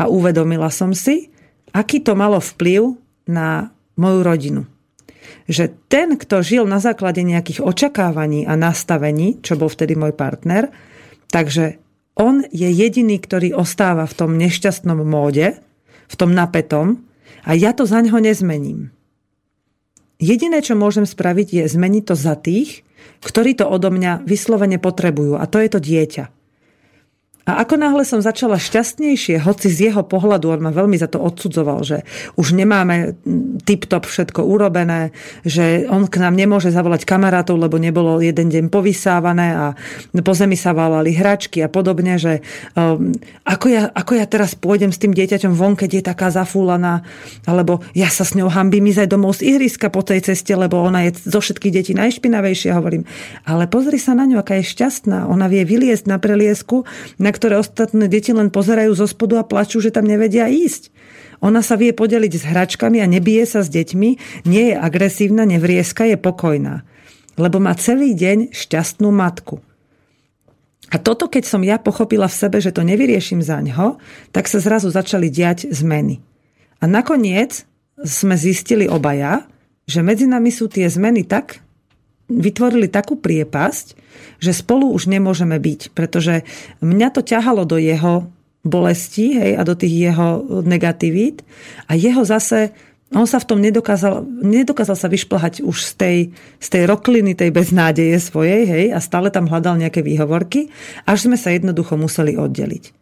A 0.00 0.08
uvedomila 0.08 0.68
som 0.72 0.96
si, 0.96 1.30
aký 1.70 2.02
to 2.02 2.18
malo 2.18 2.40
vplyv 2.40 2.96
na 3.30 3.70
moju 3.94 4.20
rodinu. 4.24 4.62
Že 5.46 5.70
ten, 5.90 6.16
kto 6.16 6.42
žil 6.42 6.64
na 6.66 6.82
základe 6.82 7.22
nejakých 7.22 7.62
očakávaní 7.62 8.46
a 8.46 8.58
nastavení, 8.58 9.38
čo 9.44 9.58
bol 9.58 9.70
vtedy 9.70 9.94
môj 9.94 10.16
partner, 10.16 10.70
takže 11.30 11.78
on 12.18 12.42
je 12.50 12.66
jediný, 12.68 13.16
ktorý 13.22 13.54
ostáva 13.54 14.04
v 14.04 14.16
tom 14.16 14.36
nešťastnom 14.36 15.00
móde, 15.06 15.56
v 16.10 16.14
tom 16.18 16.34
napetom 16.34 17.06
a 17.46 17.54
ja 17.54 17.70
to 17.72 17.86
za 17.86 18.02
ňo 18.02 18.18
nezmením. 18.18 18.90
Jediné, 20.20 20.60
čo 20.60 20.76
môžem 20.76 21.08
spraviť, 21.08 21.48
je 21.56 21.64
zmeniť 21.64 22.04
to 22.04 22.14
za 22.18 22.36
tých, 22.36 22.84
ktorí 23.24 23.56
to 23.56 23.64
odo 23.64 23.88
mňa 23.88 24.26
vyslovene 24.28 24.76
potrebujú 24.76 25.40
a 25.40 25.48
to 25.48 25.56
je 25.64 25.68
to 25.72 25.80
dieťa. 25.80 26.24
A 27.48 27.64
ako 27.64 27.80
náhle 27.80 28.04
som 28.04 28.20
začala 28.20 28.60
šťastnejšie, 28.60 29.40
hoci 29.40 29.72
z 29.72 29.90
jeho 29.90 30.04
pohľadu, 30.04 30.52
on 30.52 30.60
ma 30.60 30.72
veľmi 30.76 31.00
za 31.00 31.08
to 31.08 31.16
odsudzoval, 31.18 31.80
že 31.80 32.04
už 32.36 32.52
nemáme 32.52 33.16
tip-top 33.64 34.04
všetko 34.04 34.44
urobené, 34.44 35.16
že 35.42 35.88
on 35.88 36.04
k 36.04 36.20
nám 36.20 36.36
nemôže 36.36 36.68
zavolať 36.68 37.08
kamarátov, 37.08 37.56
lebo 37.56 37.80
nebolo 37.80 38.20
jeden 38.20 38.52
deň 38.52 38.68
povysávané 38.68 39.56
a 39.56 39.66
po 40.20 40.32
zemi 40.36 40.54
sa 40.54 40.76
válali 40.76 41.16
hračky 41.16 41.64
a 41.64 41.72
podobne, 41.72 42.20
že 42.20 42.44
um, 42.76 43.16
ako, 43.48 43.66
ja, 43.72 43.88
ako 43.88 44.12
ja 44.20 44.26
teraz 44.28 44.52
pôjdem 44.52 44.92
s 44.92 45.00
tým 45.00 45.16
dieťaťom 45.16 45.56
von, 45.56 45.74
keď 45.80 45.90
je 45.96 46.02
taká 46.04 46.28
zafúlaná, 46.28 47.02
alebo 47.48 47.80
ja 47.96 48.12
sa 48.12 48.28
s 48.28 48.36
ňou 48.36 48.52
hambím 48.52 48.92
ísť 48.92 49.08
aj 49.08 49.08
domov 49.08 49.40
z 49.40 49.56
ihriska 49.56 49.88
po 49.88 50.04
tej 50.04 50.28
ceste, 50.28 50.52
lebo 50.52 50.76
ona 50.76 51.08
je 51.08 51.16
zo 51.16 51.40
všetkých 51.40 51.72
detí 51.72 51.92
najšpinavejšia, 51.96 52.76
hovorím. 52.76 53.08
Ale 53.48 53.64
pozri 53.64 53.96
sa 53.96 54.12
na 54.12 54.28
ňu, 54.28 54.38
aká 54.38 54.60
je 54.60 54.70
šťastná. 54.70 55.24
Ona 55.26 55.48
vie 55.48 55.64
vyliesť 55.64 56.04
na 56.04 56.20
preliesku, 56.20 56.84
na 57.16 57.30
ktoré 57.40 57.56
ostatné 57.56 58.04
deti 58.12 58.36
len 58.36 58.52
pozerajú 58.52 58.92
zo 58.92 59.08
spodu 59.08 59.40
a 59.40 59.48
plačú, 59.48 59.80
že 59.80 59.88
tam 59.88 60.04
nevedia 60.04 60.44
ísť. 60.52 60.92
Ona 61.40 61.64
sa 61.64 61.80
vie 61.80 61.96
podeliť 61.96 62.32
s 62.36 62.44
hračkami 62.44 63.00
a 63.00 63.08
nebije 63.08 63.48
sa 63.48 63.64
s 63.64 63.72
deťmi, 63.72 64.44
nie 64.44 64.64
je 64.70 64.76
agresívna, 64.76 65.48
nevrieska, 65.48 66.04
je 66.04 66.20
pokojná. 66.20 66.84
Lebo 67.40 67.56
má 67.56 67.72
celý 67.80 68.12
deň 68.12 68.52
šťastnú 68.52 69.08
matku. 69.08 69.64
A 70.92 71.00
toto, 71.00 71.32
keď 71.32 71.48
som 71.48 71.64
ja 71.64 71.80
pochopila 71.80 72.28
v 72.28 72.36
sebe, 72.36 72.58
že 72.60 72.76
to 72.76 72.84
nevyrieším 72.84 73.40
za 73.40 73.56
ňo, 73.64 73.96
tak 74.36 74.52
sa 74.52 74.60
zrazu 74.60 74.92
začali 74.92 75.32
diať 75.32 75.72
zmeny. 75.72 76.20
A 76.82 76.84
nakoniec 76.84 77.64
sme 77.96 78.36
zistili 78.36 78.84
obaja, 78.84 79.48
že 79.88 80.04
medzi 80.04 80.28
nami 80.28 80.52
sú 80.52 80.68
tie 80.68 80.90
zmeny 80.92 81.24
tak 81.24 81.64
vytvorili 82.30 82.86
takú 82.86 83.18
priepasť, 83.18 83.98
že 84.38 84.54
spolu 84.54 84.94
už 84.94 85.10
nemôžeme 85.10 85.58
byť, 85.58 85.90
pretože 85.92 86.46
mňa 86.80 87.08
to 87.10 87.20
ťahalo 87.26 87.66
do 87.66 87.76
jeho 87.76 88.30
bolesti 88.62 89.36
hej, 89.36 89.52
a 89.56 89.62
do 89.66 89.74
tých 89.74 90.12
jeho 90.12 90.62
negativít 90.64 91.42
a 91.88 91.96
jeho 91.96 92.22
zase 92.24 92.72
on 93.10 93.26
sa 93.26 93.42
v 93.42 93.48
tom 93.50 93.58
nedokázal, 93.58 94.22
nedokázal 94.22 94.94
sa 94.94 95.10
vyšplhať 95.10 95.66
už 95.66 95.76
z 95.82 95.92
tej, 95.98 96.18
z 96.62 96.68
tej 96.70 96.82
rokliny, 96.86 97.34
tej 97.34 97.50
beznádeje 97.50 98.14
svojej, 98.22 98.62
hej, 98.70 98.84
a 98.94 99.02
stále 99.02 99.34
tam 99.34 99.50
hľadal 99.50 99.82
nejaké 99.82 99.98
výhovorky, 99.98 100.70
až 101.10 101.26
sme 101.26 101.34
sa 101.34 101.50
jednoducho 101.50 101.98
museli 101.98 102.38
oddeliť. 102.38 102.94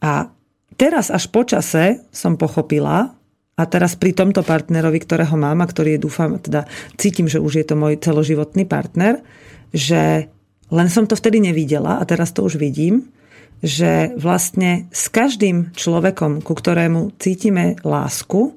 A 0.00 0.32
teraz 0.80 1.12
až 1.12 1.28
po 1.28 1.44
čase 1.44 2.00
som 2.08 2.40
pochopila, 2.40 3.17
a 3.58 3.62
teraz 3.66 3.98
pri 3.98 4.14
tomto 4.14 4.46
partnerovi, 4.46 5.02
ktorého 5.02 5.34
mám 5.34 5.58
a 5.58 5.66
ktorý 5.66 5.98
je, 5.98 6.04
dúfam, 6.06 6.38
teda 6.38 6.70
cítim, 6.94 7.26
že 7.26 7.42
už 7.42 7.58
je 7.58 7.66
to 7.66 7.74
môj 7.74 7.98
celoživotný 7.98 8.70
partner, 8.70 9.18
že 9.74 10.30
len 10.70 10.88
som 10.88 11.10
to 11.10 11.18
vtedy 11.18 11.42
nevidela 11.42 11.98
a 11.98 12.06
teraz 12.06 12.30
to 12.30 12.46
už 12.46 12.54
vidím, 12.62 13.10
že 13.58 14.14
vlastne 14.14 14.86
s 14.94 15.10
každým 15.10 15.74
človekom, 15.74 16.46
ku 16.46 16.54
ktorému 16.54 17.18
cítime 17.18 17.74
lásku, 17.82 18.54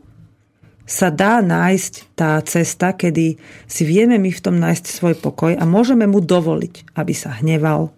sa 0.85 1.09
dá 1.09 1.41
nájsť 1.41 1.93
tá 2.13 2.37
cesta, 2.45 2.93
kedy 2.93 3.39
si 3.65 3.83
vieme 3.87 4.21
my 4.21 4.29
v 4.29 4.43
tom 4.43 4.59
nájsť 4.59 4.85
svoj 4.85 5.15
pokoj 5.17 5.55
a 5.55 5.63
môžeme 5.65 6.05
mu 6.05 6.21
dovoliť, 6.21 6.93
aby 6.93 7.13
sa 7.15 7.41
hneval, 7.41 7.89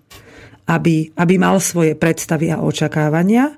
aby, 0.69 1.11
aby 1.17 1.33
mal 1.35 1.59
svoje 1.59 1.97
predstavy 1.97 2.53
a 2.53 2.61
očakávania, 2.61 3.57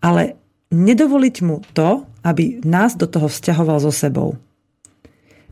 ale 0.00 0.38
nedovoliť 0.70 1.36
mu 1.44 1.60
to, 1.74 2.07
aby 2.22 2.62
nás 2.66 2.98
do 2.98 3.06
toho 3.06 3.30
vzťahoval 3.30 3.78
so 3.82 3.92
sebou. 3.94 4.38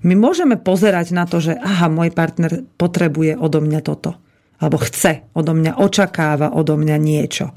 My 0.05 0.15
môžeme 0.15 0.61
pozerať 0.61 1.17
na 1.17 1.25
to, 1.25 1.41
že 1.41 1.57
aha, 1.57 1.91
môj 1.91 2.13
partner 2.13 2.63
potrebuje 2.77 3.35
odo 3.35 3.59
mňa 3.65 3.81
toto. 3.83 4.19
Alebo 4.57 4.81
chce 4.81 5.27
odo 5.37 5.53
mňa, 5.53 5.81
očakáva 5.81 6.53
odo 6.53 6.79
mňa 6.79 6.97
niečo. 7.01 7.53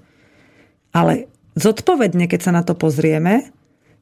Ale 0.95 1.29
zodpovedne, 1.53 2.25
keď 2.25 2.39
sa 2.39 2.51
na 2.55 2.63
to 2.65 2.73
pozrieme, 2.73 3.53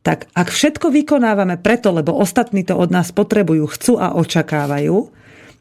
tak 0.06 0.32
ak 0.32 0.48
všetko 0.48 0.88
vykonávame 0.94 1.60
preto, 1.60 1.92
lebo 1.92 2.16
ostatní 2.16 2.64
to 2.64 2.80
od 2.80 2.94
nás 2.94 3.12
potrebujú, 3.12 3.68
chcú 3.76 4.00
a 4.00 4.16
očakávajú, 4.16 4.96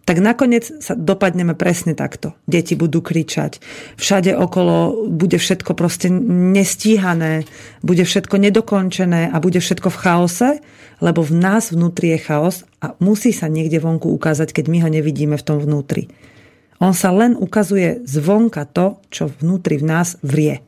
tak 0.07 0.23
nakoniec 0.23 0.71
sa 0.79 0.95
dopadneme 0.95 1.59
presne 1.59 1.99
takto. 1.99 2.39
Deti 2.47 2.79
budú 2.79 3.03
kričať, 3.03 3.59
všade 3.99 4.39
okolo 4.39 5.11
bude 5.11 5.35
všetko 5.35 5.75
proste 5.75 6.07
nestíhané, 6.15 7.43
bude 7.83 8.07
všetko 8.07 8.39
nedokončené 8.39 9.35
a 9.35 9.37
bude 9.43 9.59
všetko 9.59 9.91
v 9.91 10.01
chaose, 10.01 10.51
lebo 11.03 11.27
v 11.27 11.33
nás 11.35 11.75
vnútri 11.75 12.15
je 12.15 12.23
chaos 12.23 12.63
a 12.79 12.95
musí 13.03 13.35
sa 13.35 13.51
niekde 13.51 13.83
vonku 13.83 14.07
ukázať, 14.15 14.55
keď 14.55 14.65
my 14.71 14.79
ho 14.87 14.89
nevidíme 14.95 15.35
v 15.35 15.45
tom 15.45 15.59
vnútri. 15.59 16.07
On 16.79 16.95
sa 16.95 17.11
len 17.11 17.35
ukazuje 17.35 18.07
zvonka 18.07 18.63
to, 18.71 19.03
čo 19.11 19.27
vnútri 19.43 19.81
v 19.81 19.91
nás 19.91 20.23
vrie. 20.23 20.63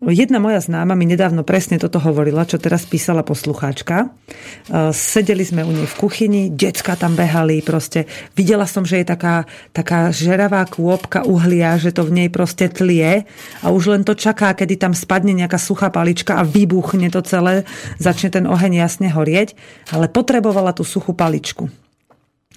Jedna 0.00 0.40
moja 0.40 0.64
známa 0.64 0.96
mi 0.96 1.04
nedávno 1.04 1.44
presne 1.44 1.76
toto 1.76 2.00
hovorila, 2.00 2.48
čo 2.48 2.56
teraz 2.56 2.88
písala 2.88 3.20
poslucháčka. 3.20 4.08
E, 4.08 4.96
sedeli 4.96 5.44
sme 5.44 5.60
u 5.60 5.68
nej 5.76 5.84
v 5.84 5.98
kuchyni, 6.00 6.48
decka 6.48 6.96
tam 6.96 7.12
behali, 7.12 7.60
proste 7.60 8.08
videla 8.32 8.64
som, 8.64 8.80
že 8.88 9.04
je 9.04 9.12
taká, 9.12 9.44
taká 9.76 10.08
žeravá 10.08 10.64
kôpka 10.72 11.28
uhlia, 11.28 11.76
že 11.76 11.92
to 11.92 12.08
v 12.08 12.16
nej 12.16 12.28
proste 12.32 12.72
tlie 12.72 13.28
a 13.60 13.66
už 13.68 13.92
len 13.92 14.00
to 14.00 14.16
čaká, 14.16 14.56
kedy 14.56 14.80
tam 14.80 14.96
spadne 14.96 15.36
nejaká 15.36 15.60
suchá 15.60 15.92
palička 15.92 16.40
a 16.40 16.48
vybuchne 16.48 17.12
to 17.12 17.20
celé, 17.20 17.68
začne 18.00 18.32
ten 18.32 18.48
oheň 18.48 18.80
jasne 18.80 19.12
horieť, 19.12 19.52
ale 19.92 20.08
potrebovala 20.08 20.72
tú 20.72 20.80
suchú 20.80 21.12
paličku. 21.12 21.68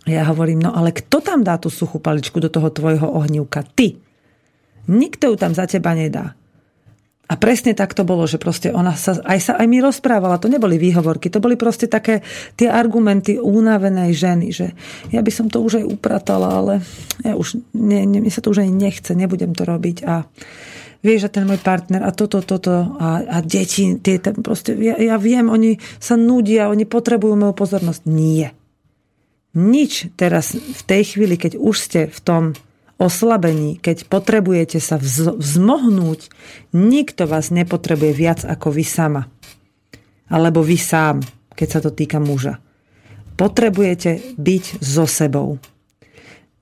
Ja 0.08 0.32
hovorím, 0.32 0.64
no 0.64 0.72
ale 0.72 0.96
kto 0.96 1.20
tam 1.20 1.44
dá 1.44 1.60
tú 1.60 1.68
suchú 1.68 2.00
paličku 2.00 2.40
do 2.40 2.48
toho 2.48 2.72
tvojho 2.72 3.04
ohnívka? 3.04 3.68
Ty. 3.68 4.00
Nikto 4.88 5.32
ju 5.32 5.36
tam 5.36 5.52
za 5.52 5.68
teba 5.68 5.92
nedá. 5.92 6.40
A 7.24 7.40
presne 7.40 7.72
tak 7.72 7.96
to 7.96 8.04
bolo, 8.04 8.28
že 8.28 8.36
proste 8.36 8.68
ona 8.76 9.00
sa, 9.00 9.16
aj 9.24 9.40
sa 9.40 9.54
aj 9.56 9.68
mi 9.72 9.80
rozprávala, 9.80 10.44
to 10.44 10.52
neboli 10.52 10.76
výhovorky, 10.76 11.32
to 11.32 11.40
boli 11.40 11.56
proste 11.56 11.88
také 11.88 12.20
tie 12.60 12.68
argumenty 12.68 13.40
únavenej 13.40 14.12
ženy, 14.12 14.48
že 14.52 14.76
ja 15.08 15.24
by 15.24 15.32
som 15.32 15.48
to 15.48 15.64
už 15.64 15.80
aj 15.80 15.86
upratala, 15.88 16.60
ale 16.60 16.74
ja 17.24 17.40
už, 17.40 17.64
ne, 17.80 18.04
ne, 18.04 18.20
mne 18.20 18.28
sa 18.28 18.44
to 18.44 18.52
už 18.52 18.68
aj 18.68 18.70
nechce, 18.76 19.12
nebudem 19.16 19.56
to 19.56 19.64
robiť 19.64 19.98
a 20.04 20.28
vieš, 21.00 21.32
že 21.32 21.40
ten 21.40 21.48
môj 21.48 21.64
partner 21.64 22.04
a 22.04 22.12
toto, 22.12 22.44
toto 22.44 22.96
a, 23.00 23.24
a 23.24 23.38
deti, 23.40 23.96
tie, 24.04 24.20
proste, 24.20 24.76
ja, 24.76 25.00
ja 25.00 25.16
viem, 25.16 25.48
oni 25.48 25.80
sa 26.04 26.20
nudia, 26.20 26.68
oni 26.68 26.84
potrebujú 26.84 27.40
moju 27.40 27.56
pozornosť. 27.56 28.04
Nie. 28.08 28.52
Nič 29.54 30.12
teraz 30.20 30.56
v 30.56 30.82
tej 30.84 31.16
chvíli, 31.16 31.40
keď 31.40 31.56
už 31.56 31.76
ste 31.78 32.02
v 32.12 32.20
tom 32.20 32.44
oslabení, 33.04 33.76
keď 33.84 34.08
potrebujete 34.08 34.80
sa 34.80 34.96
vzmohnúť, 35.36 36.32
nikto 36.72 37.28
vás 37.28 37.52
nepotrebuje 37.52 38.14
viac 38.16 38.40
ako 38.48 38.72
vy 38.72 38.86
sama. 38.88 39.28
Alebo 40.32 40.64
vy 40.64 40.80
sám, 40.80 41.20
keď 41.52 41.68
sa 41.68 41.80
to 41.84 41.92
týka 41.92 42.24
muža. 42.24 42.64
Potrebujete 43.36 44.40
byť 44.40 44.80
so 44.80 45.04
sebou. 45.04 45.60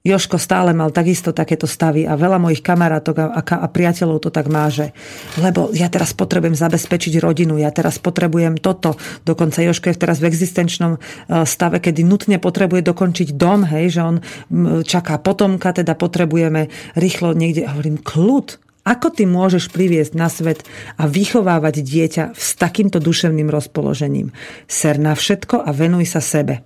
Joško 0.01 0.41
stále 0.41 0.73
mal 0.73 0.89
takisto 0.89 1.29
takéto 1.29 1.69
stavy 1.69 2.09
a 2.09 2.17
veľa 2.17 2.41
mojich 2.41 2.65
kamarátok 2.65 3.15
a, 3.21 3.25
a, 3.37 3.41
a 3.45 3.67
priateľov 3.69 4.25
to 4.25 4.29
tak 4.33 4.49
má, 4.49 4.65
že 4.73 4.97
lebo 5.37 5.69
ja 5.77 5.93
teraz 5.93 6.17
potrebujem 6.17 6.57
zabezpečiť 6.57 7.21
rodinu, 7.21 7.61
ja 7.61 7.69
teraz 7.69 8.01
potrebujem 8.01 8.57
toto. 8.57 8.97
Dokonca 9.21 9.61
Joško 9.61 9.93
je 9.93 10.01
teraz 10.01 10.17
v 10.17 10.33
existenčnom 10.33 10.97
e, 10.97 10.99
stave, 11.45 11.77
kedy 11.77 12.01
nutne 12.01 12.41
potrebuje 12.41 12.81
dokončiť 12.81 13.37
dom, 13.37 13.61
hej, 13.69 13.93
že 13.93 14.01
on 14.01 14.15
čaká 14.81 15.21
potomka, 15.21 15.69
teda 15.69 15.93
potrebujeme 15.93 16.73
rýchlo 16.97 17.37
niekde, 17.37 17.69
hovorím, 17.69 18.01
kľud, 18.01 18.57
ako 18.81 19.13
ty 19.13 19.29
môžeš 19.29 19.69
priviesť 19.69 20.17
na 20.17 20.25
svet 20.25 20.65
a 20.97 21.05
vychovávať 21.05 21.85
dieťa 21.85 22.23
s 22.33 22.57
takýmto 22.57 22.97
duševným 22.97 23.53
rozpoložením? 23.53 24.33
Ser 24.65 24.97
na 24.97 25.13
všetko 25.13 25.61
a 25.61 25.69
venuj 25.69 26.09
sa 26.09 26.25
sebe. 26.25 26.65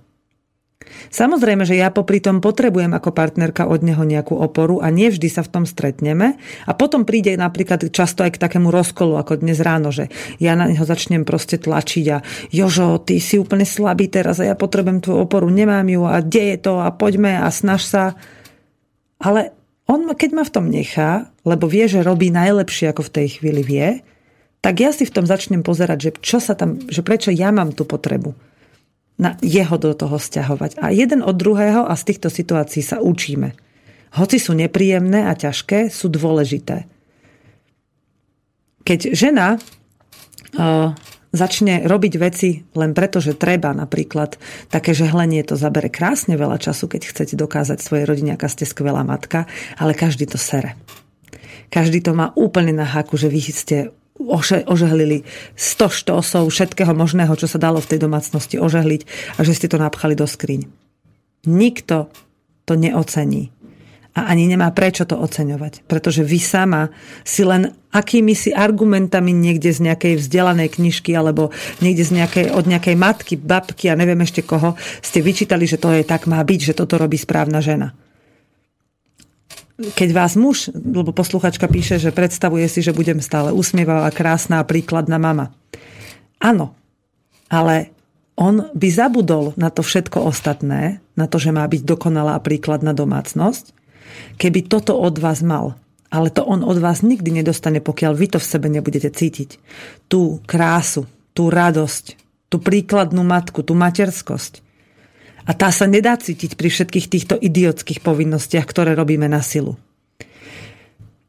Samozrejme, 1.10 1.62
že 1.62 1.78
ja 1.78 1.94
popri 1.94 2.18
tom 2.18 2.42
potrebujem 2.42 2.92
ako 2.94 3.14
partnerka 3.14 3.66
od 3.66 3.82
neho 3.82 4.02
nejakú 4.02 4.34
oporu 4.34 4.82
a 4.82 4.90
nevždy 4.90 5.28
sa 5.30 5.42
v 5.46 5.52
tom 5.52 5.64
stretneme. 5.64 6.38
A 6.66 6.72
potom 6.74 7.06
príde 7.06 7.34
napríklad 7.34 7.90
často 7.90 8.26
aj 8.26 8.36
k 8.36 8.42
takému 8.42 8.70
rozkolu, 8.70 9.18
ako 9.18 9.42
dnes 9.42 9.62
ráno, 9.62 9.94
že 9.94 10.10
ja 10.42 10.58
na 10.58 10.66
neho 10.66 10.82
začnem 10.82 11.22
proste 11.22 11.58
tlačiť 11.58 12.06
a 12.12 12.18
Jožo, 12.50 12.98
ty 13.02 13.18
si 13.22 13.38
úplne 13.38 13.64
slabý 13.64 14.10
teraz 14.10 14.42
a 14.42 14.48
ja 14.48 14.54
potrebujem 14.58 15.02
tvoju 15.02 15.18
oporu, 15.26 15.46
nemám 15.50 15.86
ju 15.86 16.02
a 16.06 16.18
deje 16.22 16.58
to 16.60 16.82
a 16.82 16.90
poďme 16.90 17.38
a 17.38 17.48
snaž 17.50 17.86
sa. 17.86 18.04
Ale 19.22 19.54
on, 19.86 20.10
keď 20.10 20.30
ma 20.34 20.42
v 20.42 20.54
tom 20.54 20.66
nechá, 20.66 21.30
lebo 21.46 21.70
vie, 21.70 21.86
že 21.86 22.02
robí 22.02 22.34
najlepšie, 22.34 22.90
ako 22.90 23.06
v 23.06 23.14
tej 23.14 23.26
chvíli 23.38 23.62
vie, 23.62 23.88
tak 24.60 24.82
ja 24.82 24.90
si 24.90 25.06
v 25.06 25.14
tom 25.14 25.30
začnem 25.30 25.62
pozerať, 25.62 25.98
že, 26.02 26.10
čo 26.18 26.38
sa 26.42 26.58
tam, 26.58 26.82
že 26.90 27.06
prečo 27.06 27.30
ja 27.30 27.54
mám 27.54 27.70
tú 27.70 27.86
potrebu 27.86 28.34
na 29.16 29.36
jeho 29.40 29.76
do 29.80 29.96
toho 29.96 30.20
stiahovať. 30.20 30.80
A 30.80 30.92
jeden 30.92 31.24
od 31.24 31.36
druhého 31.36 31.88
a 31.88 31.94
z 31.96 32.12
týchto 32.12 32.28
situácií 32.28 32.84
sa 32.84 33.00
učíme. 33.00 33.56
Hoci 34.16 34.36
sú 34.40 34.52
nepríjemné 34.52 35.28
a 35.28 35.32
ťažké, 35.32 35.88
sú 35.92 36.08
dôležité. 36.12 36.88
Keď 38.86 39.00
žena 39.12 39.56
uh, 39.56 40.94
začne 41.36 41.84
robiť 41.84 42.14
veci 42.16 42.64
len 42.72 42.96
preto, 42.96 43.20
že 43.20 43.36
treba 43.36 43.76
napríklad. 43.76 44.40
Také 44.72 44.96
žehlenie 44.96 45.44
to 45.44 45.54
zabere 45.54 45.92
krásne 45.92 46.34
veľa 46.34 46.56
času, 46.56 46.88
keď 46.88 47.12
chcete 47.12 47.34
dokázať 47.36 47.78
svojej 47.84 48.08
rodine, 48.08 48.34
aká 48.34 48.48
ste 48.48 48.64
skvelá 48.64 49.04
matka, 49.04 49.44
ale 49.76 49.92
každý 49.92 50.24
to 50.24 50.40
sere. 50.40 50.74
Každý 51.68 52.00
to 52.00 52.16
má 52.16 52.32
úplne 52.38 52.72
na 52.72 52.88
haku, 52.88 53.20
že 53.20 53.28
vy 53.28 53.40
ste 53.52 53.76
ožehlili 54.66 55.22
100 55.54 55.92
štosov 55.92 56.48
všetkého 56.48 56.92
možného, 56.96 57.32
čo 57.36 57.46
sa 57.46 57.60
dalo 57.60 57.78
v 57.80 57.90
tej 57.94 57.98
domácnosti 58.02 58.56
ožehliť 58.56 59.02
a 59.36 59.40
že 59.44 59.52
ste 59.52 59.68
to 59.68 59.80
napchali 59.80 60.16
do 60.16 60.24
skriň. 60.24 60.64
Nikto 61.46 62.10
to 62.66 62.74
neocení 62.74 63.54
a 64.16 64.32
ani 64.32 64.48
nemá 64.48 64.72
prečo 64.72 65.04
to 65.04 65.20
oceňovať. 65.20 65.84
Pretože 65.84 66.24
vy 66.24 66.40
sama 66.40 66.88
si 67.20 67.44
len 67.44 67.68
akými 67.92 68.32
si 68.32 68.48
argumentami 68.48 69.36
niekde 69.36 69.68
z 69.68 69.92
nejakej 69.92 70.24
vzdelanej 70.24 70.80
knižky 70.80 71.12
alebo 71.12 71.52
niekde 71.84 72.02
z 72.02 72.12
nejakej, 72.24 72.46
od 72.56 72.64
nejakej 72.64 72.96
matky, 72.96 73.36
babky 73.36 73.92
a 73.92 73.98
neviem 73.98 74.24
ešte 74.24 74.40
koho, 74.40 74.72
ste 75.04 75.20
vyčítali, 75.20 75.68
že 75.68 75.76
to 75.76 75.92
je 75.92 76.00
tak 76.00 76.24
má 76.24 76.40
byť, 76.40 76.72
že 76.72 76.74
toto 76.74 76.96
robí 76.96 77.20
správna 77.20 77.60
žena. 77.60 77.92
Keď 79.76 80.10
vás 80.16 80.40
muž, 80.40 80.72
lebo 80.72 81.12
posluchačka 81.12 81.68
píše, 81.68 82.00
že 82.00 82.14
predstavuje 82.14 82.64
si, 82.64 82.80
že 82.80 82.96
budem 82.96 83.20
stále 83.20 83.52
usmievavá, 83.52 84.08
krásna 84.08 84.64
a 84.64 84.68
príkladná 84.68 85.20
mama. 85.20 85.52
Áno, 86.40 86.72
ale 87.52 87.92
on 88.36 88.72
by 88.72 88.88
zabudol 88.88 89.52
na 89.60 89.68
to 89.68 89.84
všetko 89.84 90.24
ostatné, 90.24 91.04
na 91.12 91.26
to, 91.28 91.36
že 91.36 91.52
má 91.52 91.64
byť 91.68 91.82
dokonalá 91.84 92.36
a 92.36 92.44
príkladná 92.44 92.96
domácnosť 92.96 93.76
keby 94.36 94.66
toto 94.68 94.96
od 94.96 95.16
vás 95.18 95.42
mal. 95.44 95.76
Ale 96.06 96.30
to 96.30 96.46
on 96.46 96.62
od 96.62 96.78
vás 96.78 97.02
nikdy 97.02 97.42
nedostane, 97.42 97.82
pokiaľ 97.82 98.12
vy 98.14 98.26
to 98.30 98.38
v 98.38 98.46
sebe 98.46 98.70
nebudete 98.70 99.10
cítiť. 99.10 99.58
Tú 100.06 100.38
krásu, 100.46 101.04
tú 101.34 101.50
radosť, 101.50 102.14
tú 102.46 102.62
príkladnú 102.62 103.26
matku, 103.26 103.66
tú 103.66 103.74
materskosť. 103.74 104.62
A 105.46 105.52
tá 105.54 105.70
sa 105.70 105.86
nedá 105.86 106.18
cítiť 106.18 106.58
pri 106.58 106.68
všetkých 106.68 107.06
týchto 107.06 107.34
idiotských 107.38 108.02
povinnostiach, 108.02 108.66
ktoré 108.66 108.98
robíme 108.98 109.30
na 109.30 109.40
silu. 109.40 109.78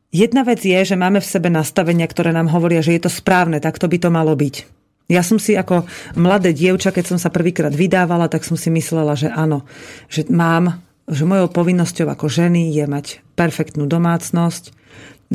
Jedna 0.09 0.41
vec 0.41 0.65
je, 0.65 0.78
že 0.82 0.97
máme 0.97 1.22
v 1.22 1.30
sebe 1.30 1.53
nastavenia, 1.53 2.09
ktoré 2.09 2.34
nám 2.34 2.49
hovoria, 2.49 2.82
že 2.82 2.97
je 2.97 3.05
to 3.05 3.11
správne, 3.13 3.61
tak 3.61 3.78
to 3.78 3.86
by 3.86 4.01
to 4.01 4.09
malo 4.09 4.34
byť. 4.34 4.65
Ja 5.07 5.24
som 5.24 5.39
si 5.39 5.55
ako 5.55 5.88
mladé 6.20 6.51
dievča, 6.51 6.91
keď 6.91 7.15
som 7.15 7.20
sa 7.22 7.32
prvýkrát 7.32 7.72
vydávala, 7.72 8.28
tak 8.28 8.43
som 8.43 8.59
si 8.59 8.68
myslela, 8.74 9.15
že 9.15 9.32
áno, 9.32 9.63
že 10.11 10.28
mám 10.28 10.84
že 11.07 11.24
mojou 11.24 11.47
povinnosťou 11.47 12.11
ako 12.11 12.28
ženy 12.28 12.76
je 12.76 12.84
mať 12.84 13.24
perfektnú 13.39 13.88
domácnosť, 13.88 14.76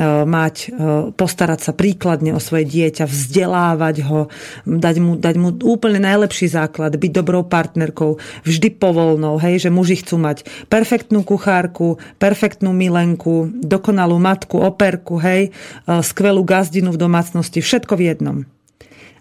mať, 0.00 0.72
e, 0.72 1.12
postarať 1.12 1.60
sa 1.60 1.72
príkladne 1.76 2.32
o 2.32 2.40
svoje 2.40 2.64
dieťa, 2.64 3.04
vzdelávať 3.04 3.96
ho, 4.08 4.32
dať 4.64 4.96
mu, 5.04 5.20
dať 5.20 5.34
mu 5.36 5.52
úplne 5.68 6.00
najlepší 6.00 6.48
základ, 6.48 6.96
byť 6.96 7.12
dobrou 7.12 7.44
partnerkou, 7.44 8.16
vždy 8.48 8.68
povolnou, 8.72 9.36
hej, 9.36 9.68
že 9.68 9.70
muži 9.74 10.00
chcú 10.00 10.16
mať 10.16 10.48
perfektnú 10.72 11.20
kuchárku, 11.28 12.00
perfektnú 12.16 12.72
milenku, 12.72 13.52
dokonalú 13.52 14.16
matku, 14.16 14.64
operku, 14.64 15.20
hej, 15.20 15.52
e, 15.84 16.00
skvelú 16.00 16.40
gazdinu 16.40 16.96
v 16.96 17.00
domácnosti, 17.00 17.60
všetko 17.60 17.92
v 18.00 18.04
jednom. 18.08 18.36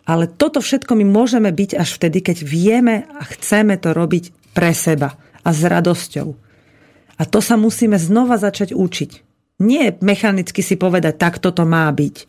Ale 0.08 0.26
toto 0.26 0.64
všetko 0.64 0.96
my 0.98 1.06
môžeme 1.06 1.52
byť 1.52 1.78
až 1.78 2.00
vtedy, 2.00 2.24
keď 2.24 2.38
vieme 2.48 3.06
a 3.20 3.28
chceme 3.28 3.76
to 3.76 3.92
robiť 3.92 4.56
pre 4.56 4.72
seba 4.72 5.20
a 5.44 5.50
s 5.52 5.62
radosťou. 5.68 6.32
A 7.20 7.24
to 7.28 7.38
sa 7.44 7.60
musíme 7.60 8.00
znova 8.02 8.40
začať 8.40 8.74
učiť. 8.74 9.31
Nie 9.62 9.94
mechanicky 10.02 10.66
si 10.66 10.74
povedať, 10.74 11.22
tak 11.22 11.38
toto 11.38 11.62
má 11.70 11.86
byť. 11.94 12.26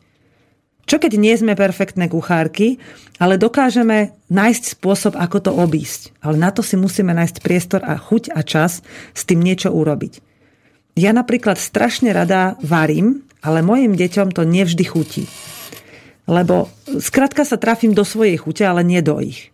Čo 0.85 0.99
keď 0.99 1.13
nie 1.17 1.33
sme 1.33 1.57
perfektné 1.57 2.11
kuchárky, 2.11 2.77
ale 3.23 3.39
dokážeme 3.39 4.13
nájsť 4.29 4.77
spôsob, 4.77 5.15
ako 5.15 5.39
to 5.49 5.51
obísť. 5.55 6.13
Ale 6.21 6.37
na 6.37 6.51
to 6.51 6.61
si 6.61 6.75
musíme 6.75 7.15
nájsť 7.15 7.41
priestor 7.41 7.81
a 7.87 7.97
chuť 7.97 8.35
a 8.35 8.43
čas 8.43 8.85
s 9.15 9.23
tým 9.23 9.41
niečo 9.41 9.71
urobiť. 9.71 10.21
Ja 10.99 11.17
napríklad 11.17 11.57
strašne 11.57 12.13
rada 12.13 12.61
varím, 12.61 13.25
ale 13.41 13.65
mojim 13.65 13.97
deťom 13.97 14.35
to 14.37 14.45
nevždy 14.45 14.85
chutí. 14.85 15.25
Lebo 16.29 16.69
skrátka 17.01 17.49
sa 17.49 17.57
trafím 17.57 17.97
do 17.97 18.05
svojej 18.05 18.37
chute, 18.37 18.63
ale 18.67 18.85
nie 18.85 19.01
do 19.01 19.17
ich. 19.23 19.49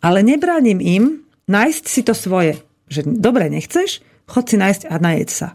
Ale 0.00 0.24
nebránim 0.24 0.80
im 0.80 1.26
nájsť 1.50 1.84
si 1.84 2.00
to 2.06 2.14
svoje. 2.16 2.62
Že 2.88 3.18
dobre, 3.18 3.50
nechceš? 3.50 4.00
Chod 4.30 4.46
si 4.48 4.56
nájsť 4.56 4.88
a 4.88 4.94
najeď 4.96 5.28
sa. 5.28 5.48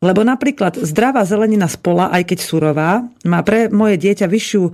Lebo 0.00 0.24
napríklad 0.24 0.80
zdravá 0.80 1.28
zelenina 1.28 1.68
z 1.68 1.76
pola, 1.76 2.08
aj 2.08 2.32
keď 2.32 2.38
surová, 2.40 3.04
má 3.20 3.44
pre 3.44 3.68
moje 3.68 4.00
dieťa 4.00 4.32
vyššiu, 4.32 4.62
e, 4.64 4.72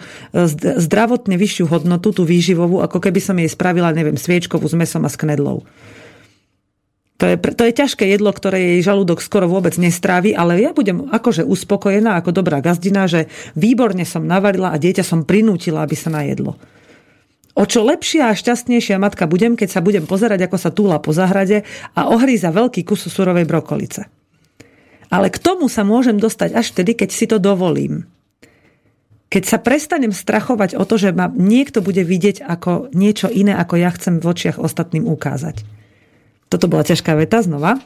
zdravotne 0.78 1.34
vyššiu 1.34 1.66
hodnotu, 1.66 2.14
tú 2.14 2.22
výživovú, 2.22 2.78
ako 2.78 3.02
keby 3.02 3.18
som 3.18 3.34
jej 3.34 3.50
spravila, 3.50 3.90
neviem, 3.90 4.14
sviečkovú 4.14 4.70
s 4.70 4.78
mesom 4.78 5.02
a 5.02 5.10
s 5.10 5.18
knedlou. 5.18 5.66
To 7.16 7.24
je, 7.26 7.34
to 7.42 7.62
je 7.66 7.74
ťažké 7.74 8.06
jedlo, 8.06 8.30
ktoré 8.30 8.78
jej 8.78 8.86
žalúdok 8.86 9.18
skoro 9.18 9.50
vôbec 9.50 9.74
nestrávi, 9.80 10.30
ale 10.30 10.62
ja 10.62 10.70
budem 10.70 11.10
akože 11.10 11.42
uspokojená 11.42 12.22
ako 12.22 12.30
dobrá 12.30 12.62
gazdina, 12.62 13.10
že 13.10 13.26
výborne 13.58 14.06
som 14.06 14.22
navarila 14.22 14.70
a 14.70 14.78
dieťa 14.78 15.02
som 15.02 15.26
prinútila, 15.26 15.82
aby 15.82 15.98
sa 15.98 16.12
najedlo. 16.12 16.54
O 17.56 17.64
čo 17.66 17.82
lepšia 17.82 18.30
a 18.30 18.36
šťastnejšia 18.36 19.00
matka 19.00 19.26
budem, 19.26 19.58
keď 19.58 19.68
sa 19.74 19.80
budem 19.82 20.06
pozerať, 20.06 20.46
ako 20.46 20.56
sa 20.60 20.70
túla 20.70 21.00
po 21.02 21.10
zahrade 21.10 21.66
a 21.98 22.12
ohríza 22.12 22.52
veľký 22.52 22.84
kus 22.84 23.08
surovej 23.08 23.48
brokolice. 23.48 24.15
Ale 25.10 25.30
k 25.30 25.38
tomu 25.38 25.70
sa 25.70 25.86
môžem 25.86 26.18
dostať 26.18 26.56
až 26.56 26.74
vtedy, 26.74 26.98
keď 26.98 27.10
si 27.14 27.24
to 27.30 27.38
dovolím. 27.38 28.06
Keď 29.26 29.42
sa 29.42 29.58
prestanem 29.58 30.14
strachovať 30.14 30.78
o 30.78 30.86
to, 30.86 30.98
že 30.98 31.10
ma 31.10 31.26
niekto 31.30 31.82
bude 31.82 32.02
vidieť 32.06 32.46
ako 32.46 32.94
niečo 32.94 33.26
iné, 33.26 33.54
ako 33.58 33.74
ja 33.78 33.90
chcem 33.94 34.22
v 34.22 34.28
očiach 34.30 34.58
ostatným 34.62 35.06
ukázať. 35.06 35.66
Toto 36.46 36.70
bola 36.70 36.86
ťažká 36.86 37.18
veta 37.18 37.42
znova. 37.42 37.82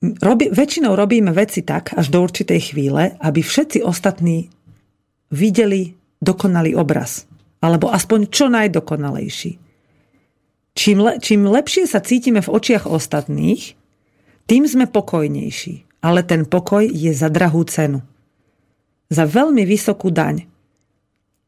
Robi, 0.00 0.48
väčšinou 0.52 0.96
robíme 0.96 1.32
veci 1.36 1.64
tak, 1.64 1.92
až 1.96 2.08
do 2.12 2.24
určitej 2.24 2.72
chvíle, 2.72 3.16
aby 3.20 3.40
všetci 3.44 3.84
ostatní 3.84 4.48
videli 5.32 5.96
dokonalý 6.20 6.76
obraz 6.76 7.28
alebo 7.60 7.90
aspoň 7.90 8.30
čo 8.30 8.46
najdokonalejší. 8.52 9.52
Čím, 10.76 10.98
le, 11.00 11.12
čím 11.18 11.48
lepšie 11.48 11.88
sa 11.88 12.04
cítime 12.04 12.44
v 12.44 12.52
očiach 12.52 12.84
ostatných, 12.84 13.72
tým 14.46 14.64
sme 14.66 14.86
pokojnejší. 14.86 15.86
Ale 16.06 16.22
ten 16.22 16.46
pokoj 16.46 16.86
je 16.86 17.10
za 17.10 17.26
drahú 17.26 17.66
cenu. 17.66 17.98
Za 19.10 19.26
veľmi 19.26 19.66
vysokú 19.66 20.14
daň. 20.14 20.46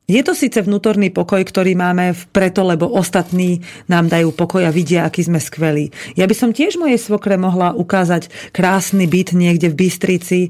Je 0.09 0.25
to 0.25 0.33
síce 0.33 0.57
vnútorný 0.65 1.13
pokoj, 1.13 1.45
ktorý 1.45 1.77
máme 1.77 2.17
preto, 2.33 2.65
lebo 2.65 2.89
ostatní 2.89 3.61
nám 3.93 4.09
dajú 4.09 4.33
pokoj 4.33 4.65
a 4.65 4.73
vidia, 4.73 5.05
aký 5.05 5.21
sme 5.21 5.37
skvelí. 5.37 5.93
Ja 6.17 6.25
by 6.25 6.33
som 6.33 6.51
tiež 6.57 6.81
mojej 6.81 6.97
svokre 6.97 7.37
mohla 7.37 7.77
ukázať 7.77 8.33
krásny 8.57 9.05
byt 9.05 9.37
niekde 9.37 9.69
v 9.69 9.85
Bystrici, 9.85 10.41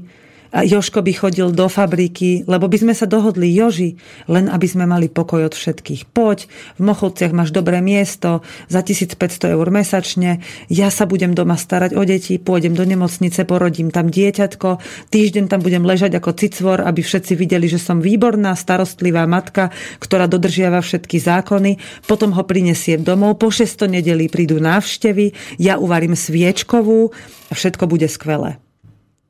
Joško 0.49 1.05
by 1.05 1.13
chodil 1.13 1.53
do 1.53 1.69
fabriky, 1.69 2.41
lebo 2.49 2.65
by 2.65 2.77
sme 2.81 2.93
sa 2.97 3.05
dohodli, 3.05 3.53
Joži, 3.53 4.01
len 4.25 4.49
aby 4.49 4.65
sme 4.65 4.89
mali 4.89 5.05
pokoj 5.05 5.45
od 5.45 5.53
všetkých. 5.53 6.09
Poď, 6.09 6.49
v 6.77 6.81
Mochovciach 6.89 7.29
máš 7.29 7.53
dobré 7.53 7.85
miesto, 7.85 8.41
za 8.65 8.81
1500 8.81 9.53
eur 9.53 9.67
mesačne, 9.69 10.41
ja 10.65 10.89
sa 10.89 11.05
budem 11.05 11.37
doma 11.37 11.53
starať 11.53 11.93
o 11.93 12.01
deti, 12.01 12.41
pôjdem 12.41 12.73
do 12.73 12.81
nemocnice, 12.81 13.45
porodím 13.45 13.93
tam 13.93 14.09
dieťatko, 14.09 14.81
týždeň 15.13 15.45
tam 15.53 15.61
budem 15.61 15.85
ležať 15.85 16.17
ako 16.17 16.33
cicvor, 16.33 16.81
aby 16.81 17.05
všetci 17.05 17.37
videli, 17.37 17.69
že 17.69 17.77
som 17.77 18.01
výborná, 18.01 18.57
starostlivá 18.57 19.29
matka, 19.29 19.69
ktorá 20.01 20.25
dodržiava 20.25 20.81
všetky 20.81 21.21
zákony, 21.21 21.77
potom 22.09 22.33
ho 22.33 22.41
prinesiem 22.41 23.05
domov, 23.05 23.37
po 23.37 23.53
600 23.53 24.01
nedelí 24.01 24.25
prídu 24.33 24.57
návštevy, 24.57 25.59
ja 25.61 25.77
uvarím 25.77 26.17
sviečkovú 26.17 27.13
a 27.49 27.53
všetko 27.53 27.85
bude 27.85 28.09
skvelé. 28.09 28.57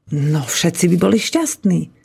No 0.10 0.42
všetci 0.42 0.90
by 0.94 0.98
boli 0.98 1.18
šťastní. 1.22 2.00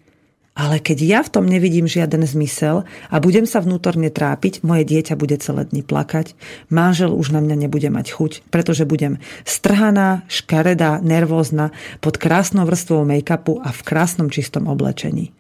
Ale 0.55 0.79
keď 0.79 0.99
ja 1.03 1.21
v 1.27 1.33
tom 1.35 1.51
nevidím 1.51 1.91
žiaden 1.91 2.23
zmysel 2.23 2.87
a 3.11 3.17
budem 3.19 3.43
sa 3.43 3.59
vnútorne 3.59 4.07
trápiť, 4.07 4.63
moje 4.63 4.87
dieťa 4.87 5.19
bude 5.19 5.35
celé 5.43 5.67
dni 5.67 5.83
plakať, 5.83 6.39
manžel 6.71 7.11
už 7.11 7.35
na 7.35 7.43
mňa 7.43 7.67
nebude 7.67 7.91
mať 7.91 8.15
chuť, 8.15 8.33
pretože 8.55 8.87
budem 8.87 9.19
strhaná, 9.43 10.23
škaredá, 10.31 11.03
nervózna, 11.03 11.75
pod 11.99 12.23
krásnou 12.23 12.71
vrstvou 12.71 13.03
make-upu 13.03 13.59
a 13.67 13.75
v 13.75 13.81
krásnom 13.83 14.31
čistom 14.31 14.71
oblečení. 14.71 15.35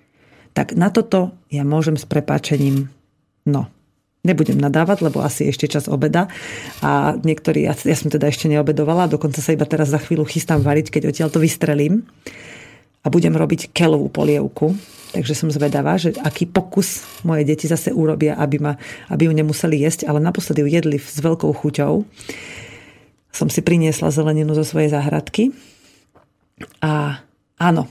Tak 0.51 0.75
na 0.75 0.91
toto 0.91 1.31
ja 1.47 1.63
môžem 1.63 1.95
s 1.95 2.11
prepáčením, 2.11 2.91
no, 3.47 3.71
nebudem 4.25 4.57
nadávať, 4.57 5.05
lebo 5.05 5.21
asi 5.21 5.47
ešte 5.53 5.69
čas 5.69 5.87
obeda. 5.87 6.33
A 6.81 7.15
niektorí, 7.15 7.69
ja, 7.69 7.77
ja 7.77 7.97
som 7.97 8.09
teda 8.09 8.33
ešte 8.33 8.49
neobedovala, 8.49 9.13
dokonca 9.13 9.45
sa 9.45 9.53
iba 9.53 9.69
teraz 9.69 9.93
za 9.93 10.01
chvíľu 10.01 10.25
chystám 10.25 10.65
variť, 10.65 10.89
keď 10.89 11.13
odtiaľ 11.13 11.29
to 11.31 11.45
vystrelím 11.45 12.09
a 13.05 13.13
budem 13.13 13.37
robiť 13.37 13.71
kelovú 13.77 14.09
polievku. 14.09 14.73
Takže 15.15 15.37
som 15.39 15.47
zvedavá, 15.53 15.95
že 15.95 16.11
aký 16.19 16.51
pokus 16.51 17.07
moje 17.23 17.47
deti 17.47 17.71
zase 17.71 17.95
urobia, 17.95 18.35
aby, 18.35 18.59
ma, 18.59 18.75
aby 19.07 19.31
ju 19.31 19.33
nemuseli 19.37 19.87
jesť, 19.87 20.11
ale 20.11 20.19
naposledy 20.19 20.67
ju 20.67 20.69
jedli 20.75 20.99
s 20.99 21.23
veľkou 21.23 21.55
chuťou. 21.55 22.03
Som 23.31 23.47
si 23.47 23.63
priniesla 23.63 24.11
zeleninu 24.11 24.59
zo 24.59 24.67
svojej 24.67 24.91
záhradky. 24.91 25.55
A 26.83 27.23
áno, 27.63 27.87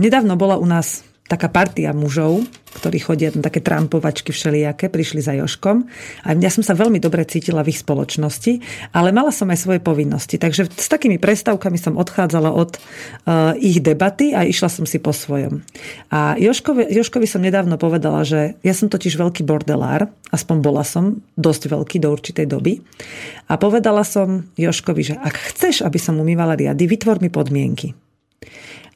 nedávno 0.00 0.40
bola 0.40 0.56
u 0.56 0.64
nás 0.64 1.04
taká 1.32 1.48
partia 1.48 1.96
mužov, 1.96 2.44
ktorí 2.76 3.00
chodia 3.00 3.32
na 3.32 3.40
také 3.40 3.64
trampovačky 3.64 4.32
všelijaké, 4.36 4.92
prišli 4.92 5.24
za 5.24 5.32
Joškom. 5.32 5.88
A 6.28 6.36
ja 6.36 6.52
som 6.52 6.60
sa 6.60 6.76
veľmi 6.76 7.00
dobre 7.00 7.24
cítila 7.24 7.64
v 7.64 7.72
ich 7.72 7.80
spoločnosti, 7.80 8.60
ale 8.92 9.16
mala 9.16 9.32
som 9.32 9.48
aj 9.48 9.64
svoje 9.64 9.80
povinnosti. 9.80 10.36
Takže 10.36 10.68
s 10.68 10.88
takými 10.92 11.16
prestávkami 11.16 11.80
som 11.80 11.96
odchádzala 11.96 12.52
od 12.52 12.76
uh, 12.76 13.56
ich 13.56 13.80
debaty 13.80 14.36
a 14.36 14.44
išla 14.44 14.68
som 14.68 14.84
si 14.84 15.00
po 15.00 15.16
svojom. 15.16 15.64
A 16.12 16.36
Joškovi, 16.36 16.92
Joškovi 16.92 17.24
som 17.24 17.40
nedávno 17.40 17.80
povedala, 17.80 18.28
že 18.28 18.60
ja 18.60 18.74
som 18.76 18.92
totiž 18.92 19.16
veľký 19.16 19.44
bordelár, 19.48 20.12
aspoň 20.32 20.56
bola 20.60 20.84
som 20.84 21.24
dosť 21.40 21.72
veľký 21.72 21.96
do 22.00 22.12
určitej 22.12 22.44
doby. 22.44 22.84
A 23.48 23.56
povedala 23.56 24.04
som 24.04 24.48
Joškovi, 24.56 25.02
že 25.12 25.14
ak 25.16 25.56
chceš, 25.56 25.80
aby 25.84 25.96
som 25.96 26.20
umývala 26.20 26.56
riady, 26.56 26.84
vytvor 26.88 27.24
mi 27.24 27.28
podmienky. 27.28 27.96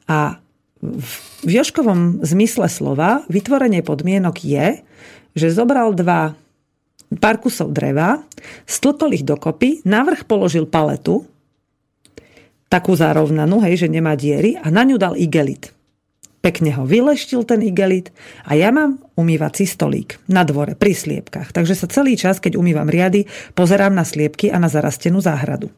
A 0.07 0.39
v 0.81 1.49
Joškovom 1.49 2.21
zmysle 2.21 2.69
slova 2.69 3.25
vytvorenie 3.27 3.81
podmienok 3.81 4.37
je, 4.45 4.67
že 5.33 5.53
zobral 5.53 5.93
dva 5.97 6.37
pár 7.17 7.39
kusov 7.39 7.71
dreva, 7.71 8.21
stlkol 8.67 9.15
ich 9.15 9.23
dokopy, 9.23 9.85
navrh 9.87 10.27
položil 10.27 10.67
paletu, 10.67 11.23
takú 12.67 12.99
zárovnanú, 12.99 13.63
hej, 13.63 13.87
že 13.87 13.87
nemá 13.87 14.19
diery 14.19 14.59
a 14.59 14.67
na 14.67 14.83
ňu 14.83 14.99
dal 14.99 15.15
igelit. 15.15 15.71
Pekne 16.43 16.75
ho 16.77 16.83
vyleštil 16.85 17.43
ten 17.47 17.63
igelit 17.63 18.13
a 18.45 18.53
ja 18.53 18.69
mám 18.71 19.01
umývací 19.17 19.65
stolík 19.65 20.21
na 20.29 20.43
dvore 20.43 20.77
pri 20.77 20.93
sliepkach. 20.93 21.51
Takže 21.51 21.73
sa 21.73 21.87
celý 21.89 22.19
čas, 22.19 22.37
keď 22.37 22.59
umývam 22.59 22.87
riady, 22.87 23.25
pozerám 23.57 23.95
na 23.95 24.05
sliepky 24.05 24.51
a 24.51 24.61
na 24.61 24.69
zarastenú 24.69 25.23
záhradu. 25.23 25.71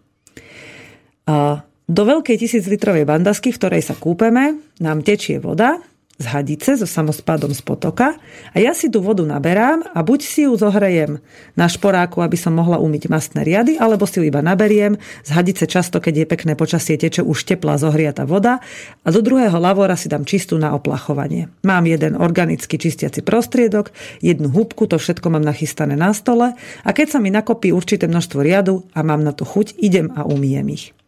Do 1.89 2.05
veľkej 2.05 2.37
tisíclitrovej 2.37 3.09
bandasky, 3.09 3.49
v 3.49 3.57
ktorej 3.57 3.81
sa 3.81 3.97
kúpeme, 3.97 4.61
nám 4.77 5.01
tečie 5.01 5.41
voda 5.41 5.81
z 6.19 6.25
hadice 6.29 6.77
so 6.77 6.85
samospádom 6.85 7.49
z 7.55 7.65
potoka 7.65 8.13
a 8.53 8.57
ja 8.61 8.77
si 8.77 8.93
tú 8.93 9.01
vodu 9.01 9.25
naberám 9.25 9.87
a 9.89 10.03
buď 10.05 10.19
si 10.21 10.45
ju 10.45 10.53
zohrejem 10.53 11.17
na 11.57 11.65
šporáku, 11.65 12.21
aby 12.21 12.37
som 12.37 12.53
mohla 12.53 12.77
umyť 12.77 13.09
mastné 13.09 13.41
riady, 13.41 13.81
alebo 13.81 14.05
si 14.05 14.21
ju 14.21 14.27
iba 14.27 14.43
naberiem. 14.43 15.01
Z 15.25 15.33
hadice 15.33 15.65
často, 15.65 16.03
keď 16.03 16.13
je 16.13 16.25
pekné 16.29 16.53
počasie, 16.53 16.99
teče 16.99 17.25
už 17.25 17.47
teplá 17.47 17.79
zohriata 17.79 18.27
voda 18.27 18.61
a 19.01 19.07
do 19.09 19.23
druhého 19.23 19.57
lavora 19.57 19.97
si 19.97 20.11
dám 20.11 20.29
čistú 20.29 20.61
na 20.61 20.75
oplachovanie. 20.77 21.49
Mám 21.65 21.87
jeden 21.87 22.19
organický 22.19 22.75
čistiaci 22.77 23.23
prostriedok, 23.25 23.89
jednu 24.21 24.51
húbku, 24.51 24.85
to 24.85 24.99
všetko 24.99 25.31
mám 25.33 25.47
nachystané 25.47 25.95
na 25.95 26.13
stole 26.13 26.53
a 26.83 26.89
keď 26.93 27.15
sa 27.15 27.19
mi 27.23 27.31
nakopí 27.31 27.73
určité 27.73 28.11
množstvo 28.11 28.43
riadu 28.43 28.83
a 28.91 29.01
mám 29.07 29.23
na 29.23 29.31
to 29.31 29.47
chuť, 29.47 29.79
idem 29.79 30.11
a 30.13 30.27
umiem 30.27 30.67
ich. 30.75 30.98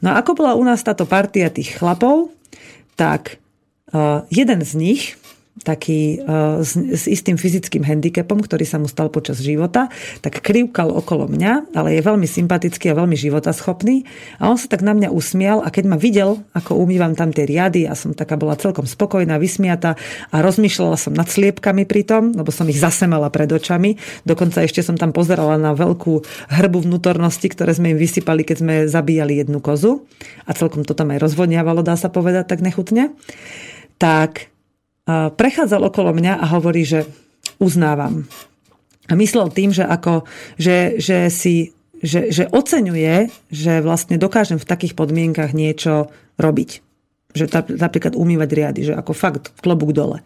No 0.00 0.14
a 0.14 0.24
ako 0.24 0.40
bola 0.40 0.56
u 0.56 0.64
nás 0.64 0.80
táto 0.80 1.04
partia 1.04 1.52
tých 1.52 1.76
chlapov, 1.76 2.32
tak 2.96 3.38
uh, 3.92 4.24
jeden 4.32 4.60
z 4.64 4.72
nich 4.76 5.19
taký 5.60 6.24
uh, 6.24 6.64
s, 6.64 6.72
s 6.78 7.04
istým 7.04 7.36
fyzickým 7.36 7.84
handicapom, 7.84 8.40
ktorý 8.40 8.64
sa 8.64 8.80
mu 8.80 8.88
stal 8.88 9.12
počas 9.12 9.42
života, 9.44 9.92
tak 10.24 10.40
krivkal 10.40 10.88
okolo 10.88 11.28
mňa, 11.28 11.76
ale 11.76 11.98
je 11.98 12.06
veľmi 12.06 12.24
sympatický 12.24 12.88
a 12.88 12.98
veľmi 12.98 13.18
životaschopný. 13.18 14.08
A 14.40 14.48
on 14.48 14.56
sa 14.56 14.72
tak 14.72 14.80
na 14.80 14.96
mňa 14.96 15.12
usmial 15.12 15.60
a 15.60 15.68
keď 15.68 15.84
ma 15.90 15.98
videl, 16.00 16.40
ako 16.56 16.80
umývam 16.80 17.12
tam 17.12 17.34
tie 17.34 17.44
riady, 17.44 17.84
a 17.84 17.92
som 17.92 18.16
taká 18.16 18.40
bola 18.40 18.56
celkom 18.56 18.88
spokojná, 18.88 19.36
vysmiata 19.36 20.00
a 20.32 20.36
rozmýšľala 20.40 20.96
som 20.96 21.12
nad 21.12 21.28
sliepkami 21.28 21.84
pri 21.84 22.08
tom, 22.08 22.32
lebo 22.32 22.48
som 22.48 22.64
ich 22.72 22.80
zasemala 22.80 23.28
pred 23.28 23.50
očami. 23.52 24.00
Dokonca 24.24 24.64
ešte 24.64 24.80
som 24.80 24.96
tam 24.96 25.12
pozerala 25.12 25.60
na 25.60 25.76
veľkú 25.76 26.24
hrbu 26.56 26.78
vnútornosti, 26.88 27.52
ktoré 27.52 27.76
sme 27.76 27.92
im 27.92 27.98
vysypali, 28.00 28.48
keď 28.48 28.56
sme 28.56 28.74
zabíjali 28.88 29.44
jednu 29.44 29.60
kozu. 29.60 30.08
A 30.48 30.56
celkom 30.56 30.88
to 30.88 30.96
tam 30.96 31.12
aj 31.12 31.20
rozvodniavalo, 31.20 31.84
dá 31.84 32.00
sa 32.00 32.08
povedať 32.08 32.48
tak 32.48 32.64
nechutne. 32.64 33.12
Tak 34.00 34.48
prechádzal 35.08 35.82
okolo 35.86 36.12
mňa 36.16 36.40
a 36.40 36.46
hovorí, 36.56 36.84
že 36.84 37.08
uznávam. 37.60 38.26
A 39.10 39.18
myslel 39.18 39.50
tým, 39.50 39.74
že, 39.74 39.82
ako, 39.82 40.24
že, 40.56 41.00
že 41.00 41.28
si 41.32 41.74
že, 42.00 42.32
že 42.32 42.48
oceňuje, 42.48 43.28
že 43.52 43.84
vlastne 43.84 44.16
dokážem 44.16 44.56
v 44.56 44.64
takých 44.64 44.96
podmienkach 44.96 45.52
niečo 45.52 46.08
robiť. 46.40 46.80
Že 47.36 47.44
napríklad 47.76 48.16
umývať 48.16 48.48
riady, 48.56 48.80
že 48.90 48.96
ako 48.96 49.12
fakt 49.12 49.52
klobúk 49.60 49.92
dole. 49.92 50.24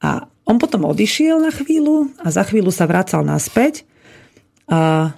A 0.00 0.24
on 0.48 0.56
potom 0.56 0.88
odišiel 0.88 1.36
na 1.36 1.52
chvíľu 1.52 2.08
a 2.24 2.32
za 2.32 2.48
chvíľu 2.48 2.72
sa 2.72 2.88
vracal 2.88 3.20
naspäť 3.22 3.84
a, 4.66 5.12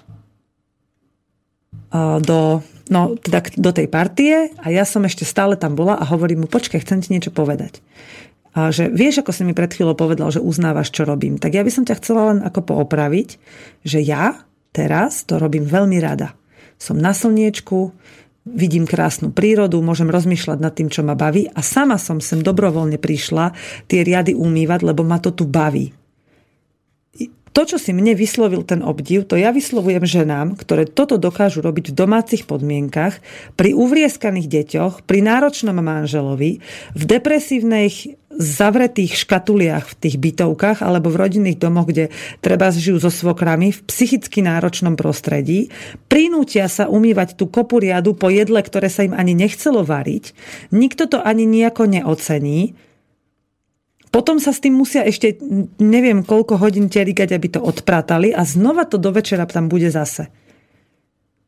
a 1.95 2.19
do, 2.19 2.61
no, 2.91 3.15
teda 3.23 3.55
do 3.55 3.71
tej 3.71 3.87
partie 3.87 4.51
a 4.59 4.67
ja 4.75 4.83
som 4.83 5.07
ešte 5.07 5.23
stále 5.23 5.55
tam 5.55 5.79
bola 5.79 5.95
a 5.95 6.05
hovorím 6.11 6.45
mu, 6.45 6.47
počkaj, 6.51 6.83
chcem 6.83 6.99
ti 6.99 7.15
niečo 7.15 7.31
povedať 7.31 7.79
a 8.53 8.69
že 8.69 8.93
vieš, 8.93 9.25
ako 9.25 9.33
si 9.33 9.43
mi 9.49 9.57
pred 9.57 9.73
chvíľou 9.73 9.97
povedal, 9.97 10.29
že 10.29 10.45
uznávaš, 10.45 10.93
čo 10.93 11.09
robím. 11.09 11.41
Tak 11.41 11.57
ja 11.57 11.65
by 11.65 11.73
som 11.73 11.89
ťa 11.89 11.99
chcela 12.05 12.23
len 12.33 12.39
ako 12.45 12.69
poopraviť, 12.69 13.41
že 13.81 14.05
ja 14.05 14.45
teraz 14.77 15.25
to 15.25 15.41
robím 15.41 15.65
veľmi 15.65 15.97
rada. 16.05 16.37
Som 16.77 17.01
na 17.01 17.17
slniečku, 17.17 17.97
vidím 18.45 18.85
krásnu 18.85 19.33
prírodu, 19.33 19.81
môžem 19.81 20.13
rozmýšľať 20.13 20.59
nad 20.61 20.75
tým, 20.75 20.93
čo 20.93 21.01
ma 21.01 21.17
baví 21.17 21.49
a 21.49 21.65
sama 21.65 21.97
som 21.97 22.21
sem 22.21 22.45
dobrovoľne 22.45 23.01
prišla 23.01 23.57
tie 23.89 24.05
riady 24.05 24.37
umývať, 24.37 24.85
lebo 24.85 25.01
ma 25.07 25.17
to 25.17 25.33
tu 25.33 25.49
baví 25.49 26.02
to, 27.53 27.69
čo 27.69 27.77
si 27.77 27.93
mne 27.93 28.17
vyslovil 28.17 28.65
ten 28.65 28.81
obdiv, 28.81 29.29
to 29.29 29.37
ja 29.37 29.53
vyslovujem 29.53 30.09
ženám, 30.09 30.57
ktoré 30.57 30.89
toto 30.89 31.21
dokážu 31.21 31.61
robiť 31.61 31.93
v 31.93 31.97
domácich 31.97 32.43
podmienkach, 32.49 33.21
pri 33.55 33.77
uvrieskaných 33.77 34.49
deťoch, 34.49 34.95
pri 35.05 35.21
náročnom 35.21 35.77
manželovi, 35.77 36.65
v 36.97 37.03
depresívnych 37.05 38.17
zavretých 38.33 39.13
škatuliach 39.29 39.93
v 39.93 39.99
tých 40.01 40.17
bytovkách 40.17 40.81
alebo 40.81 41.13
v 41.13 41.21
rodinných 41.21 41.61
domoch, 41.61 41.85
kde 41.85 42.09
treba 42.41 42.73
žijú 42.73 42.97
so 42.97 43.13
svokrami 43.13 43.77
v 43.77 43.81
psychicky 43.85 44.41
náročnom 44.41 44.97
prostredí, 44.97 45.69
prinútia 46.09 46.65
sa 46.73 46.89
umývať 46.89 47.37
tú 47.37 47.53
kopu 47.53 47.85
riadu 47.85 48.17
po 48.17 48.33
jedle, 48.33 48.65
ktoré 48.65 48.89
sa 48.89 49.05
im 49.05 49.13
ani 49.13 49.37
nechcelo 49.37 49.85
variť. 49.85 50.33
Nikto 50.73 51.13
to 51.13 51.19
ani 51.21 51.45
nejako 51.45 51.85
neocení 51.93 52.73
potom 54.13 54.37
sa 54.37 54.53
s 54.53 54.61
tým 54.61 54.77
musia 54.77 55.09
ešte 55.09 55.41
neviem 55.81 56.21
koľko 56.21 56.61
hodín 56.61 56.93
terigať, 56.93 57.33
aby 57.33 57.49
to 57.49 57.61
odpratali 57.65 58.37
a 58.37 58.45
znova 58.45 58.85
to 58.85 59.01
do 59.01 59.09
večera 59.09 59.49
tam 59.49 59.73
bude 59.73 59.89
zase. 59.89 60.29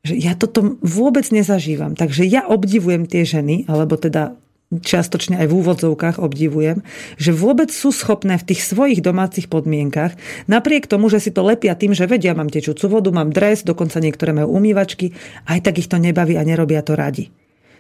Že 0.01 0.15
ja 0.17 0.33
toto 0.33 0.81
vôbec 0.81 1.29
nezažívam. 1.29 1.93
Takže 1.93 2.25
ja 2.25 2.49
obdivujem 2.49 3.05
tie 3.05 3.29
ženy, 3.29 3.69
alebo 3.69 4.01
teda 4.01 4.41
čiastočne 4.73 5.39
aj 5.39 5.47
v 5.53 5.57
úvodzovkách 5.61 6.17
obdivujem, 6.19 6.81
že 7.21 7.37
vôbec 7.37 7.69
sú 7.69 7.93
schopné 7.93 8.41
v 8.41 8.49
tých 8.49 8.65
svojich 8.65 9.05
domácich 9.05 9.47
podmienkach, 9.47 10.17
napriek 10.49 10.89
tomu, 10.89 11.13
že 11.13 11.21
si 11.21 11.31
to 11.31 11.45
lepia 11.45 11.77
tým, 11.77 11.93
že 11.93 12.09
vedia, 12.09 12.35
mám 12.35 12.51
tečúcu 12.51 12.89
vodu, 12.89 13.13
mám 13.13 13.31
dres, 13.31 13.63
dokonca 13.63 14.01
niektoré 14.01 14.33
majú 14.33 14.57
umývačky, 14.57 15.13
aj 15.47 15.69
tak 15.69 15.79
ich 15.79 15.87
to 15.87 16.01
nebaví 16.01 16.35
a 16.41 16.43
nerobia 16.43 16.81
to 16.81 16.97
radi. 16.97 17.29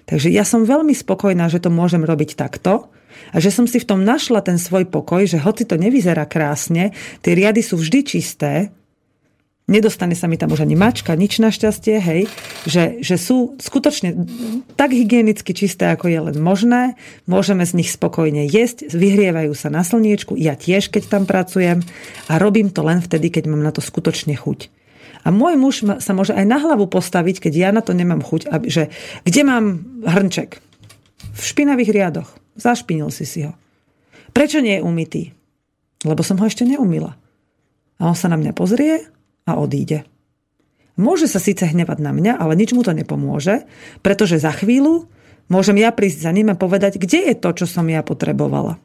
Takže 0.05 0.29
ja 0.29 0.45
som 0.45 0.69
veľmi 0.69 0.93
spokojná, 0.93 1.49
že 1.49 1.61
to 1.61 1.73
môžem 1.73 2.05
robiť 2.05 2.37
takto, 2.37 2.93
a 3.31 3.39
že 3.39 3.51
som 3.51 3.67
si 3.67 3.79
v 3.79 3.89
tom 3.89 4.03
našla 4.03 4.43
ten 4.43 4.59
svoj 4.59 4.91
pokoj, 4.91 5.27
že 5.27 5.43
hoci 5.43 5.67
to 5.67 5.79
nevyzerá 5.79 6.27
krásne, 6.27 6.95
tie 7.23 7.33
riady 7.35 7.63
sú 7.63 7.79
vždy 7.79 8.01
čisté, 8.03 8.75
nedostane 9.65 10.13
sa 10.13 10.29
mi 10.29 10.37
tam 10.37 10.53
už 10.53 10.67
ani 10.67 10.77
mačka, 10.77 11.17
nič 11.17 11.41
našťastie, 11.41 11.97
hej, 11.99 12.23
že, 12.69 13.01
že 13.01 13.17
sú 13.17 13.57
skutočne 13.57 14.13
tak 14.77 14.93
hygienicky 14.93 15.57
čisté, 15.57 15.89
ako 15.89 16.11
je 16.11 16.21
len 16.21 16.37
možné, 16.37 16.83
môžeme 17.25 17.65
z 17.65 17.81
nich 17.81 17.91
spokojne 17.91 18.45
jesť, 18.45 18.93
vyhrievajú 18.93 19.53
sa 19.57 19.73
na 19.73 19.81
slniečku, 19.81 20.37
ja 20.37 20.59
tiež, 20.59 20.93
keď 20.93 21.03
tam 21.09 21.25
pracujem 21.25 21.81
a 22.29 22.33
robím 22.37 22.69
to 22.69 22.85
len 22.85 23.01
vtedy, 23.01 23.33
keď 23.33 23.49
mám 23.49 23.65
na 23.65 23.73
to 23.73 23.81
skutočne 23.81 24.37
chuť. 24.37 24.69
A 25.25 25.33
môj 25.33 25.57
muž 25.57 25.75
sa 26.05 26.13
môže 26.13 26.37
aj 26.37 26.45
na 26.45 26.61
hlavu 26.61 26.85
postaviť, 26.85 27.49
keď 27.49 27.53
ja 27.57 27.71
na 27.73 27.81
to 27.81 27.97
nemám 27.97 28.21
chuť, 28.21 28.53
aby, 28.53 28.67
že 28.69 28.93
kde 29.25 29.43
mám 29.49 29.65
hrnček? 30.05 30.61
V 31.35 31.43
špinavých 31.43 31.91
riadoch. 31.91 32.29
Zašpinil 32.61 33.09
si 33.09 33.25
si 33.25 33.49
ho. 33.49 33.57
Prečo 34.37 34.61
nie 34.61 34.79
je 34.79 34.85
umytý? 34.85 35.23
Lebo 36.05 36.21
som 36.21 36.37
ho 36.37 36.45
ešte 36.45 36.69
neumila. 36.69 37.17
A 37.97 38.13
on 38.13 38.17
sa 38.19 38.29
na 38.29 38.37
mňa 38.37 38.53
pozrie 38.53 39.09
a 39.49 39.57
odíde. 39.57 40.05
Môže 40.95 41.27
sa 41.27 41.43
síce 41.43 41.67
hnevať 41.67 41.99
na 41.99 42.15
mňa, 42.15 42.39
ale 42.39 42.55
nič 42.55 42.71
mu 42.71 42.87
to 42.87 42.95
nepomôže, 42.95 43.67
pretože 44.05 44.39
za 44.39 44.55
chvíľu 44.55 45.11
môžem 45.51 45.81
ja 45.83 45.91
prísť 45.91 46.23
za 46.23 46.31
ním 46.31 46.55
a 46.55 46.61
povedať, 46.61 47.03
kde 47.03 47.33
je 47.33 47.35
to, 47.35 47.51
čo 47.51 47.67
som 47.67 47.89
ja 47.91 48.05
potrebovala. 48.07 48.79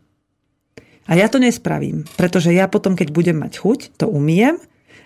A 1.06 1.18
ja 1.18 1.30
to 1.30 1.42
nespravím, 1.42 2.06
pretože 2.18 2.54
ja 2.54 2.70
potom, 2.70 2.94
keď 2.94 3.10
budem 3.14 3.38
mať 3.42 3.62
chuť, 3.62 3.80
to 3.98 4.06
umiem 4.10 4.62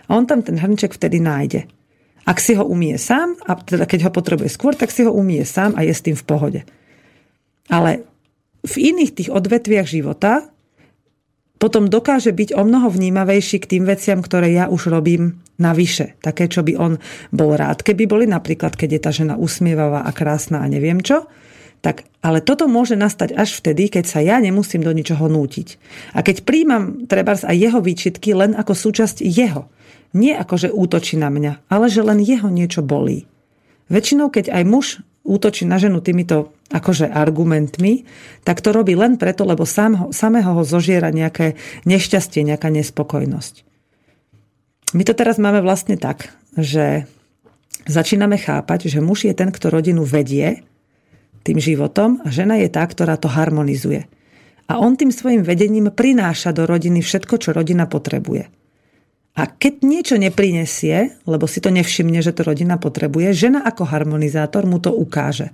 a 0.07 0.15
on 0.15 0.27
tam 0.27 0.43
ten 0.43 0.59
hrnček 0.59 0.95
vtedy 0.95 1.23
nájde. 1.23 1.67
Ak 2.23 2.39
si 2.39 2.55
ho 2.55 2.63
umie 2.63 2.95
sám, 2.95 3.35
a 3.43 3.59
teda 3.59 3.83
keď 3.83 4.07
ho 4.07 4.11
potrebuje 4.15 4.47
skôr, 4.51 4.71
tak 4.75 4.91
si 4.95 5.03
ho 5.03 5.11
umie 5.11 5.43
sám 5.43 5.75
a 5.75 5.83
je 5.83 5.91
s 5.91 6.03
tým 6.03 6.15
v 6.15 6.23
pohode. 6.23 6.61
Ale 7.67 8.07
v 8.63 8.75
iných 8.79 9.11
tých 9.11 9.29
odvetviach 9.31 9.87
života 9.87 10.47
potom 11.59 11.87
dokáže 11.87 12.35
byť 12.35 12.59
o 12.59 12.63
mnoho 12.67 12.91
vnímavejší 12.91 13.63
k 13.63 13.69
tým 13.75 13.83
veciam, 13.87 14.19
ktoré 14.19 14.51
ja 14.51 14.67
už 14.67 14.91
robím 14.91 15.43
navyše. 15.59 16.19
Také, 16.19 16.51
čo 16.51 16.59
by 16.59 16.75
on 16.75 16.99
bol 17.31 17.55
rád, 17.55 17.83
keby 17.83 18.03
boli 18.03 18.25
napríklad, 18.27 18.75
keď 18.75 18.89
je 18.91 19.01
tá 19.03 19.11
žena 19.15 19.35
usmievavá 19.39 20.03
a 20.03 20.11
krásna 20.11 20.59
a 20.59 20.67
neviem 20.67 20.99
čo, 20.99 21.27
Tak, 21.84 22.07
ale 22.23 22.39
toto 22.39 22.71
môže 22.71 22.95
nastať 22.95 23.36
až 23.36 23.59
vtedy, 23.59 23.91
keď 23.91 24.07
sa 24.07 24.23
ja 24.23 24.39
nemusím 24.39 24.88
do 24.88 24.95
ničoho 24.95 25.27
nútiť. 25.27 25.75
A 26.15 26.23
keď 26.23 26.47
príjmam 26.47 27.03
trebárs 27.11 27.43
aj 27.43 27.59
jeho 27.59 27.84
výčitky 27.84 28.31
len 28.31 28.55
ako 28.55 28.71
súčasť 28.71 29.19
jeho. 29.19 29.67
Nie 30.15 30.39
ako, 30.39 30.55
že 30.55 30.69
útočí 30.71 31.19
na 31.19 31.27
mňa, 31.27 31.67
ale 31.67 31.91
že 31.91 31.99
len 31.99 32.23
jeho 32.23 32.47
niečo 32.47 32.79
bolí. 32.79 33.27
Väčšinou, 33.91 34.31
keď 34.31 34.55
aj 34.55 34.63
muž 34.63 34.88
útočí 35.27 35.67
na 35.67 35.75
ženu 35.75 35.99
týmito 35.99 36.55
akože 36.71 37.11
argumentmi, 37.11 38.07
tak 38.47 38.63
to 38.63 38.71
robí 38.71 38.95
len 38.95 39.19
preto, 39.19 39.43
lebo 39.43 39.67
sám 39.67 39.91
ho, 39.99 40.05
samého 40.15 40.55
ho 40.55 40.63
zožiera 40.63 41.11
nejaké 41.11 41.59
nešťastie, 41.84 42.47
nejaká 42.47 42.71
nespokojnosť. 42.71 43.67
My 44.95 45.03
to 45.03 45.11
teraz 45.11 45.36
máme 45.36 45.59
vlastne 45.59 45.99
tak, 45.99 46.31
že 46.55 47.11
začíname 47.91 48.39
chápať, 48.39 48.88
že 48.88 49.03
muž 49.03 49.27
je 49.27 49.36
ten, 49.36 49.51
kto 49.51 49.67
rodinu 49.67 50.07
vedie, 50.07 50.63
tým 51.43 51.59
životom 51.59 52.23
a 52.23 52.31
žena 52.31 52.55
je 52.57 52.71
tá, 52.71 52.83
ktorá 52.87 53.19
to 53.19 53.27
harmonizuje. 53.27 54.07
A 54.71 54.79
on 54.79 54.95
tým 54.95 55.11
svojim 55.11 55.43
vedením 55.43 55.91
prináša 55.91 56.55
do 56.55 56.63
rodiny 56.63 57.03
všetko, 57.03 57.35
čo 57.35 57.49
rodina 57.51 57.83
potrebuje. 57.85 58.47
A 59.33 59.49
keď 59.49 59.81
niečo 59.81 60.15
neprinesie, 60.15 61.19
lebo 61.25 61.49
si 61.49 61.57
to 61.59 61.73
nevšimne, 61.73 62.21
že 62.21 62.37
to 62.37 62.45
rodina 62.45 62.77
potrebuje, 62.77 63.33
žena 63.33 63.65
ako 63.65 63.83
harmonizátor 63.89 64.63
mu 64.69 64.77
to 64.77 64.93
ukáže. 64.93 65.49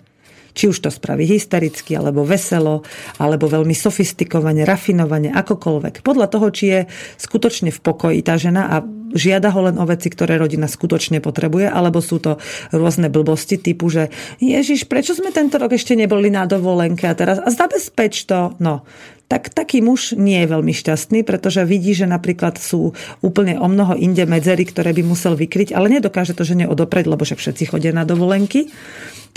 Či 0.51 0.67
už 0.67 0.77
to 0.83 0.89
spraví 0.91 1.23
hystericky, 1.23 1.95
alebo 1.95 2.27
veselo, 2.27 2.83
alebo 3.21 3.47
veľmi 3.47 3.71
sofistikovane, 3.71 4.67
rafinovane, 4.67 5.31
akokoľvek. 5.31 6.03
Podľa 6.03 6.27
toho, 6.27 6.47
či 6.51 6.65
je 6.67 6.79
skutočne 7.21 7.71
v 7.71 7.79
pokoji 7.79 8.19
tá 8.19 8.35
žena 8.35 8.67
a 8.67 8.83
žiada 9.13 9.49
ho 9.53 9.65
len 9.69 9.75
o 9.77 9.85
veci, 9.85 10.09
ktoré 10.09 10.37
rodina 10.37 10.69
skutočne 10.69 11.21
potrebuje, 11.23 11.69
alebo 11.69 12.01
sú 12.03 12.21
to 12.21 12.37
rôzne 12.73 13.09
blbosti 13.09 13.57
typu, 13.57 13.89
že 13.89 14.13
Ježiš, 14.41 14.85
prečo 14.85 15.17
sme 15.17 15.33
tento 15.33 15.57
rok 15.57 15.73
ešte 15.73 15.97
neboli 15.97 16.29
na 16.33 16.45
dovolenke 16.49 17.05
a 17.09 17.17
teraz 17.17 17.41
a 17.41 17.49
zabezpeč 17.49 18.25
to. 18.29 18.53
No, 18.57 18.85
tak 19.29 19.53
taký 19.53 19.85
muž 19.85 20.17
nie 20.17 20.41
je 20.41 20.49
veľmi 20.49 20.73
šťastný, 20.73 21.21
pretože 21.21 21.61
vidí, 21.61 21.93
že 21.93 22.09
napríklad 22.09 22.57
sú 22.57 22.97
úplne 23.21 23.61
o 23.61 23.69
mnoho 23.69 23.93
inde 23.93 24.25
medzery, 24.25 24.65
ktoré 24.65 24.89
by 24.89 25.05
musel 25.05 25.37
vykryť, 25.37 25.77
ale 25.77 25.93
nedokáže 25.93 26.33
to 26.33 26.41
žene 26.41 26.65
odopreť, 26.65 27.05
lebo 27.05 27.21
však 27.21 27.37
všetci 27.37 27.69
chodia 27.69 27.93
na 27.93 28.09
dovolenky. 28.09 28.73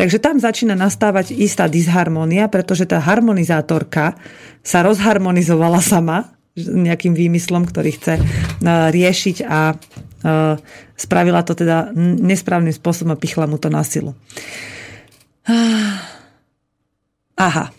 Takže 0.01 0.17
tam 0.25 0.41
začína 0.41 0.73
nastávať 0.73 1.37
istá 1.37 1.69
disharmónia, 1.69 2.49
pretože 2.49 2.89
tá 2.89 2.97
harmonizátorka 3.05 4.17
sa 4.65 4.81
rozharmonizovala 4.81 5.85
sama, 5.85 6.33
nejakým 6.57 7.17
výmyslom, 7.17 7.65
ktorý 7.65 7.91
chce 7.97 8.15
e, 8.19 8.23
riešiť 8.93 9.37
a 9.49 9.73
e, 9.73 9.75
spravila 10.95 11.41
to 11.43 11.57
teda 11.57 11.91
nesprávnym 11.97 12.73
spôsobom 12.73 13.17
a 13.17 13.21
pichla 13.21 13.49
mu 13.49 13.57
to 13.57 13.73
na 13.73 13.83
silu. 13.83 14.13
Aha. 17.35 17.75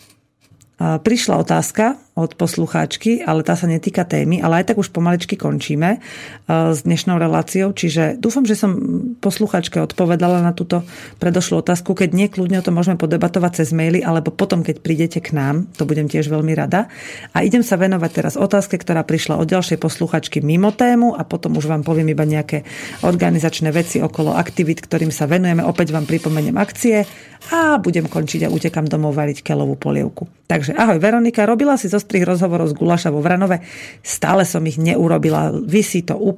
Prišla 0.76 1.40
otázka 1.40 1.96
od 2.14 2.38
poslucháčky, 2.38 3.26
ale 3.26 3.42
tá 3.42 3.58
sa 3.58 3.66
netýka 3.66 4.06
témy, 4.06 4.38
ale 4.38 4.62
aj 4.62 4.70
tak 4.70 4.78
už 4.78 4.94
pomaličky 4.94 5.34
končíme 5.34 5.98
s 6.46 6.86
dnešnou 6.86 7.18
reláciou, 7.18 7.74
čiže 7.74 8.22
dúfam, 8.22 8.46
že 8.46 8.54
som 8.54 8.78
poslucháčke 9.18 9.82
odpovedala 9.82 10.38
na 10.38 10.54
túto 10.54 10.86
predošlú 11.18 11.66
otázku. 11.66 11.90
Keď 11.90 12.14
nie, 12.14 12.30
kľudne 12.30 12.62
o 12.62 12.64
to 12.64 12.70
môžeme 12.70 12.94
podebatovať 13.02 13.58
cez 13.58 13.74
maily, 13.74 13.98
alebo 13.98 14.30
potom, 14.30 14.62
keď 14.62 14.76
prídete 14.78 15.18
k 15.18 15.34
nám, 15.34 15.66
to 15.74 15.82
budem 15.82 16.06
tiež 16.06 16.30
veľmi 16.30 16.54
rada. 16.54 16.86
A 17.34 17.42
idem 17.42 17.66
sa 17.66 17.74
venovať 17.74 18.10
teraz 18.14 18.34
otázke, 18.38 18.78
ktorá 18.78 19.02
prišla 19.02 19.34
od 19.34 19.50
ďalšej 19.50 19.82
posluchačky 19.82 20.38
mimo 20.38 20.70
tému 20.70 21.18
a 21.18 21.26
potom 21.26 21.58
už 21.58 21.66
vám 21.66 21.82
poviem 21.82 22.14
iba 22.14 22.22
nejaké 22.22 22.62
organizačné 23.02 23.74
veci 23.74 23.98
okolo 23.98 24.38
aktivít, 24.38 24.86
ktorým 24.86 25.10
sa 25.10 25.26
venujeme. 25.26 25.66
Opäť 25.66 25.90
vám 25.90 26.06
pripomeniem 26.06 26.54
akcie 26.62 27.02
a 27.50 27.76
budem 27.76 28.08
končiť 28.08 28.46
a 28.46 28.52
utekam 28.54 28.88
domov 28.88 29.18
variť 29.18 29.44
kelovú 29.44 29.76
polievku. 29.76 30.30
Takže 30.48 30.76
ahoj 30.76 31.00
Veronika, 31.00 31.48
robila 31.48 31.76
si 31.76 31.88
zostrých 32.04 32.28
rozhovorov 32.28 32.68
z 32.68 32.76
Gulaša 32.76 33.08
vo 33.08 33.24
Vranove, 33.24 33.64
stále 34.04 34.44
som 34.44 34.60
ich 34.68 34.76
neurobila, 34.76 35.56
vysí 35.56 36.04
to 36.04 36.20
u 36.20 36.36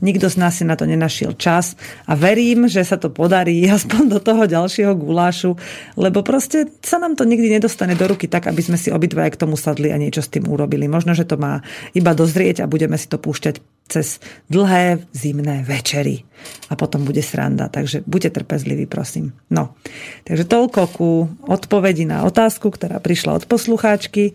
nikto 0.00 0.32
z 0.32 0.36
nás 0.40 0.56
si 0.56 0.64
na 0.64 0.72
to 0.72 0.88
nenašiel 0.88 1.36
čas 1.36 1.76
a 2.08 2.16
verím, 2.16 2.64
že 2.64 2.80
sa 2.80 2.96
to 2.96 3.12
podarí 3.12 3.60
aspoň 3.76 4.16
do 4.16 4.18
toho 4.24 4.48
ďalšieho 4.48 4.96
gulášu, 4.96 5.60
lebo 6.00 6.24
proste 6.24 6.72
sa 6.80 6.96
nám 6.96 7.12
to 7.12 7.28
nikdy 7.28 7.52
nedostane 7.52 7.92
do 7.92 8.08
ruky 8.08 8.24
tak, 8.24 8.48
aby 8.48 8.64
sme 8.64 8.80
si 8.80 8.88
obidvaja 8.88 9.36
k 9.36 9.40
tomu 9.44 9.60
sadli 9.60 9.92
a 9.92 10.00
niečo 10.00 10.24
s 10.24 10.32
tým 10.32 10.48
urobili. 10.48 10.88
Možno, 10.88 11.12
že 11.12 11.28
to 11.28 11.36
má 11.36 11.60
iba 11.92 12.16
dozrieť 12.16 12.64
a 12.64 12.70
budeme 12.70 12.96
si 12.96 13.04
to 13.12 13.20
púšťať 13.20 13.60
cez 13.86 14.18
dlhé 14.50 15.06
zimné 15.14 15.62
večery. 15.62 16.26
A 16.68 16.74
potom 16.74 17.06
bude 17.06 17.22
sranda. 17.22 17.70
Takže 17.70 18.02
buďte 18.04 18.42
trpezliví, 18.42 18.86
prosím. 18.90 19.32
No, 19.50 19.78
takže 20.26 20.46
toľko 20.46 20.80
ku 20.90 21.10
odpovedi 21.46 22.04
na 22.04 22.26
otázku, 22.26 22.70
ktorá 22.70 22.98
prišla 22.98 23.38
od 23.38 23.44
poslucháčky. 23.46 24.34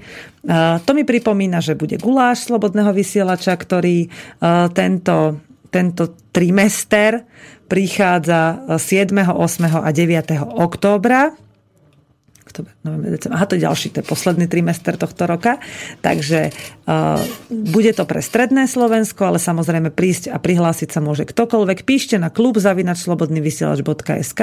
To 0.49 0.91
mi 0.97 1.05
pripomína, 1.05 1.61
že 1.61 1.77
bude 1.77 2.01
guláš 2.01 2.49
slobodného 2.49 2.89
vysielača, 2.97 3.53
ktorý 3.53 4.09
tento, 4.73 5.37
tento 5.69 6.03
trimester 6.33 7.21
prichádza 7.69 8.65
7., 8.73 9.37
8. 9.37 9.85
a 9.85 9.89
9. 9.93 10.41
októbra 10.57 11.29
oktober, 12.51 12.75
november, 12.83 13.15
december. 13.15 13.39
Aha, 13.39 13.47
to 13.47 13.55
je 13.55 13.63
ďalší, 13.63 13.87
to 13.95 14.03
je 14.03 14.11
posledný 14.11 14.51
trimester 14.51 14.99
tohto 14.99 15.23
roka. 15.23 15.63
Takže 16.03 16.51
uh, 16.51 17.23
bude 17.47 17.95
to 17.95 18.03
pre 18.03 18.19
stredné 18.19 18.67
Slovensko, 18.67 19.31
ale 19.31 19.39
samozrejme 19.39 19.87
prísť 19.95 20.35
a 20.35 20.37
prihlásiť 20.37 20.91
sa 20.91 20.99
môže 20.99 21.23
ktokoľvek. 21.23 21.87
Píšte 21.87 22.19
na 22.19 22.27
klub 22.27 22.59
zavinačslobodnyvysielač.sk 22.59 24.41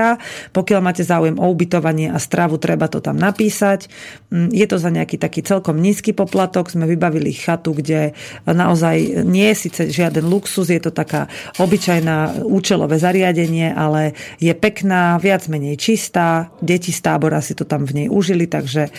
Pokiaľ 0.57 0.81
máte 0.81 1.05
záujem 1.05 1.37
o 1.37 1.45
ubytovanie 1.53 2.09
a 2.09 2.17
stravu, 2.17 2.57
treba 2.57 2.89
to 2.89 3.05
tam 3.05 3.21
napísať. 3.21 3.93
Mm, 4.33 4.49
je 4.57 4.65
to 4.65 4.81
za 4.81 4.89
nejaký 4.89 5.21
taký 5.21 5.45
celkom 5.45 5.77
nízky 5.77 6.17
poplatok. 6.17 6.73
Sme 6.73 6.89
vybavili 6.89 7.37
chatu, 7.37 7.77
kde 7.77 8.17
naozaj 8.49 9.29
nie 9.29 9.53
je 9.53 9.69
síce 9.69 9.93
žiaden 9.93 10.25
luxus, 10.25 10.73
je 10.73 10.81
to 10.81 10.97
taká 10.97 11.29
obyčajná 11.61 12.41
účelové 12.49 12.97
zariadenie, 12.97 13.77
ale 13.77 14.17
je 14.41 14.57
pekná, 14.57 15.21
viac 15.21 15.45
menej 15.53 15.77
čistá. 15.77 16.49
Deti 16.65 16.95
z 16.95 17.01
tábora 17.05 17.45
si 17.45 17.59
to 17.59 17.67
tam 17.67 17.85
v 17.85 17.98
nej 17.99 18.07
užili, 18.07 18.47
takže 18.47 18.89
e, 18.89 18.91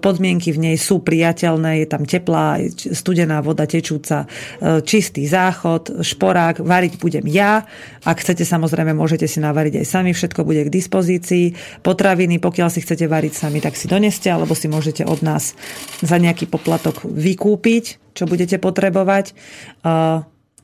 podmienky 0.00 0.50
v 0.56 0.70
nej 0.70 0.76
sú 0.80 1.04
priateľné, 1.04 1.84
je 1.84 1.86
tam 1.86 2.02
teplá, 2.08 2.60
studená 2.72 3.44
voda 3.44 3.68
tečúca, 3.68 4.24
e, 4.24 4.80
čistý 4.80 5.28
záchod, 5.28 6.00
šporák, 6.00 6.64
variť 6.64 6.96
budem 6.96 7.26
ja. 7.28 7.68
Ak 8.02 8.24
chcete, 8.24 8.48
samozrejme, 8.48 8.96
môžete 8.96 9.28
si 9.28 9.38
navariť 9.38 9.84
aj 9.84 9.86
sami, 9.86 10.10
všetko 10.16 10.40
bude 10.42 10.64
k 10.66 10.72
dispozícii. 10.72 11.52
Potraviny, 11.84 12.40
pokiaľ 12.40 12.68
si 12.72 12.80
chcete 12.80 13.04
variť 13.04 13.32
sami, 13.36 13.60
tak 13.60 13.76
si 13.76 13.86
doneste, 13.86 14.32
alebo 14.32 14.56
si 14.56 14.66
môžete 14.66 15.04
od 15.04 15.20
nás 15.20 15.52
za 16.00 16.16
nejaký 16.16 16.48
poplatok 16.48 17.04
vykúpiť, 17.04 18.16
čo 18.16 18.24
budete 18.24 18.56
potrebovať. 18.56 19.36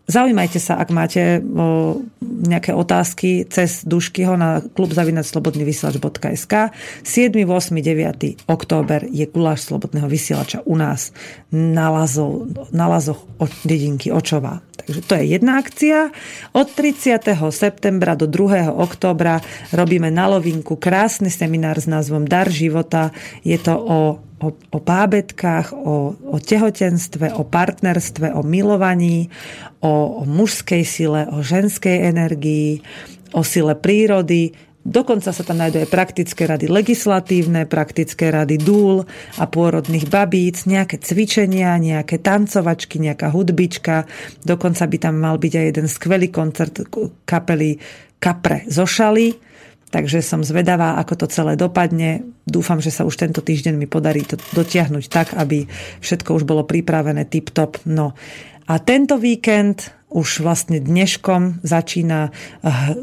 Zaujímajte 0.07 0.63
sa, 0.63 0.79
ak 0.79 0.95
máte 0.95 1.43
o, 1.43 1.99
nejaké 2.23 2.71
otázky 2.71 3.43
cez 3.51 3.83
Duškyho 3.83 4.39
na 4.39 4.63
klubzavinaclobodnyvysielač.sk 4.63 6.55
7, 7.03 7.43
8, 7.43 7.75
9. 7.83 8.47
október 8.47 9.11
je 9.11 9.27
guláš 9.27 9.67
Slobodného 9.67 10.07
vysielača 10.07 10.63
u 10.63 10.79
nás 10.79 11.11
na, 11.51 11.91
Lazo, 11.91 12.47
na 12.71 12.87
Lazoch 12.87 13.27
od 13.43 13.51
dedinky 13.67 14.15
Očová. 14.15 14.63
Takže 14.87 15.01
to 15.03 15.19
je 15.19 15.25
jedna 15.35 15.59
akcia. 15.59 16.15
Od 16.55 16.71
30. 16.71 17.27
septembra 17.51 18.15
do 18.15 18.31
2. 18.31 18.71
októbra 18.71 19.43
robíme 19.75 20.15
na 20.15 20.31
Lovinku 20.31 20.79
krásny 20.79 21.35
seminár 21.35 21.83
s 21.83 21.91
názvom 21.91 22.31
Dar 22.31 22.47
života. 22.47 23.11
Je 23.43 23.59
to 23.59 23.75
o 23.75 24.23
o, 24.41 24.53
o 24.53 24.79
bábetkách, 24.81 25.73
o, 25.73 26.13
o 26.13 26.37
tehotenstve, 26.37 27.33
o 27.37 27.43
partnerstve, 27.45 28.37
o 28.37 28.45
milovaní, 28.45 29.33
o, 29.81 30.21
o 30.21 30.23
mužskej 30.29 30.85
sile, 30.85 31.25
o 31.33 31.41
ženskej 31.41 32.05
energii, 32.05 32.85
o 33.33 33.41
sile 33.41 33.73
prírody. 33.73 34.53
Dokonca 34.87 35.35
sa 35.35 35.43
tam 35.43 35.59
nájdú 35.59 35.83
aj 35.83 35.91
praktické 35.91 36.47
rady 36.47 36.71
legislatívne, 36.71 37.67
praktické 37.67 38.31
rady 38.31 38.55
dúl 38.55 39.03
a 39.35 39.45
pôrodných 39.51 40.07
babíc, 40.07 40.63
nejaké 40.63 41.03
cvičenia, 41.03 41.75
nejaké 41.75 42.23
tancovačky, 42.23 43.03
nejaká 43.03 43.35
hudbička. 43.35 44.07
Dokonca 44.47 44.87
by 44.87 44.97
tam 45.03 45.19
mal 45.19 45.43
byť 45.43 45.53
aj 45.59 45.65
jeden 45.75 45.87
skvelý 45.91 46.31
koncert 46.31 46.87
kapely 47.27 47.83
Kapre 48.17 48.65
zo 48.71 48.89
Šaly 48.89 49.46
Takže 49.87 50.19
som 50.19 50.43
zvedavá, 50.43 50.99
ako 50.99 51.25
to 51.25 51.27
celé 51.31 51.55
dopadne. 51.55 52.27
Dúfam, 52.43 52.83
že 52.83 52.91
sa 52.91 53.07
už 53.07 53.23
tento 53.23 53.39
týždeň 53.39 53.79
mi 53.79 53.87
podarí 53.87 54.27
to 54.27 54.35
dotiahnuť 54.55 55.05
tak, 55.07 55.39
aby 55.39 55.71
všetko 56.03 56.35
už 56.35 56.43
bolo 56.43 56.67
pripravené 56.67 57.23
tip-top. 57.31 57.79
No. 57.87 58.19
A 58.67 58.83
tento 58.83 59.15
víkend 59.15 59.95
už 60.11 60.43
vlastne 60.43 60.79
dneškom 60.79 61.67
začína 61.67 62.31
eh, 62.31 62.95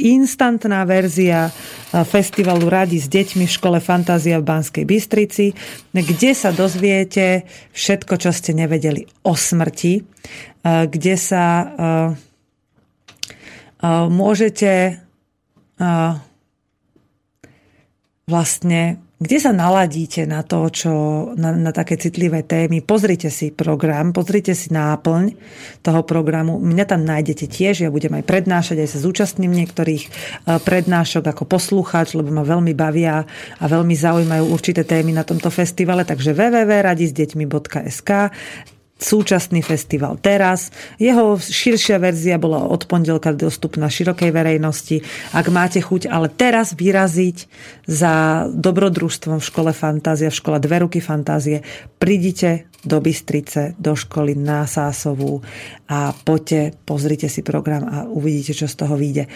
instantná 0.00 0.84
verzia 0.88 1.48
eh, 1.48 2.04
festivalu 2.04 2.68
Radi 2.68 2.96
s 2.96 3.08
deťmi 3.08 3.44
v 3.44 3.54
škole 3.56 3.78
Fantázia 3.84 4.40
v 4.40 4.48
Banskej 4.48 4.84
Bystrici, 4.88 5.52
kde 5.92 6.30
sa 6.32 6.56
dozviete 6.56 7.44
všetko, 7.76 8.16
čo 8.16 8.32
ste 8.32 8.56
nevedeli 8.56 9.04
o 9.28 9.36
smrti, 9.36 9.94
eh, 10.00 10.84
kde 10.88 11.14
sa 11.20 11.44
môžete 13.84 14.96
vlastne 18.24 19.04
kde 19.24 19.40
sa 19.40 19.56
naladíte 19.56 20.28
na 20.28 20.44
to, 20.44 20.68
čo, 20.68 20.92
na, 21.38 21.54
na 21.56 21.72
také 21.72 21.96
citlivé 21.96 22.44
témy. 22.44 22.84
Pozrite 22.84 23.32
si 23.32 23.48
program, 23.54 24.12
pozrite 24.12 24.52
si 24.52 24.68
náplň 24.68 25.32
toho 25.80 26.04
programu. 26.04 26.60
Mňa 26.60 26.84
tam 26.84 27.08
nájdete 27.08 27.48
tiež, 27.48 27.86
ja 27.86 27.94
budem 27.94 28.20
aj 28.20 28.24
prednášať, 28.26 28.84
aj 28.84 28.88
sa 28.90 28.98
zúčastním 29.00 29.48
niektorých 29.48 30.02
e, 30.04 30.10
prednášok 30.60 31.24
ako 31.30 31.48
poslucháč, 31.48 32.12
lebo 32.18 32.34
ma 32.34 32.44
veľmi 32.44 32.76
bavia 32.76 33.24
a 33.56 33.64
veľmi 33.64 33.96
zaujímajú 33.96 34.44
určité 34.50 34.84
témy 34.84 35.16
na 35.16 35.24
tomto 35.24 35.48
festivale, 35.48 36.04
takže 36.04 36.36
www.radisdeťmi.sk 36.36 38.10
súčasný 39.04 39.60
festival 39.60 40.16
teraz. 40.16 40.72
Jeho 40.96 41.36
širšia 41.36 42.00
verzia 42.00 42.40
bola 42.40 42.64
od 42.64 42.88
pondelka 42.88 43.36
dostupná 43.36 43.92
širokej 43.92 44.32
verejnosti. 44.32 45.04
Ak 45.36 45.52
máte 45.52 45.84
chuť 45.84 46.08
ale 46.08 46.32
teraz 46.32 46.72
vyraziť 46.72 47.36
za 47.84 48.48
dobrodružstvom 48.48 49.44
v 49.44 49.44
škole 49.44 49.70
Fantázia, 49.76 50.32
v 50.32 50.40
škole 50.40 50.56
Dve 50.56 50.80
ruky 50.80 51.04
Fantázie, 51.04 51.60
prídite 52.00 52.72
do 52.84 53.00
Bystrice, 53.00 53.76
do 53.76 53.92
školy 53.92 54.36
na 54.36 54.64
Sásovú 54.64 55.40
a 55.88 56.12
poďte, 56.12 56.76
pozrite 56.84 57.28
si 57.28 57.40
program 57.40 57.84
a 57.88 58.04
uvidíte, 58.08 58.52
čo 58.56 58.68
z 58.68 58.76
toho 58.76 58.96
vyjde. 58.96 59.28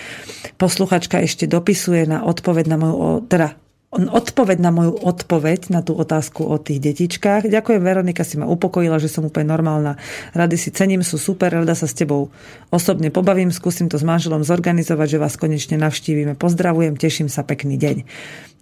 Posluchačka 0.60 1.20
ešte 1.20 1.48
dopisuje 1.48 2.04
na 2.08 2.24
odpoveď 2.24 2.64
na 2.68 2.76
moju, 2.76 3.24
teda 3.28 3.67
odpoveď 3.88 4.60
na 4.60 4.68
moju 4.68 5.00
odpoveď 5.00 5.72
na 5.72 5.80
tú 5.80 5.96
otázku 5.96 6.44
o 6.44 6.60
tých 6.60 6.76
detičkách. 6.76 7.48
Ďakujem, 7.48 7.80
Veronika 7.80 8.20
si 8.20 8.36
ma 8.36 8.44
upokojila, 8.44 9.00
že 9.00 9.08
som 9.08 9.24
úplne 9.24 9.48
normálna. 9.48 9.96
Rady 10.36 10.56
si 10.60 10.68
cením, 10.76 11.00
sú 11.00 11.16
super, 11.16 11.56
rada 11.56 11.72
sa 11.72 11.88
s 11.88 11.96
tebou 11.96 12.28
osobne 12.68 13.08
pobavím, 13.08 13.48
skúsim 13.48 13.88
to 13.88 13.96
s 13.96 14.04
manželom 14.04 14.44
zorganizovať, 14.44 15.16
že 15.16 15.22
vás 15.22 15.40
konečne 15.40 15.80
navštívime. 15.80 16.36
Pozdravujem, 16.36 17.00
teším 17.00 17.32
sa, 17.32 17.48
pekný 17.48 17.80
deň. 17.80 17.96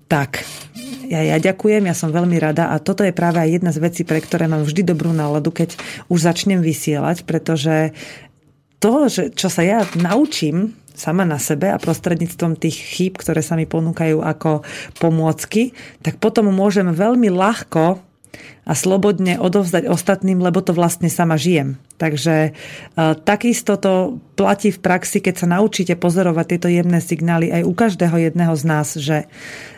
Tak, 0.06 0.46
ja, 1.10 1.18
ja 1.26 1.42
ďakujem, 1.42 1.82
ja 1.90 1.94
som 1.98 2.14
veľmi 2.14 2.38
rada 2.38 2.70
a 2.70 2.78
toto 2.78 3.02
je 3.02 3.10
práve 3.10 3.42
aj 3.42 3.58
jedna 3.58 3.74
z 3.74 3.82
vecí, 3.82 4.02
pre 4.06 4.22
ktoré 4.22 4.46
mám 4.46 4.62
vždy 4.62 4.86
dobrú 4.86 5.10
náladu, 5.10 5.50
keď 5.50 5.74
už 6.06 6.22
začnem 6.22 6.62
vysielať, 6.62 7.26
pretože 7.26 7.90
to, 8.78 9.10
že, 9.10 9.34
čo 9.34 9.50
sa 9.50 9.66
ja 9.66 9.82
naučím 9.98 10.78
sama 10.96 11.28
na 11.28 11.36
sebe 11.36 11.68
a 11.70 11.78
prostredníctvom 11.78 12.56
tých 12.56 12.76
chýb, 12.76 13.20
ktoré 13.20 13.44
sa 13.44 13.54
mi 13.54 13.68
ponúkajú 13.68 14.24
ako 14.24 14.64
pomôcky, 14.96 15.76
tak 16.00 16.16
potom 16.18 16.48
môžem 16.50 16.88
veľmi 16.90 17.28
ľahko 17.28 18.00
a 18.66 18.74
slobodne 18.74 19.38
odovzdať 19.38 19.86
ostatným, 19.86 20.42
lebo 20.42 20.58
to 20.58 20.74
vlastne 20.74 21.06
sama 21.06 21.38
žijem. 21.38 21.78
Takže 21.96 22.34
e, 22.42 22.50
takisto 23.22 23.78
to 23.78 24.18
platí 24.34 24.74
v 24.74 24.82
praxi, 24.82 25.22
keď 25.22 25.34
sa 25.38 25.46
naučíte 25.48 25.94
pozorovať 25.96 26.46
tieto 26.50 26.68
jemné 26.68 27.00
signály 27.00 27.48
aj 27.48 27.62
u 27.64 27.72
každého 27.72 28.16
jedného 28.28 28.52
z 28.58 28.64
nás, 28.66 28.88
že 28.98 29.30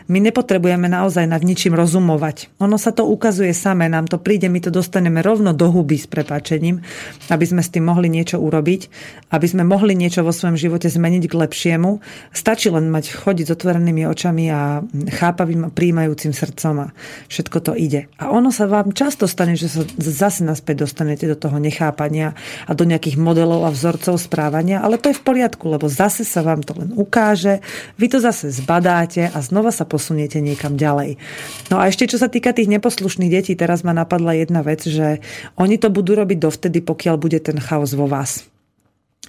my 0.09 0.17
nepotrebujeme 0.25 0.89
naozaj 0.89 1.29
nad 1.29 1.45
ničím 1.45 1.77
rozumovať. 1.77 2.49
Ono 2.59 2.81
sa 2.81 2.89
to 2.89 3.05
ukazuje 3.05 3.53
samé, 3.53 3.93
nám 3.93 4.09
to 4.09 4.17
príde, 4.17 4.49
my 4.49 4.57
to 4.57 4.73
dostaneme 4.73 5.21
rovno 5.21 5.53
do 5.53 5.69
huby 5.69 6.01
s 6.01 6.09
prepáčením, 6.09 6.81
aby 7.29 7.45
sme 7.45 7.61
s 7.61 7.69
tým 7.69 7.85
mohli 7.85 8.09
niečo 8.09 8.41
urobiť, 8.41 8.81
aby 9.29 9.45
sme 9.45 9.63
mohli 9.69 9.93
niečo 9.93 10.25
vo 10.25 10.33
svojom 10.33 10.57
živote 10.57 10.89
zmeniť 10.89 11.29
k 11.29 11.37
lepšiemu. 11.45 12.01
Stačí 12.33 12.73
len 12.73 12.89
mať 12.89 13.21
chodiť 13.21 13.45
s 13.47 13.53
otvorenými 13.53 14.09
očami 14.09 14.49
a 14.49 14.81
chápavým 15.13 15.69
a 15.69 15.73
príjmajúcim 15.73 16.33
srdcom 16.33 16.89
a 16.89 16.91
všetko 17.29 17.57
to 17.61 17.71
ide. 17.77 18.09
A 18.17 18.33
ono 18.33 18.49
sa 18.49 18.65
vám 18.65 18.78
často 18.95 19.27
stane, 19.27 19.59
že 19.59 19.67
sa 19.67 19.83
zase 19.99 20.47
naspäť 20.47 20.87
dostanete 20.87 21.27
do 21.27 21.35
toho 21.35 21.59
nechápania 21.59 22.33
a 22.65 22.71
do 22.71 22.87
nejakých 22.87 23.19
modelov 23.19 23.67
a 23.67 23.73
vzorcov 23.75 24.15
správania, 24.15 24.79
ale 24.79 24.95
to 24.95 25.11
je 25.11 25.19
v 25.19 25.25
poriadku, 25.25 25.67
lebo 25.67 25.91
zase 25.91 26.23
sa 26.23 26.39
vám 26.39 26.63
to 26.63 26.75
len 26.75 26.95
ukáže, 26.95 27.59
vy 27.99 28.07
to 28.07 28.23
zase 28.23 28.49
zbadáte 28.55 29.27
a 29.29 29.37
znova 29.43 29.75
sa 29.75 29.83
posuniete 29.83 30.39
niekam 30.39 30.79
ďalej. 30.79 31.19
No 31.67 31.77
a 31.77 31.91
ešte 31.91 32.07
čo 32.07 32.15
sa 32.15 32.31
týka 32.31 32.55
tých 32.55 32.71
neposlušných 32.71 33.31
detí, 33.31 33.53
teraz 33.59 33.83
ma 33.83 33.91
napadla 33.91 34.39
jedna 34.39 34.63
vec, 34.63 34.87
že 34.87 35.19
oni 35.59 35.75
to 35.75 35.91
budú 35.91 36.15
robiť 36.15 36.37
dovtedy, 36.39 36.79
pokiaľ 36.81 37.15
bude 37.19 37.39
ten 37.43 37.59
chaos 37.59 37.91
vo 37.93 38.07
vás. 38.07 38.47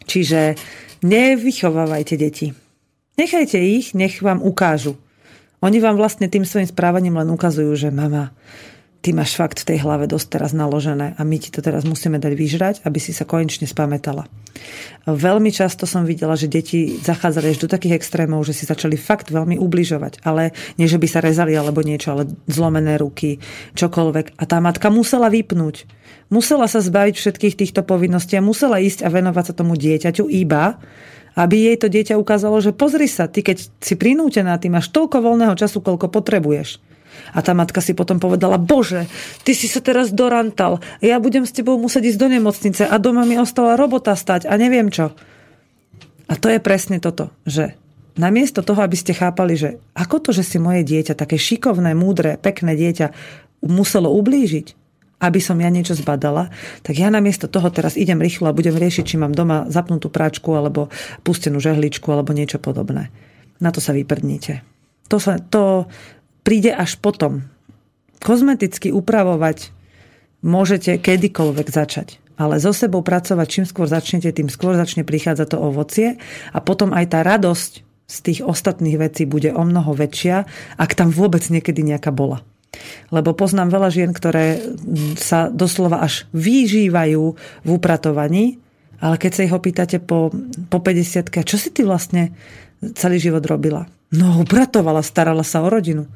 Čiže 0.07 0.57
nevychovávajte 1.05 2.15
deti. 2.17 2.55
Nechajte 3.21 3.61
ich, 3.61 3.93
nech 3.93 4.25
vám 4.25 4.41
ukážu. 4.41 4.97
Oni 5.61 5.77
vám 5.77 6.01
vlastne 6.01 6.25
tým 6.25 6.49
svojim 6.49 6.65
správaním 6.65 7.21
len 7.21 7.29
ukazujú, 7.29 7.69
že 7.77 7.93
mama, 7.93 8.33
ty 9.01 9.17
máš 9.17 9.33
fakt 9.33 9.65
v 9.65 9.75
tej 9.75 9.79
hlave 9.81 10.05
dosť 10.05 10.29
teraz 10.29 10.53
naložené 10.53 11.17
a 11.17 11.23
my 11.25 11.37
ti 11.41 11.49
to 11.49 11.65
teraz 11.65 11.89
musíme 11.89 12.21
dať 12.21 12.33
vyžrať, 12.37 12.75
aby 12.85 13.01
si 13.01 13.17
sa 13.17 13.25
konečne 13.25 13.65
spamätala. 13.65 14.29
Veľmi 15.09 15.49
často 15.49 15.89
som 15.89 16.05
videla, 16.05 16.37
že 16.37 16.53
deti 16.53 17.01
zachádzali 17.01 17.57
až 17.57 17.65
do 17.65 17.69
takých 17.73 17.97
extrémov, 17.97 18.45
že 18.45 18.53
si 18.53 18.69
začali 18.69 19.01
fakt 19.01 19.33
veľmi 19.33 19.57
ubližovať, 19.57 20.21
ale 20.21 20.53
nie, 20.77 20.85
že 20.85 21.01
by 21.01 21.09
sa 21.09 21.25
rezali 21.25 21.57
alebo 21.57 21.81
niečo, 21.81 22.13
ale 22.13 22.29
zlomené 22.45 23.01
ruky, 23.01 23.41
čokoľvek. 23.73 24.37
A 24.37 24.45
tá 24.45 24.61
matka 24.61 24.93
musela 24.93 25.33
vypnúť. 25.33 25.89
Musela 26.29 26.69
sa 26.69 26.85
zbaviť 26.85 27.17
všetkých 27.17 27.57
týchto 27.57 27.81
povinností 27.83 28.37
a 28.37 28.45
musela 28.45 28.79
ísť 28.79 29.03
a 29.03 29.09
venovať 29.09 29.45
sa 29.51 29.55
tomu 29.57 29.81
dieťaťu 29.81 30.29
iba, 30.29 30.77
aby 31.41 31.73
jej 31.73 31.77
to 31.81 31.89
dieťa 31.89 32.21
ukázalo, 32.21 32.61
že 32.61 32.77
pozri 32.77 33.09
sa, 33.09 33.33
ty 33.33 33.41
keď 33.41 33.81
si 33.81 33.95
prinútená, 33.97 34.61
ty 34.61 34.69
máš 34.69 34.93
toľko 34.93 35.25
voľného 35.25 35.57
času, 35.57 35.81
koľko 35.81 36.13
potrebuješ 36.13 36.90
a 37.35 37.39
tá 37.41 37.53
matka 37.55 37.79
si 37.83 37.95
potom 37.95 38.19
povedala, 38.19 38.59
bože, 38.59 39.07
ty 39.47 39.55
si 39.55 39.71
sa 39.71 39.79
teraz 39.83 40.11
dorantal, 40.11 40.83
ja 41.03 41.19
budem 41.23 41.47
s 41.47 41.55
tebou 41.55 41.79
musieť 41.79 42.15
ísť 42.15 42.21
do 42.21 42.29
nemocnice 42.29 42.83
a 42.87 42.95
doma 42.99 43.23
mi 43.27 43.39
ostala 43.39 43.79
robota 43.79 44.15
stať 44.15 44.51
a 44.51 44.55
neviem 44.59 44.91
čo. 44.91 45.15
A 46.31 46.39
to 46.39 46.47
je 46.47 46.63
presne 46.63 47.03
toto, 47.03 47.35
že 47.43 47.75
namiesto 48.15 48.63
toho, 48.63 48.85
aby 48.85 48.95
ste 48.95 49.17
chápali, 49.17 49.59
že 49.59 49.83
ako 49.99 50.23
to, 50.23 50.31
že 50.31 50.47
si 50.47 50.59
moje 50.63 50.87
dieťa, 50.87 51.19
také 51.19 51.41
šikovné, 51.41 51.97
múdre, 51.97 52.39
pekné 52.39 52.79
dieťa, 52.79 53.11
muselo 53.67 54.13
ublížiť, 54.15 54.79
aby 55.21 55.41
som 55.43 55.61
ja 55.61 55.69
niečo 55.69 55.93
zbadala, 55.93 56.49
tak 56.81 56.97
ja 56.97 57.13
namiesto 57.13 57.45
toho 57.45 57.69
teraz 57.69 57.95
idem 58.01 58.17
rýchlo 58.17 58.49
a 58.49 58.57
budem 58.57 58.73
riešiť, 58.73 59.05
či 59.05 59.21
mám 59.21 59.37
doma 59.37 59.69
zapnutú 59.69 60.09
práčku 60.09 60.57
alebo 60.57 60.89
pustenú 61.21 61.61
žehličku 61.61 62.09
alebo 62.09 62.33
niečo 62.33 62.57
podobné. 62.57 63.13
Na 63.61 63.69
to 63.69 63.85
sa 63.85 63.93
vyprdnite. 63.93 64.65
To, 65.13 65.21
sa, 65.21 65.37
to 65.37 65.85
príde 66.51 66.75
až 66.75 66.99
potom. 66.99 67.47
Kozmeticky 68.19 68.91
upravovať 68.91 69.71
môžete 70.43 70.99
kedykoľvek 70.99 71.71
začať. 71.71 72.19
Ale 72.35 72.59
so 72.59 72.75
sebou 72.75 73.07
pracovať, 73.07 73.47
čím 73.47 73.65
skôr 73.71 73.87
začnete, 73.87 74.35
tým 74.35 74.51
skôr 74.51 74.75
začne 74.75 75.07
prichádzať 75.07 75.47
to 75.47 75.63
ovocie 75.63 76.19
a 76.51 76.59
potom 76.59 76.91
aj 76.91 77.07
tá 77.15 77.23
radosť 77.23 77.87
z 77.87 78.17
tých 78.19 78.41
ostatných 78.43 78.99
vecí 78.99 79.31
bude 79.31 79.55
o 79.55 79.63
mnoho 79.63 79.95
väčšia, 79.95 80.43
ak 80.75 80.99
tam 80.99 81.15
vôbec 81.15 81.47
niekedy 81.47 81.87
nejaká 81.87 82.11
bola. 82.11 82.43
Lebo 83.15 83.31
poznám 83.31 83.71
veľa 83.71 83.89
žien, 83.95 84.11
ktoré 84.11 84.59
sa 85.23 85.55
doslova 85.55 86.03
až 86.03 86.27
vyžívajú 86.35 87.25
v 87.63 87.69
upratovaní, 87.71 88.59
ale 88.99 89.23
keď 89.23 89.31
sa 89.31 89.47
ich 89.47 89.55
opýtate 89.55 90.03
po, 90.03 90.35
po 90.67 90.79
50 90.83 91.31
čo 91.47 91.55
si 91.55 91.71
ty 91.71 91.87
vlastne 91.87 92.35
celý 92.99 93.23
život 93.23 93.47
robila? 93.47 93.87
No, 94.11 94.43
upratovala, 94.43 95.07
starala 95.07 95.47
sa 95.47 95.63
o 95.63 95.71
rodinu 95.71 96.11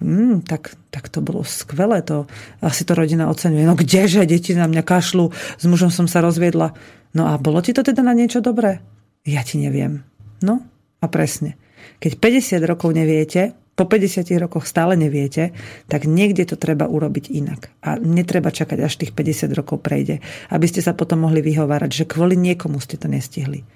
mm, 0.00 0.46
tak, 0.48 0.74
tak 0.90 1.10
to 1.12 1.20
bolo 1.22 1.42
skvelé, 1.46 2.02
to 2.02 2.26
asi 2.64 2.82
to 2.82 2.96
rodina 2.96 3.30
oceňuje. 3.30 3.64
No 3.66 3.74
kdeže, 3.78 4.26
deti 4.26 4.56
na 4.56 4.66
mňa 4.66 4.82
kašľú, 4.82 5.30
s 5.34 5.64
mužom 5.66 5.90
som 5.92 6.06
sa 6.06 6.22
rozviedla. 6.24 6.74
No 7.14 7.30
a 7.30 7.38
bolo 7.38 7.62
ti 7.62 7.70
to 7.70 7.86
teda 7.86 8.02
na 8.02 8.14
niečo 8.14 8.42
dobré? 8.42 8.82
Ja 9.24 9.46
ti 9.46 9.62
neviem. 9.62 10.02
No 10.42 10.64
a 11.00 11.06
presne. 11.06 11.56
Keď 12.00 12.18
50 12.18 12.58
rokov 12.64 12.90
neviete, 12.96 13.54
po 13.74 13.90
50 13.90 14.30
rokoch 14.38 14.70
stále 14.70 14.94
neviete, 14.94 15.50
tak 15.90 16.06
niekde 16.06 16.46
to 16.46 16.54
treba 16.54 16.86
urobiť 16.86 17.26
inak. 17.34 17.74
A 17.82 17.98
netreba 17.98 18.54
čakať, 18.54 18.78
až 18.78 18.94
tých 19.02 19.10
50 19.10 19.50
rokov 19.50 19.82
prejde, 19.82 20.22
aby 20.54 20.66
ste 20.70 20.78
sa 20.78 20.94
potom 20.94 21.26
mohli 21.26 21.42
vyhovárať, 21.42 21.90
že 21.90 22.04
kvôli 22.06 22.38
niekomu 22.38 22.78
ste 22.78 22.94
to 22.94 23.10
nestihli. 23.10 23.66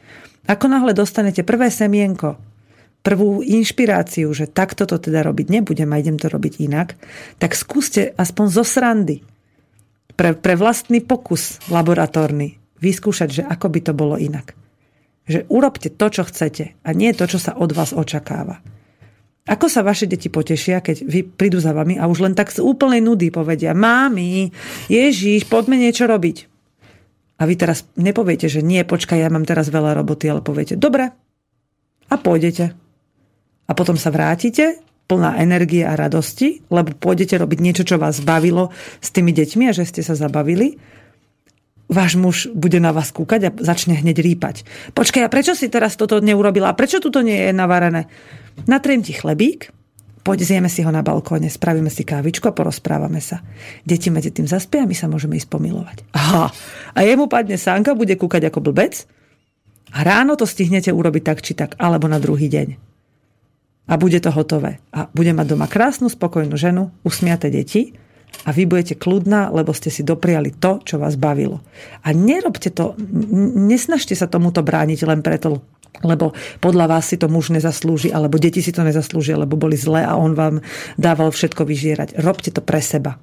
Ako 0.47 0.71
náhle 0.71 0.95
dostanete 0.95 1.43
prvé 1.43 1.69
semienko 1.69 2.39
prvú 3.03 3.40
inšpiráciu, 3.40 4.28
že 4.34 4.51
takto 4.51 4.84
to 4.84 4.99
teda 4.99 5.22
robiť 5.24 5.46
nebudem 5.49 5.90
a 5.94 6.01
idem 6.01 6.18
to 6.18 6.28
robiť 6.28 6.61
inak, 6.61 6.99
tak 7.38 7.55
skúste 7.55 8.12
aspoň 8.18 8.46
zo 8.51 8.64
srandy 8.66 9.22
pre, 10.18 10.34
pre 10.34 10.59
vlastný 10.59 10.99
pokus 11.01 11.62
laboratórny 11.70 12.59
vyskúšať, 12.82 13.28
že 13.30 13.42
ako 13.46 13.66
by 13.70 13.80
to 13.86 13.92
bolo 13.94 14.18
inak. 14.18 14.55
Že 15.28 15.46
urobte 15.53 15.88
to, 15.94 16.07
čo 16.11 16.26
chcete 16.26 16.74
a 16.82 16.88
nie 16.90 17.14
to, 17.14 17.28
čo 17.30 17.38
sa 17.38 17.55
od 17.55 17.70
vás 17.70 17.94
očakáva. 17.94 18.59
Ako 19.49 19.72
sa 19.72 19.80
vaše 19.80 20.05
deti 20.05 20.28
potešia, 20.28 20.84
keď 20.84 21.09
vy 21.09 21.24
prídu 21.24 21.57
za 21.57 21.72
vami 21.72 21.96
a 21.96 22.05
už 22.05 22.20
len 22.20 22.36
tak 22.36 22.53
z 22.53 22.61
úplnej 22.61 23.01
nudy 23.01 23.32
povedia 23.32 23.72
Mámi, 23.72 24.53
Ježiš, 24.92 25.49
poďme 25.49 25.80
niečo 25.80 26.05
robiť. 26.05 26.44
A 27.38 27.46
vy 27.49 27.55
teraz 27.57 27.88
nepoviete, 27.96 28.51
že 28.51 28.61
nie, 28.61 28.84
počkaj, 28.84 29.16
ja 29.16 29.32
mám 29.32 29.49
teraz 29.49 29.72
veľa 29.72 29.96
roboty, 29.96 30.28
ale 30.28 30.44
poviete, 30.44 30.76
dobre. 30.76 31.09
A 32.09 32.14
pôjdete 32.18 32.88
a 33.69 33.73
potom 33.77 34.01
sa 34.01 34.09
vrátite 34.09 34.81
plná 35.09 35.41
energie 35.41 35.85
a 35.85 35.97
radosti, 35.97 36.61
lebo 36.69 36.93
pôjdete 36.93 37.41
robiť 37.41 37.59
niečo, 37.64 37.85
čo 37.85 37.97
vás 37.97 38.21
bavilo 38.21 38.69
s 39.01 39.09
tými 39.09 39.33
deťmi 39.33 39.69
a 39.69 39.77
že 39.77 39.89
ste 39.89 40.05
sa 40.05 40.12
zabavili, 40.12 40.77
váš 41.89 42.21
muž 42.21 42.53
bude 42.53 42.77
na 42.77 42.93
vás 42.93 43.09
kúkať 43.09 43.41
a 43.49 43.51
začne 43.57 43.97
hneď 43.97 44.21
rýpať. 44.21 44.69
Počkaj, 44.93 45.25
a 45.25 45.33
prečo 45.33 45.57
si 45.57 45.73
teraz 45.73 45.97
toto 45.97 46.21
neurobila? 46.21 46.69
A 46.69 46.77
prečo 46.77 47.01
tu 47.01 47.09
to 47.09 47.25
nie 47.25 47.49
je 47.49 47.53
navarené? 47.57 48.07
Natriem 48.69 49.01
ti 49.01 49.16
chlebík, 49.16 49.73
Poď 50.19 50.45
zjeme 50.45 50.69
si 50.69 50.85
ho 50.85 50.93
na 50.93 51.01
balkóne, 51.01 51.49
spravíme 51.49 51.89
si 51.89 52.05
kávičku 52.05 52.45
a 52.45 52.53
porozprávame 52.53 53.16
sa. 53.16 53.41
Deti 53.81 54.12
medzi 54.12 54.29
tým 54.29 54.45
zaspia 54.45 54.85
a 54.85 54.89
my 54.91 54.93
sa 54.93 55.09
môžeme 55.09 55.41
ísť 55.41 55.49
pomilovať. 55.49 56.05
Aha, 56.12 56.53
a 56.93 56.99
jemu 57.01 57.33
padne 57.33 57.57
sánka, 57.57 57.97
bude 57.97 58.12
kúkať 58.12 58.53
ako 58.53 58.61
blbec 58.61 59.09
a 59.89 60.05
ráno 60.05 60.37
to 60.37 60.45
stihnete 60.45 60.93
urobiť 60.93 61.23
tak 61.25 61.41
či 61.41 61.57
tak, 61.57 61.81
alebo 61.81 62.12
na 62.12 62.21
druhý 62.21 62.53
deň. 62.53 62.88
A 63.89 63.97
bude 63.97 64.20
to 64.20 64.28
hotové. 64.28 64.78
A 64.93 65.09
bude 65.11 65.32
mať 65.32 65.57
doma 65.57 65.64
krásnu, 65.64 66.12
spokojnú 66.12 66.55
ženu, 66.61 66.93
usmiate 67.03 67.49
deti 67.49 67.97
a 68.45 68.53
vy 68.53 68.68
budete 68.68 69.01
kľudná, 69.01 69.49
lebo 69.49 69.72
ste 69.72 69.89
si 69.89 70.05
dopriali 70.05 70.53
to, 70.55 70.84
čo 70.84 71.01
vás 71.01 71.16
bavilo. 71.16 71.64
A 72.05 72.12
nerobte 72.12 72.68
to, 72.70 72.95
nesnažte 73.57 74.12
sa 74.12 74.28
tomuto 74.28 74.61
brániť 74.61 75.09
len 75.09 75.24
preto, 75.24 75.64
lebo 76.05 76.36
podľa 76.62 76.86
vás 76.86 77.11
si 77.11 77.16
to 77.18 77.26
muž 77.26 77.51
nezaslúži, 77.51 78.12
alebo 78.12 78.39
deti 78.39 78.62
si 78.62 78.70
to 78.70 78.86
nezaslúžia, 78.86 79.41
lebo 79.41 79.59
boli 79.59 79.74
zlé 79.74 80.05
a 80.07 80.14
on 80.14 80.36
vám 80.36 80.61
dával 81.01 81.32
všetko 81.32 81.64
vyžierať. 81.66 82.20
Robte 82.22 82.55
to 82.55 82.62
pre 82.62 82.78
seba. 82.78 83.18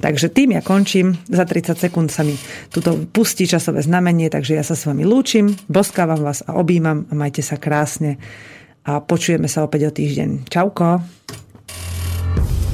Takže 0.00 0.32
tým 0.32 0.56
ja 0.56 0.64
končím. 0.64 1.20
Za 1.28 1.44
30 1.44 1.76
sekúnd 1.76 2.08
sa 2.08 2.24
mi 2.24 2.32
tuto 2.72 3.04
pustí 3.12 3.44
časové 3.44 3.84
znamenie, 3.84 4.32
takže 4.32 4.56
ja 4.56 4.64
sa 4.64 4.72
s 4.72 4.88
vami 4.88 5.04
lúčim, 5.04 5.52
boskávam 5.68 6.24
vás 6.24 6.40
a 6.48 6.56
objímam 6.56 7.04
a 7.06 7.12
majte 7.12 7.44
sa 7.44 7.60
krásne 7.60 8.16
a 8.86 9.00
počujeme 9.04 9.50
sa 9.50 9.66
opäť 9.66 9.88
o 9.88 9.92
týždeň. 9.92 10.48
Čauko. 10.48 11.00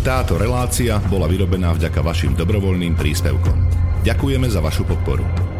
Táto 0.07 0.38
relácia 0.38 1.02
bola 1.11 1.26
vyrobená 1.26 1.74
vďaka 1.74 1.98
vašim 1.98 2.38
dobrovoľným 2.38 2.94
príspevkom. 2.94 3.59
Ďakujeme 4.07 4.46
za 4.46 4.62
vašu 4.62 4.86
podporu. 4.86 5.55